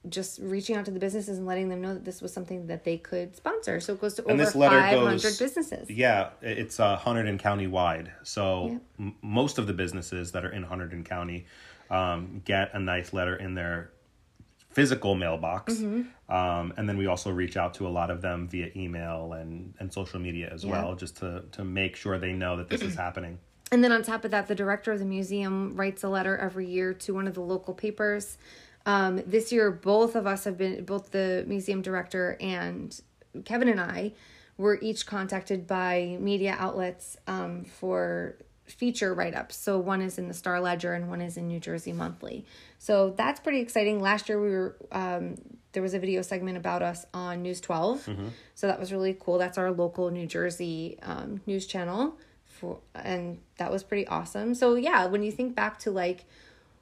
just 0.09 0.39
reaching 0.41 0.75
out 0.75 0.85
to 0.85 0.91
the 0.91 0.99
businesses 0.99 1.37
and 1.37 1.45
letting 1.47 1.69
them 1.69 1.79
know 1.81 1.93
that 1.93 2.03
this 2.03 2.21
was 2.21 2.33
something 2.33 2.67
that 2.67 2.83
they 2.83 2.97
could 2.97 3.35
sponsor. 3.35 3.79
So 3.79 3.93
it 3.93 4.01
goes 4.01 4.15
to 4.15 4.23
And 4.23 4.31
over 4.33 4.43
this 4.45 4.53
500 4.53 5.21
goes- 5.21 5.39
businesses. 5.39 5.89
Yeah, 5.89 6.29
it's 6.41 6.79
uh, 6.79 6.97
Hunterdon 6.97 7.39
County 7.39 7.67
wide. 7.67 8.11
So 8.23 8.67
Yep. 8.71 8.81
m- 8.99 9.15
most 9.21 9.57
of 9.59 9.67
the 9.67 9.73
businesses 9.73 10.31
that 10.33 10.43
are 10.43 10.51
in 10.51 10.65
Hunterdon 10.65 11.05
County 11.05 11.45
um, 11.89 12.41
get 12.45 12.73
a 12.73 12.79
nice 12.79 13.13
letter 13.13 13.35
in 13.35 13.53
their 13.53 13.91
physical 14.71 15.15
mailbox. 15.15 15.75
Mm-hmm. 15.75 16.33
Um, 16.33 16.73
and 16.77 16.87
then 16.87 16.97
we 16.97 17.07
also 17.07 17.29
reach 17.31 17.57
out 17.57 17.73
to 17.75 17.87
a 17.87 17.89
lot 17.89 18.09
of 18.09 18.21
them 18.21 18.47
via 18.47 18.71
email 18.75 19.33
and, 19.33 19.73
and 19.79 19.91
social 19.91 20.19
media 20.19 20.49
as 20.51 20.63
Yeah. 20.63 20.71
well, 20.71 20.95
just 20.95 21.17
to, 21.17 21.43
to 21.51 21.63
make 21.63 21.95
sure 21.95 22.17
they 22.17 22.33
know 22.33 22.57
that 22.57 22.69
this 22.69 22.81
is 22.81 22.95
happening. 23.05 23.37
And 23.71 23.83
then 23.83 23.91
on 23.91 24.03
top 24.03 24.25
of 24.25 24.31
that, 24.31 24.47
the 24.47 24.55
director 24.55 24.91
of 24.91 24.99
the 24.99 25.05
museum 25.05 25.75
writes 25.75 26.03
a 26.03 26.09
letter 26.09 26.37
every 26.37 26.67
year 26.67 26.93
to 26.93 27.13
one 27.13 27.27
of 27.27 27.33
the 27.33 27.41
local 27.41 27.73
papers. 27.73 28.37
Um, 28.85 29.21
this 29.25 29.51
year, 29.51 29.71
both 29.71 30.15
of 30.15 30.25
us 30.25 30.43
have 30.45 30.57
been, 30.57 30.83
both 30.85 31.11
the 31.11 31.45
museum 31.47 31.81
director 31.81 32.37
and 32.41 32.99
Kevin 33.45 33.69
and 33.69 33.79
I 33.79 34.13
were 34.57 34.77
each 34.81 35.05
contacted 35.05 35.67
by 35.67 36.17
media 36.19 36.55
outlets 36.59 37.17
um, 37.27 37.63
for 37.63 38.37
feature 38.71 39.13
write 39.13 39.35
ups. 39.35 39.55
So 39.55 39.77
one 39.77 40.01
is 40.01 40.17
in 40.17 40.27
the 40.27 40.33
Star 40.33 40.59
Ledger 40.59 40.93
and 40.93 41.09
one 41.09 41.21
is 41.21 41.37
in 41.37 41.47
New 41.47 41.59
Jersey 41.59 41.93
Monthly. 41.93 42.45
So 42.79 43.13
that's 43.15 43.39
pretty 43.39 43.59
exciting. 43.59 44.01
Last 44.01 44.29
year, 44.29 44.41
we 44.41 44.49
were, 44.49 44.75
um, 44.91 45.35
there 45.73 45.83
was 45.83 45.93
a 45.93 45.99
video 45.99 46.21
segment 46.21 46.57
about 46.57 46.81
us 46.81 47.05
on 47.13 47.41
News 47.41 47.61
12. 47.61 48.03
So 48.55 48.67
that 48.67 48.79
was 48.79 48.91
really 48.91 49.15
cool. 49.19 49.37
That's 49.37 49.57
our 49.57 49.71
local 49.71 50.09
New 50.09 50.27
Jersey 50.27 50.97
um, 51.03 51.41
news 51.45 51.65
channel 51.65 52.17
for 52.45 52.79
and 52.93 53.39
that 53.57 53.71
was 53.71 53.83
pretty 53.83 54.07
awesome. 54.07 54.53
So 54.53 54.75
yeah, 54.75 55.05
when 55.07 55.23
you 55.23 55.31
think 55.31 55.55
back 55.55 55.79
to 55.79 55.91
like 55.91 56.25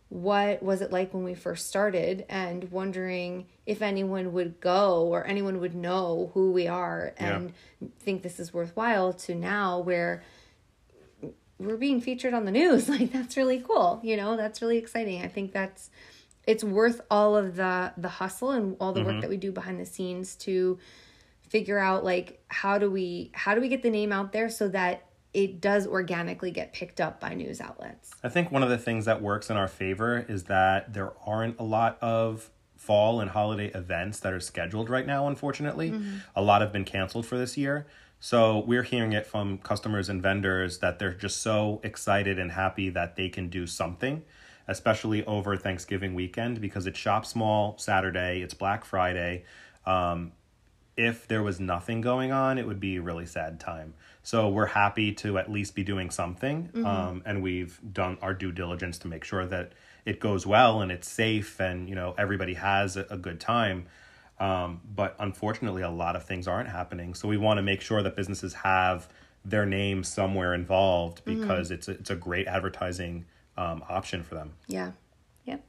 what 0.10 0.64
was 0.64 0.82
it 0.82 0.92
like 0.92 1.14
when 1.14 1.24
we 1.24 1.36
first 1.36 1.68
started 1.68 2.26
and 2.30 2.72
wondering 2.72 3.46
if 3.68 3.84
anyone 3.84 4.34
would 4.34 4.60
go 4.60 5.04
or 5.04 5.26
anyone 5.28 5.60
would 5.60 5.76
know 5.76 6.32
who 6.34 6.52
we 6.52 6.68
are 6.68 7.14
and 7.18 7.54
think 8.00 8.24
this 8.24 8.40
is 8.40 8.52
worthwhile 8.52 9.14
to 9.14 9.36
now 9.36 9.80
where 9.80 10.24
we're 11.60 11.78
being 11.78 12.02
featured 12.02 12.34
on 12.34 12.46
the 12.46 12.52
news. 12.52 12.90
Like 13.00 13.12
that's 13.12 13.38
really 13.38 13.60
cool 13.60 14.00
you 14.04 14.18
know 14.18 14.38
that's 14.38 14.62
really 14.62 14.78
exciting. 14.78 15.22
I 15.22 15.28
think 15.28 15.52
that's 15.52 15.90
it's 16.48 16.64
worth 16.64 17.02
all 17.12 17.36
of 17.36 17.56
the 17.56 17.94
the 17.98 18.10
hustle 18.10 18.52
and 18.52 18.76
all 18.80 18.94
the 18.94 19.02
work 19.02 19.12
mm-hmm. 19.12 19.22
that 19.22 19.30
we 19.30 19.38
do 19.38 19.52
behind 19.52 19.80
the 19.80 19.86
scenes 19.86 20.36
to 20.36 20.80
figure 21.48 21.80
out 21.80 22.04
like 22.04 22.44
how 22.48 22.78
do 22.78 22.90
we 22.90 23.32
how 23.34 23.56
do 23.56 23.62
we 23.62 23.68
get 23.68 23.84
the 23.84 23.90
name 23.90 24.12
out 24.12 24.32
there 24.32 24.50
so 24.50 24.68
that 24.68 25.06
it 25.34 25.62
does 25.62 25.86
organically 25.86 26.52
get 26.52 26.74
picked 26.74 27.00
up 27.00 27.20
by 27.20 27.34
news 27.34 27.62
outlets? 27.62 28.12
I 28.24 28.30
think 28.30 28.52
one 28.52 28.64
of 28.64 28.70
the 28.70 28.78
things 28.78 29.06
that 29.06 29.22
works 29.22 29.50
in 29.50 29.58
our 29.58 29.68
favor 29.68 30.26
is 30.28 30.46
that 30.46 30.94
there 30.94 31.14
aren't 31.26 31.60
a 31.60 31.64
lot 31.64 31.98
of 32.02 32.50
fall 32.76 33.20
and 33.22 33.30
holiday 33.30 33.68
events 33.68 34.20
that 34.22 34.34
are 34.34 34.40
scheduled 34.40 34.90
right 34.90 35.06
now, 35.06 35.28
unfortunately. 35.28 35.92
Mm-hmm. 35.92 36.18
A 36.36 36.42
lot 36.42 36.62
have 36.62 36.72
been 36.72 36.86
canceled 36.86 37.26
for 37.26 37.38
this 37.38 37.58
year. 37.58 37.86
So 38.20 38.60
we're 38.60 38.84
hearing 38.84 39.14
it 39.14 39.26
from 39.26 39.60
customers 39.60 40.10
and 40.10 40.22
vendors 40.22 40.80
that 40.80 41.00
they're 41.00 41.14
just 41.14 41.42
so 41.42 41.80
excited 41.84 42.38
and 42.38 42.52
happy 42.52 42.90
that 42.90 43.16
they 43.16 43.30
can 43.30 43.50
do 43.50 43.66
something, 43.66 44.24
especially 44.68 45.26
over 45.26 45.56
Thanksgiving 45.56 46.14
weekend 46.14 46.60
because 46.60 46.86
it's 46.86 47.00
Shop 47.00 47.26
Small 47.26 47.78
Saturday, 47.78 48.42
it's 48.42 48.54
Black 48.54 48.84
Friday. 48.84 49.46
Um, 49.86 50.34
if 50.98 51.30
there 51.30 51.42
was 51.42 51.62
nothing 51.62 52.02
going 52.02 52.34
on, 52.34 52.58
it 52.58 52.68
would 52.68 52.82
be 52.82 52.98
a 52.98 53.02
really 53.02 53.26
sad 53.26 53.58
time. 53.58 53.94
So 54.22 54.50
we're 54.50 54.66
happy 54.66 55.14
to 55.14 55.38
at 55.38 55.50
least 55.50 55.74
be 55.74 55.84
doing 55.84 56.10
something, 56.10 56.70
um, 56.86 57.24
and 57.26 57.42
we've 57.42 57.80
done 57.94 58.18
our 58.22 58.34
due 58.34 58.52
diligence 58.52 58.98
to 59.00 59.08
make 59.08 59.24
sure 59.24 59.46
that 59.46 59.72
it 60.06 60.20
goes 60.20 60.46
well 60.46 60.82
and 60.82 60.92
it's 60.92 61.08
safe, 61.08 61.62
and 61.62 61.88
you 61.88 61.96
know 61.96 62.16
everybody 62.18 62.56
has 62.56 62.98
a, 62.98 63.06
a 63.10 63.18
good 63.18 63.40
time. 63.40 63.86
Um, 64.40 64.82
but 64.96 65.16
unfortunately, 65.20 65.82
a 65.82 65.90
lot 65.90 66.16
of 66.16 66.24
things 66.24 66.48
aren't 66.48 66.70
happening. 66.70 67.14
So 67.14 67.28
we 67.28 67.38
want 67.38 67.58
to 67.58 67.62
make 67.62 67.82
sure 67.82 68.02
that 68.02 68.16
businesses 68.16 68.54
have 68.54 69.10
their 69.44 69.66
name 69.66 70.04
somewhere 70.04 70.54
involved 70.54 71.24
because 71.26 71.72
it's 71.72 71.88
a, 71.88 71.92
it's 71.92 72.10
a 72.10 72.16
great 72.16 72.48
advertising 72.48 73.26
um, 73.58 73.84
option 73.90 74.24
for 74.24 74.36
them. 74.36 74.54
Yeah. 74.68 74.92
Yep. 75.46 75.64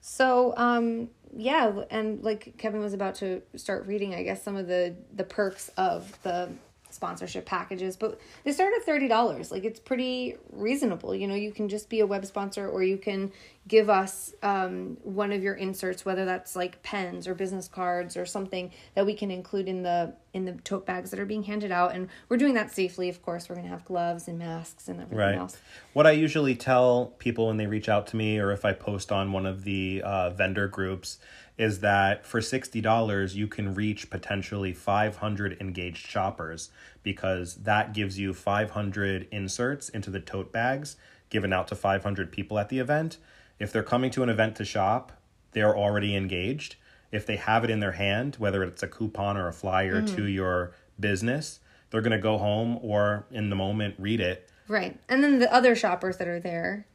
So, 0.00 0.54
um, 0.56 1.10
yeah, 1.36 1.82
and 1.90 2.22
like 2.22 2.56
Kevin 2.58 2.80
was 2.80 2.94
about 2.94 3.16
to 3.16 3.42
start 3.54 3.86
reading, 3.86 4.14
I 4.14 4.22
guess 4.22 4.42
some 4.42 4.56
of 4.56 4.66
the 4.66 4.96
the 5.14 5.24
perks 5.24 5.68
of 5.76 6.20
the 6.22 6.50
sponsorship 6.96 7.46
packages, 7.46 7.96
but 7.96 8.20
they 8.42 8.50
start 8.50 8.72
at 8.76 8.82
thirty 8.84 9.06
dollars. 9.06 9.52
Like 9.52 9.64
it's 9.64 9.78
pretty 9.78 10.36
reasonable. 10.50 11.14
You 11.14 11.28
know, 11.28 11.34
you 11.36 11.52
can 11.52 11.68
just 11.68 11.88
be 11.88 12.00
a 12.00 12.06
web 12.06 12.26
sponsor, 12.26 12.68
or 12.68 12.82
you 12.82 12.96
can 12.98 13.30
give 13.68 13.90
us 13.90 14.32
um, 14.42 14.96
one 15.02 15.32
of 15.32 15.42
your 15.42 15.54
inserts, 15.54 16.04
whether 16.04 16.24
that's 16.24 16.56
like 16.56 16.82
pens 16.82 17.26
or 17.28 17.34
business 17.34 17.68
cards 17.68 18.16
or 18.16 18.24
something 18.24 18.72
that 18.94 19.04
we 19.06 19.14
can 19.14 19.30
include 19.30 19.68
in 19.68 19.82
the 19.82 20.14
in 20.32 20.44
the 20.44 20.52
tote 20.52 20.84
bags 20.86 21.10
that 21.10 21.20
are 21.20 21.26
being 21.26 21.44
handed 21.44 21.70
out. 21.70 21.94
And 21.94 22.08
we're 22.28 22.36
doing 22.36 22.54
that 22.54 22.72
safely. 22.72 23.08
Of 23.08 23.22
course, 23.22 23.48
we're 23.48 23.56
gonna 23.56 23.68
have 23.68 23.84
gloves 23.84 24.26
and 24.28 24.38
masks 24.38 24.88
and 24.88 25.00
everything 25.00 25.18
Right. 25.18 25.34
else. 25.36 25.56
What 25.92 26.06
I 26.06 26.10
usually 26.12 26.54
tell 26.56 27.14
people 27.18 27.46
when 27.46 27.56
they 27.56 27.66
reach 27.66 27.88
out 27.88 28.06
to 28.08 28.16
me 28.16 28.38
or 28.38 28.52
if 28.52 28.64
I 28.64 28.72
post 28.72 29.12
on 29.12 29.32
one 29.32 29.46
of 29.46 29.64
the 29.64 30.02
uh, 30.04 30.30
vendor 30.30 30.68
groups 30.68 31.18
is 31.58 31.80
that 31.80 32.26
for 32.26 32.40
$60 32.40 33.34
you 33.34 33.46
can 33.46 33.74
reach 33.74 34.10
potentially 34.10 34.72
500 34.72 35.56
engaged 35.60 36.06
shoppers 36.06 36.70
because 37.02 37.56
that 37.56 37.94
gives 37.94 38.18
you 38.18 38.34
500 38.34 39.28
inserts 39.30 39.88
into 39.88 40.10
the 40.10 40.20
tote 40.20 40.52
bags 40.52 40.96
given 41.30 41.52
out 41.52 41.68
to 41.68 41.74
500 41.74 42.30
people 42.30 42.58
at 42.58 42.68
the 42.68 42.78
event. 42.78 43.18
If 43.58 43.72
they're 43.72 43.82
coming 43.82 44.10
to 44.12 44.22
an 44.22 44.28
event 44.28 44.56
to 44.56 44.64
shop, 44.64 45.12
they're 45.52 45.76
already 45.76 46.14
engaged. 46.14 46.76
If 47.10 47.26
they 47.26 47.36
have 47.36 47.64
it 47.64 47.70
in 47.70 47.80
their 47.80 47.92
hand, 47.92 48.36
whether 48.38 48.62
it's 48.62 48.82
a 48.82 48.88
coupon 48.88 49.36
or 49.36 49.48
a 49.48 49.52
flyer 49.52 50.02
to 50.02 50.22
mm. 50.22 50.32
your 50.32 50.72
business, 51.00 51.60
they're 51.90 52.02
going 52.02 52.12
to 52.12 52.18
go 52.18 52.38
home 52.38 52.78
or 52.82 53.26
in 53.30 53.48
the 53.48 53.56
moment 53.56 53.94
read 53.98 54.20
it. 54.20 54.48
Right. 54.68 54.98
And 55.08 55.22
then 55.22 55.38
the 55.38 55.52
other 55.52 55.74
shoppers 55.74 56.18
that 56.18 56.28
are 56.28 56.40
there 56.40 56.86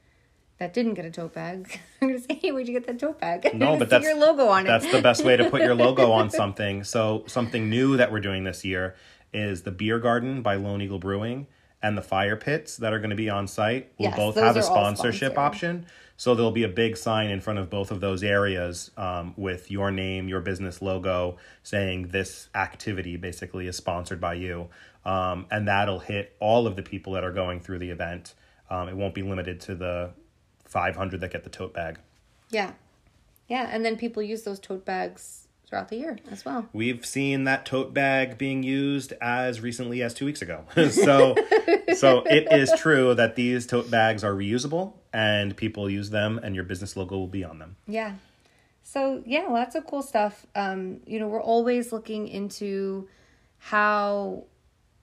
that 0.62 0.76
didn't 0.76 0.94
get 0.94 1.06
a 1.06 1.10
tote 1.10 1.34
bag, 1.34 1.80
I'm 2.02 2.10
going 2.10 2.22
to 2.22 2.28
say, 2.28 2.36
hey, 2.36 2.52
where'd 2.52 2.68
you 2.68 2.74
get 2.74 2.86
that 2.86 3.00
tote 3.00 3.20
bag? 3.20 3.52
No, 3.56 3.78
but 3.80 3.90
that's 3.90 4.06
your 4.06 4.16
logo 4.16 4.48
on 4.48 4.66
it. 4.66 4.68
That's 4.68 4.92
the 4.92 5.02
best 5.02 5.26
way 5.26 5.36
to 5.36 5.50
put 5.50 5.64
your 5.64 5.74
logo 5.74 6.12
on 6.12 6.30
something. 6.42 6.84
So 6.84 7.24
something 7.26 7.68
new 7.68 7.98
that 7.98 8.12
we're 8.12 8.20
doing 8.20 8.44
this 8.44 8.64
year 8.64 8.96
is 9.34 9.64
the 9.64 9.72
beer 9.72 9.98
garden 9.98 10.44
by 10.44 10.56
Lone 10.56 10.84
Eagle 10.84 11.00
Brewing 11.00 11.48
and 11.82 11.98
the 11.98 12.04
fire 12.04 12.36
pits 12.36 12.78
that 12.78 12.94
are 12.94 13.00
going 13.00 13.10
to 13.10 13.16
be 13.16 13.28
on 13.28 13.48
site 13.48 13.92
will 13.98 14.06
Yes, 14.06 14.16
both 14.16 14.36
have 14.36 14.56
a 14.56 14.62
sponsorship 14.62 15.36
option. 15.36 15.88
So 16.16 16.36
there'll 16.36 16.52
be 16.52 16.64
a 16.64 16.70
big 16.70 16.96
sign 16.96 17.32
in 17.32 17.42
front 17.42 17.58
of 17.58 17.72
both 17.72 17.90
of 17.90 18.00
those 18.00 18.22
areas 18.22 18.92
um, 18.98 19.34
with 19.38 19.72
your 19.72 19.90
name, 19.90 20.28
your 20.28 20.42
business 20.42 20.80
logo, 20.80 21.38
saying 21.64 22.10
this 22.10 22.50
activity 22.54 23.18
basically 23.18 23.66
is 23.66 23.78
sponsored 23.78 24.22
by 24.22 24.36
you, 24.36 24.70
um, 25.06 25.48
and 25.50 25.68
that'll 25.68 25.98
hit 25.98 26.36
all 26.40 26.68
of 26.68 26.76
the 26.76 26.84
people 26.84 27.14
that 27.14 27.24
are 27.24 27.32
going 27.32 27.60
through 27.60 27.80
the 27.80 27.90
event. 27.90 28.36
Um, 28.70 28.88
it 28.90 28.96
won't 28.96 29.16
be 29.16 29.24
limited 29.24 29.60
to 29.62 29.74
the 29.74 30.12
500 30.72 31.22
that 31.22 31.32
get 31.32 31.44
the 31.44 31.50
tote 31.50 31.74
bag. 31.74 32.00
yeah. 32.50 32.72
Yeah. 33.48 33.68
And 33.70 33.84
then 33.84 33.98
people 33.98 34.24
use 34.24 34.44
those 34.44 34.62
tote 34.62 34.86
bags 34.86 35.48
throughout 35.68 35.90
the 35.90 35.98
year 35.98 36.18
as 36.30 36.46
well. 36.46 36.70
We've 36.72 37.06
seen 37.06 37.44
that 37.44 37.66
tote 37.66 37.94
bag 37.94 38.38
being 38.38 38.64
used 38.64 39.12
as 39.22 39.60
recently 39.60 40.02
as 40.02 40.14
two 40.14 40.26
weeks 40.26 40.42
ago. 40.42 40.64
so, 40.90 41.36
so 41.96 42.24
it 42.26 42.48
is 42.52 42.72
true 42.78 43.14
that 43.16 43.36
these 43.36 43.68
tote 43.68 43.92
bags 43.92 44.24
are 44.24 44.34
reusable 44.34 44.94
and 45.14 45.56
people 45.58 45.90
use 45.90 46.10
them, 46.10 46.40
and 46.42 46.56
your 46.56 46.64
business 46.64 46.96
logo 46.96 47.18
will 47.18 47.28
be 47.28 47.44
on 47.44 47.60
them. 47.60 47.76
Yeah. 47.88 48.14
So 48.84 49.22
yeah, 49.26 49.48
lots 49.50 49.76
of 49.76 49.86
cool 49.86 50.02
stuff. 50.02 50.46
Um, 50.56 51.02
you 51.06 51.20
know, 51.20 51.28
we're 51.28 51.42
always 51.42 51.92
looking 51.92 52.30
into 52.30 53.10
how 53.58 54.46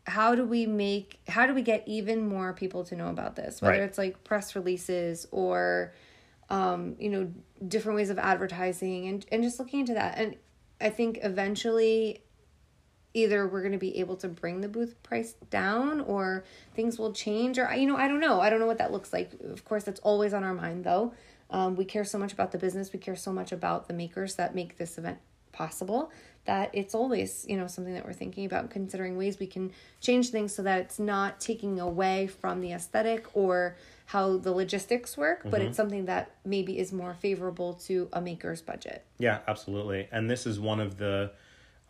how 0.09 0.35
do 0.35 0.45
we 0.45 0.67
make 0.67 1.21
how 1.29 1.47
do 1.47 1.55
we 1.55 1.63
get 1.63 1.85
even 1.87 2.27
more 2.29 2.53
people 2.53 2.85
to 2.85 2.97
know 2.97 3.09
about 3.09 3.37
this? 3.37 3.63
Whether 3.63 3.81
Right. 3.81 3.83
it's 3.83 3.99
like 3.99 4.25
press 4.25 4.57
releases 4.57 5.27
or 5.31 5.93
um, 6.51 6.97
you 6.99 7.11
know, 7.11 7.31
different 7.67 7.97
ways 7.97 8.09
of 8.11 8.19
advertising 8.19 9.07
and 9.09 9.27
and 9.31 9.43
just 9.43 9.59
looking 9.59 9.81
into 9.81 9.95
that. 9.95 10.19
And 10.19 10.37
I 10.81 10.91
think 10.91 11.19
eventually 11.23 12.23
either 13.15 13.47
we're 13.47 13.61
going 13.61 13.73
to 13.73 13.79
be 13.79 13.99
able 13.99 14.17
to 14.17 14.29
bring 14.29 14.61
the 14.61 14.69
booth 14.69 15.03
price 15.03 15.35
down 15.51 16.01
or 16.03 16.45
things 16.75 16.99
will 16.99 17.13
change 17.13 17.59
or 17.59 17.73
you 17.75 17.87
know 17.87 17.97
i 17.97 18.07
don't 18.07 18.21
know 18.21 18.39
i 18.41 18.51
don't 18.51 18.61
know 18.61 18.67
what 18.67 18.79
that 18.79 18.93
looks 18.93 19.13
like 19.15 19.33
of 19.51 19.65
course 19.65 19.83
that's 19.85 20.01
always 20.01 20.35
on 20.35 20.45
our 20.45 20.55
mind 20.55 20.85
though 20.85 21.13
um, 21.51 21.75
we 21.75 21.87
care 21.87 22.05
so 22.05 22.19
much 22.19 22.35
about 22.35 22.53
the 22.53 22.59
business 22.59 22.93
we 22.93 22.99
care 22.99 23.17
so 23.17 23.33
much 23.33 23.51
about 23.51 23.89
the 23.89 23.95
makers 23.95 24.35
that 24.35 24.55
make 24.55 24.77
this 24.77 24.99
event 24.99 25.19
possible 25.53 26.11
that 26.45 26.71
it's 26.73 26.95
always 26.95 27.45
you 27.49 27.57
know 27.57 27.67
something 27.67 27.95
that 27.95 28.07
we're 28.07 28.13
thinking 28.13 28.45
about 28.47 28.71
considering 28.71 29.17
ways 29.17 29.39
we 29.39 29.47
can 29.47 29.71
change 30.01 30.31
things 30.31 30.55
so 30.55 30.63
that 30.63 30.81
it's 30.81 30.99
not 30.99 31.41
taking 31.41 31.79
away 31.81 32.27
from 32.27 32.61
the 32.61 32.73
aesthetic 32.73 33.27
or 33.35 33.77
how 34.07 34.39
the 34.39 34.51
logistics 34.51 35.17
work 35.17 35.43
but 35.45 35.61
it's 35.61 35.77
something 35.77 36.07
that 36.07 36.31
maybe 36.45 36.79
is 36.79 36.93
more 36.93 37.15
favorable 37.15 37.75
to 37.75 38.09
a 38.13 38.21
maker's 38.21 38.63
budget 38.63 39.05
Yeah, 39.19 39.41
absolutely. 39.47 40.09
And 40.11 40.31
this 40.31 40.47
is 40.47 40.59
one 40.59 40.81
of 40.81 40.97
the 40.97 41.33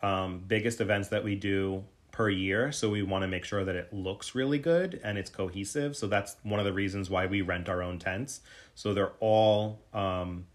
um, 0.01 0.43
biggest 0.47 0.81
events 0.81 1.09
that 1.09 1.23
we 1.23 1.35
do 1.35 1.83
per 2.11 2.29
year. 2.29 2.71
So 2.71 2.89
we 2.89 3.03
want 3.03 3.21
to 3.21 3.27
make 3.27 3.45
sure 3.45 3.63
that 3.63 3.75
it 3.75 3.93
looks 3.93 4.35
really 4.35 4.59
good 4.59 4.99
and 5.03 5.17
it's 5.17 5.29
cohesive. 5.29 5.95
So 5.95 6.07
that's 6.07 6.35
one 6.43 6.59
of 6.59 6.65
the 6.65 6.73
reasons 6.73 7.09
why 7.09 7.25
we 7.27 7.41
rent 7.41 7.69
our 7.69 7.81
own 7.81 7.99
tents. 7.99 8.41
So 8.75 8.93
they're 8.93 9.13
all 9.19 9.79
um, 9.93 10.45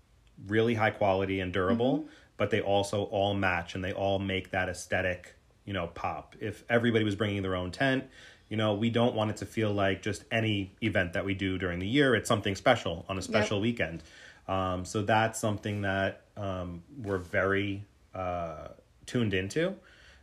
really 0.46 0.74
high 0.74 0.90
quality 0.90 1.40
and 1.40 1.52
durable, 1.52 2.06
but 2.36 2.50
they 2.50 2.60
also 2.60 3.04
all 3.04 3.34
match 3.34 3.74
and 3.74 3.84
they 3.84 3.92
all 3.92 4.18
make 4.18 4.50
that 4.50 4.68
aesthetic, 4.68 5.34
you 5.64 5.72
know, 5.72 5.88
pop. 5.88 6.34
If 6.40 6.64
everybody 6.68 7.04
was 7.04 7.14
bringing 7.14 7.42
their 7.42 7.54
own 7.54 7.70
tent, 7.70 8.04
you 8.48 8.56
know, 8.56 8.74
we 8.74 8.90
don't 8.90 9.14
want 9.14 9.30
it 9.30 9.36
to 9.38 9.46
feel 9.46 9.72
like 9.72 10.02
just 10.02 10.24
any 10.30 10.72
event 10.82 11.14
that 11.14 11.24
we 11.24 11.34
do 11.34 11.58
during 11.58 11.78
the 11.78 11.86
year. 11.86 12.14
It's 12.14 12.28
something 12.28 12.54
special 12.54 13.04
on 13.08 13.18
a 13.18 13.22
special 13.22 13.60
weekend. 13.60 14.02
Um, 14.46 14.84
so 14.84 15.02
that's 15.02 15.38
something 15.38 15.82
that 15.82 16.22
um, 16.36 16.82
we're 17.02 17.18
very 17.18 17.84
uh, 18.14 18.68
tuned 19.06 19.34
into 19.34 19.74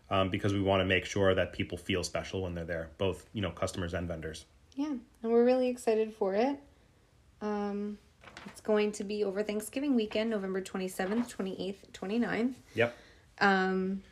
um, 0.09 0.29
because 0.29 0.53
we 0.53 0.61
want 0.61 0.81
to 0.81 0.85
make 0.85 1.05
sure 1.05 1.33
that 1.33 1.53
people 1.53 1.77
feel 1.77 2.03
special 2.03 2.43
when 2.43 2.53
they're 2.53 2.65
there, 2.65 2.89
both 2.97 3.27
you 3.33 3.41
know 3.41 3.49
customers 3.49 3.93
and 3.93 4.07
vendors. 4.07 4.45
Yeah, 4.75 4.93
and 5.23 5.31
we're 5.31 5.43
really 5.43 5.69
excited 5.69 6.13
for 6.13 6.35
it. 6.35 6.59
Um, 7.41 7.97
it's 8.45 8.61
going 8.61 8.91
to 8.93 9.03
be 9.03 9.23
over 9.23 9.43
Thanksgiving 9.43 9.95
weekend, 9.95 10.29
November 10.29 10.61
27th, 10.61 11.35
28th, 11.35 11.91
29th. 11.93 12.53
Yep, 12.75 12.97
Um, 13.39 14.03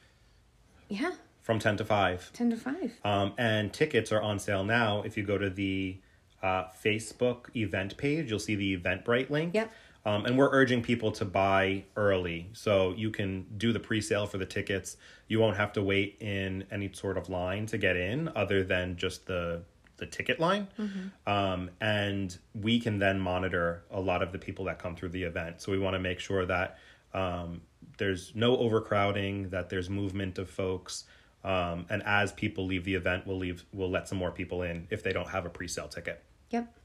yeah, 0.88 1.12
from 1.42 1.60
ten 1.60 1.78
to 1.78 1.86
five. 1.86 2.32
10 2.34 2.52
to 2.52 2.58
5. 2.58 3.00
Um, 3.04 3.34
and 3.38 3.74
tickets 3.74 4.12
are 4.12 4.22
on 4.22 4.40
sale 4.40 4.64
now. 4.64 5.02
If 5.02 5.18
you 5.18 5.24
go 5.24 5.38
to 5.38 5.50
the 5.50 5.98
uh, 6.44 6.66
Facebook 6.84 7.56
event 7.56 7.98
page, 7.98 8.30
you'll 8.30 8.40
see 8.40 8.56
the 8.56 8.78
Eventbrite 8.78 9.30
link. 9.30 9.54
Yep. 9.56 9.72
Um, 10.06 10.26
and 10.26 10.38
we're 10.38 10.50
urging 10.52 10.82
people 10.82 11.12
to 11.14 11.26
buy 11.26 11.84
early 11.96 12.50
so 12.54 12.94
you 12.96 13.12
can 13.12 13.46
do 13.58 13.74
the 13.74 13.80
pre 13.80 14.00
sale 14.00 14.26
for 14.26 14.38
the 14.38 14.46
tickets. 14.46 14.96
You 15.28 15.40
won't 15.40 15.58
have 15.58 15.74
to 15.74 15.84
wait 15.84 16.18
in 16.22 16.66
any 16.72 16.92
sort 16.94 17.18
of 17.18 17.30
line 17.30 17.66
to 17.68 17.78
get 17.78 17.98
in 17.98 18.30
other 18.36 18.64
than 18.64 18.96
just 18.96 19.26
the 19.28 19.62
the 20.00 20.06
ticket 20.06 20.40
line. 20.40 20.68
Um, 21.28 21.70
and 21.80 22.36
we 22.56 22.80
can 22.80 23.00
then 23.00 23.20
monitor 23.20 23.84
a 23.92 24.00
lot 24.00 24.24
of 24.24 24.32
the 24.32 24.40
people 24.40 24.66
that 24.66 24.80
come 24.80 24.96
through 24.96 25.10
the 25.10 25.24
event. 25.24 25.62
So 25.62 25.72
we 25.72 25.80
want 25.80 25.94
to 25.94 26.00
make 26.00 26.20
sure 26.20 26.46
that 26.46 26.78
um, 27.14 27.62
there's 27.98 28.34
no 28.36 28.58
overcrowding, 28.58 29.50
that 29.50 29.70
there's 29.70 29.90
movement 29.90 30.38
of 30.38 30.50
folks. 30.50 31.04
Um, 31.44 31.86
and 31.90 32.04
as 32.04 32.32
people 32.32 32.66
leave 32.66 32.84
the 32.84 32.96
event, 32.96 33.26
we'll 33.26 33.38
leave 33.38 33.64
we'll 33.72 33.90
let 33.90 34.08
some 34.08 34.18
more 34.18 34.32
people 34.32 34.64
in 34.64 34.88
if 34.90 35.04
they 35.04 35.14
don't 35.14 35.30
have 35.30 35.46
a 35.46 35.50
pre-sale 35.50 35.88
ticket. 35.88 36.22
Yep. 36.50 36.76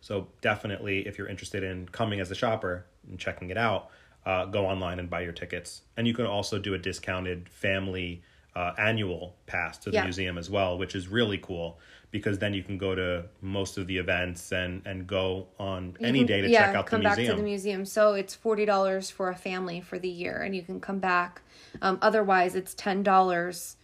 So 0.00 0.28
definitely, 0.40 1.06
if 1.06 1.18
you're 1.18 1.28
interested 1.28 1.62
in 1.62 1.88
coming 1.88 2.20
as 2.20 2.30
a 2.30 2.34
shopper 2.34 2.86
and 3.08 3.18
checking 3.18 3.50
it 3.50 3.56
out, 3.56 3.90
uh, 4.26 4.46
go 4.46 4.66
online 4.66 4.98
and 4.98 5.08
buy 5.08 5.22
your 5.22 5.32
tickets. 5.32 5.82
And 5.96 6.06
you 6.06 6.14
can 6.14 6.26
also 6.26 6.58
do 6.58 6.74
a 6.74 6.78
discounted 6.78 7.48
family 7.48 8.22
uh, 8.54 8.72
annual 8.78 9.34
pass 9.46 9.78
to 9.78 9.90
the 9.90 9.96
Yeah. 9.96 10.04
museum 10.04 10.36
as 10.38 10.50
well, 10.50 10.76
which 10.78 10.94
is 10.94 11.08
really 11.08 11.38
cool 11.38 11.78
because 12.10 12.38
then 12.38 12.52
you 12.52 12.62
can 12.62 12.76
go 12.76 12.94
to 12.94 13.24
most 13.40 13.78
of 13.78 13.86
the 13.86 13.96
events 13.96 14.52
and 14.52 14.82
and 14.84 15.06
go 15.06 15.46
on 15.58 15.96
You 15.98 16.06
any 16.08 16.18
can- 16.20 16.26
day 16.26 16.40
to 16.42 16.48
yeah, 16.50 16.66
check 16.66 16.74
out 16.76 16.84
the 16.86 16.90
come 16.90 17.00
museum. 17.00 17.26
back 17.26 17.34
to 17.36 17.40
the 17.40 17.42
museum. 17.48 17.86
So 17.86 18.12
it's 18.12 18.36
$40 18.36 19.10
for 19.10 19.30
a 19.30 19.34
family 19.34 19.80
for 19.80 19.98
the 19.98 20.08
year, 20.10 20.42
and 20.42 20.54
you 20.54 20.62
can 20.62 20.80
come 20.80 20.98
back. 20.98 21.40
Um, 21.80 21.98
otherwise, 22.02 22.54
it's 22.54 22.74
$10 22.74 23.76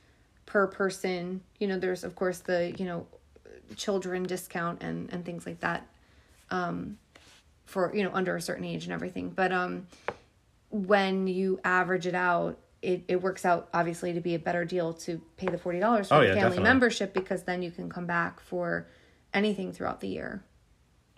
per 0.44 0.66
person. 0.66 1.40
You 1.59 1.68
know, 1.68 1.78
there's, 1.78 2.04
of 2.04 2.14
course, 2.14 2.40
the, 2.40 2.74
you 2.78 2.85
know, 2.85 3.07
children 3.76 4.22
discount 4.24 4.83
and, 4.83 5.11
and 5.12 5.24
things 5.24 5.46
like 5.46 5.61
that 5.61 5.87
um, 6.50 6.98
for, 7.64 7.94
you 7.94 8.02
know, 8.02 8.11
under 8.12 8.37
a 8.37 8.40
certain 8.42 8.64
age 8.64 8.85
and 8.85 8.92
everything. 8.92 9.31
But 9.31 9.52
um, 9.52 9.87
when 10.70 11.26
you 11.26 11.61
average 11.64 12.07
it 12.07 12.14
out, 12.14 12.59
it, 12.83 13.05
it 13.09 13.23
works 13.23 13.45
out 13.45 13.69
obviously 13.75 14.12
to 14.12 14.21
be 14.21 14.35
a 14.35 14.38
better 14.38 14.64
deal 14.64 14.93
to 14.93 15.21
pay 15.37 15.47
the 15.47 15.57
$40 15.59 15.61
for 15.61 15.67
Oh, 15.69 15.75
the 15.75 15.81
yeah, 15.81 16.05
family 16.11 16.35
definitely. 16.35 16.62
membership 16.62 17.12
because 17.12 17.43
then 17.45 17.62
you 17.62 17.71
can 17.71 17.88
come 17.91 18.07
back 18.07 18.41
for 18.41 18.87
anything 19.35 19.73
throughout 19.73 20.01
the 20.01 20.09
year. 20.09 20.45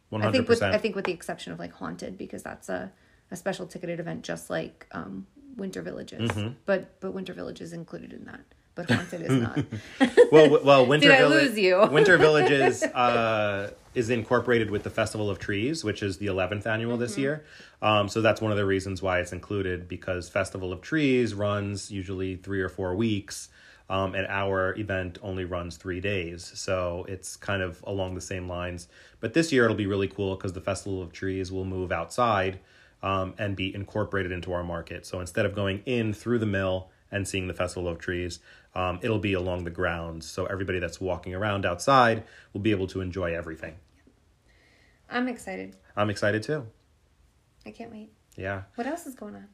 One 0.09 0.23
I 0.23 0.33
think 0.33 0.49
with 0.49 0.63
I 0.63 0.77
think 0.79 0.97
with 0.97 1.05
the 1.05 1.13
exception 1.13 1.53
of 1.53 1.59
like 1.59 1.73
haunted 1.73 2.19
because 2.19 2.43
that's 2.43 2.69
a, 2.69 2.93
a 3.31 3.37
special 3.37 3.67
ticketed 3.67 4.01
event 4.01 4.23
just 4.25 4.51
like 4.51 4.87
um, 4.91 5.27
Winter 5.57 5.83
Villages. 5.83 6.31
Mm-hmm. 6.33 6.55
But 6.67 6.99
but 7.01 7.13
Winter 7.13 7.33
Village 7.33 7.61
is 7.61 7.73
included 7.73 8.13
in 8.13 8.25
that. 8.25 8.41
But 8.87 8.91
haunted 8.95 9.23
is 9.23 9.31
not. 9.31 9.65
Well, 10.33 10.63
well, 10.65 10.87
Winter 10.87 11.09
Did 11.09 11.17
I 11.17 11.19
Village. 11.29 11.49
lose 11.49 11.59
you? 11.59 11.87
Winter 11.91 12.17
Villages 12.17 12.83
uh, 12.85 13.71
is 13.95 14.11
incorporated 14.11 14.71
with 14.71 14.85
the 14.85 14.91
Festival 14.91 15.29
of 15.29 15.39
Trees, 15.41 15.83
which 15.83 16.03
is 16.05 16.19
the 16.19 16.27
11th 16.27 16.67
annual 16.67 16.97
this 16.97 17.13
Mm-hmm. 17.13 17.21
year. 17.21 17.45
Um, 17.83 18.09
so 18.09 18.21
that's 18.23 18.41
one 18.41 18.53
of 18.53 18.57
the 18.59 18.65
reasons 18.65 19.03
why 19.03 19.19
it's 19.21 19.33
included 19.33 19.89
because 19.89 20.29
Festival 20.29 20.73
of 20.73 20.81
Trees 20.83 21.35
runs 21.35 21.91
usually 21.91 22.37
three 22.37 22.61
or 22.61 22.69
four 22.69 22.95
weeks, 22.95 23.49
um, 23.89 24.15
and 24.15 24.27
our 24.29 24.79
event 24.79 25.19
only 25.21 25.45
runs 25.45 25.77
three 25.77 26.01
days. 26.01 26.53
So 26.55 27.05
it's 27.09 27.35
kind 27.37 27.61
of 27.63 27.83
along 27.87 28.15
the 28.15 28.21
same 28.21 28.49
lines. 28.49 28.87
But 29.19 29.35
this 29.35 29.51
year 29.51 29.65
it'll 29.65 29.77
be 29.77 29.89
really 29.89 30.07
cool 30.09 30.37
because 30.37 30.53
the 30.53 30.61
Festival 30.61 31.03
of 31.03 31.13
Trees 31.13 31.51
will 31.51 31.65
move 31.65 31.91
outside 31.91 32.61
um, 33.03 33.35
and 33.37 33.57
be 33.57 33.75
incorporated 33.75 34.31
into 34.31 34.53
our 34.53 34.63
market. 34.63 35.07
So 35.07 35.19
instead 35.19 35.45
of 35.45 35.57
going 35.57 35.83
in 35.87 36.13
through 36.13 36.39
the 36.39 36.47
mill 36.47 36.91
and 37.13 37.27
seeing 37.27 37.49
the 37.49 37.55
Festival 37.55 37.89
of 37.89 37.99
Trees, 37.99 38.41
um, 38.75 38.99
it'll 39.03 39.19
be 39.19 39.33
along 39.33 39.65
the 39.65 39.71
grounds. 39.71 40.27
So 40.31 40.47
everybody 40.47 40.79
that's 40.79 41.01
walking 41.01 41.35
around 41.35 41.67
outside 41.67 42.25
will 42.53 42.61
be 42.61 42.71
able 42.71 42.87
to 42.89 43.01
enjoy 43.01 43.35
everything. 43.35 43.77
I'm 45.09 45.29
excited. 45.29 45.77
I'm 45.97 46.11
excited 46.11 46.43
too. 46.43 46.67
I 47.67 47.71
can't 47.73 47.91
wait. 47.91 48.13
Yeah, 48.37 48.63
What 48.77 48.87
else 48.87 49.07
is 49.07 49.15
going 49.15 49.35
on? 49.35 49.49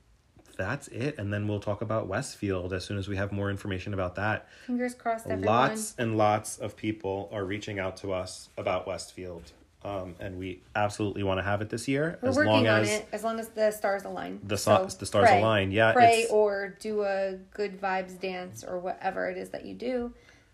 that's 0.57 0.89
it. 0.89 1.19
And 1.19 1.33
then 1.33 1.49
we'll 1.49 1.61
talk 1.61 1.83
about 1.83 2.07
Westfield 2.09 2.73
as 2.73 2.85
soon 2.85 2.97
as 2.99 3.09
we 3.09 3.17
have 3.17 3.31
more 3.33 3.51
information 3.51 3.93
about 3.93 4.15
that. 4.15 4.49
Fingers 4.67 4.95
crossed, 4.95 5.27
everyone. 5.27 5.45
Lots 5.47 5.95
and 5.99 6.17
lots 6.17 6.57
of 6.59 6.77
people 6.77 7.29
are 7.33 7.45
reaching 7.45 7.79
out 7.79 7.97
to 7.99 8.13
us 8.13 8.49
about 8.57 8.87
Westfield. 8.87 9.53
Um, 9.87 10.17
and 10.19 10.37
we 10.37 10.63
absolutely 10.75 11.23
want 11.23 11.39
to 11.39 11.45
have 11.45 11.63
it 11.63 11.71
this 11.71 11.87
year 11.87 12.19
We're 12.21 12.31
as 12.31 12.37
working 12.37 12.53
long 12.53 12.67
on 12.67 12.81
as 12.81 12.91
it 12.91 13.09
as 13.13 13.23
long 13.23 13.39
as 13.39 13.49
the 13.51 13.71
stars 13.71 14.05
align. 14.05 14.41
The 14.43 14.59
so- 14.59 14.85
the 14.87 15.07
stars 15.07 15.31
align, 15.31 15.71
yeah, 15.71 15.93
Pray 15.93 16.27
or 16.29 16.77
do 16.81 17.03
a 17.05 17.37
good 17.55 17.81
vibes 17.81 18.19
dance 18.21 18.65
or 18.65 18.81
whatever 18.81 19.31
it 19.31 19.39
is 19.39 19.51
that 19.51 19.65
you 19.65 19.75
do. 19.75 20.13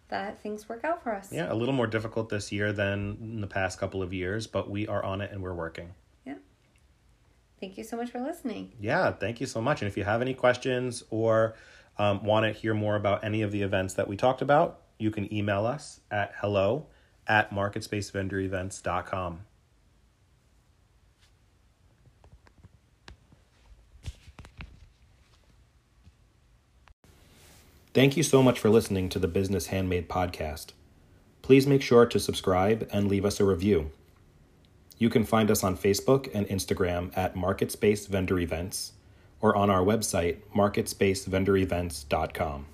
that 0.08 0.42
things 0.42 0.68
work 0.68 0.84
out 0.84 1.02
for 1.02 1.14
us. 1.14 1.32
Yeah, 1.32 1.50
a 1.50 1.54
little 1.54 1.72
more 1.72 1.86
difficult 1.86 2.28
this 2.28 2.52
year 2.52 2.70
than 2.74 3.16
in 3.22 3.40
the 3.40 3.46
past 3.46 3.80
couple 3.80 4.02
of 4.02 4.12
years, 4.12 4.46
but 4.46 4.68
we 4.68 4.86
are 4.86 5.02
on 5.02 5.22
it 5.22 5.32
and 5.32 5.42
we're 5.42 5.54
working. 5.54 5.94
Yeah. 6.26 6.34
Thank 7.58 7.78
you 7.78 7.84
so 7.84 7.96
much 7.96 8.10
for 8.10 8.20
listening. 8.20 8.72
Yeah, 8.78 9.12
thank 9.12 9.40
you 9.40 9.46
so 9.46 9.62
much. 9.62 9.80
And 9.80 9.88
if 9.88 9.96
you 9.96 10.04
have 10.04 10.20
any 10.20 10.34
questions 10.34 11.02
or 11.08 11.54
um, 11.96 12.22
want 12.24 12.44
to 12.44 12.52
hear 12.52 12.74
more 12.74 12.96
about 12.96 13.24
any 13.24 13.40
of 13.40 13.52
the 13.52 13.62
events 13.62 13.94
that 13.94 14.06
we 14.06 14.18
talked 14.18 14.42
about, 14.42 14.82
you 14.98 15.10
can 15.10 15.32
email 15.32 15.64
us 15.64 16.00
at 16.10 16.34
hello 16.36 16.88
at 17.32 17.50
marketspacevendorevents.com. 17.50 19.40
Thank 27.94 28.16
you 28.18 28.22
so 28.22 28.42
much 28.42 28.60
for 28.60 28.68
listening 28.68 29.08
to 29.08 29.18
the 29.18 29.28
Business 29.28 29.68
Handmade 29.68 30.10
podcast. 30.10 30.72
Please 31.40 31.66
make 31.66 31.80
sure 31.80 32.04
to 32.04 32.20
subscribe 32.20 32.86
and 32.92 33.08
leave 33.08 33.24
us 33.24 33.40
a 33.40 33.46
review. 33.46 33.90
You 34.98 35.08
can 35.08 35.24
find 35.24 35.50
us 35.50 35.64
on 35.64 35.78
Facebook 35.78 36.28
and 36.34 36.46
Instagram 36.48 37.16
at 37.16 37.34
Marketspace 37.34 38.08
Vendor 38.08 38.38
Events 38.38 38.92
or 39.40 39.56
on 39.56 39.70
our 39.70 39.82
website, 39.82 40.40
marketspacevendorevents.com. 40.54 42.66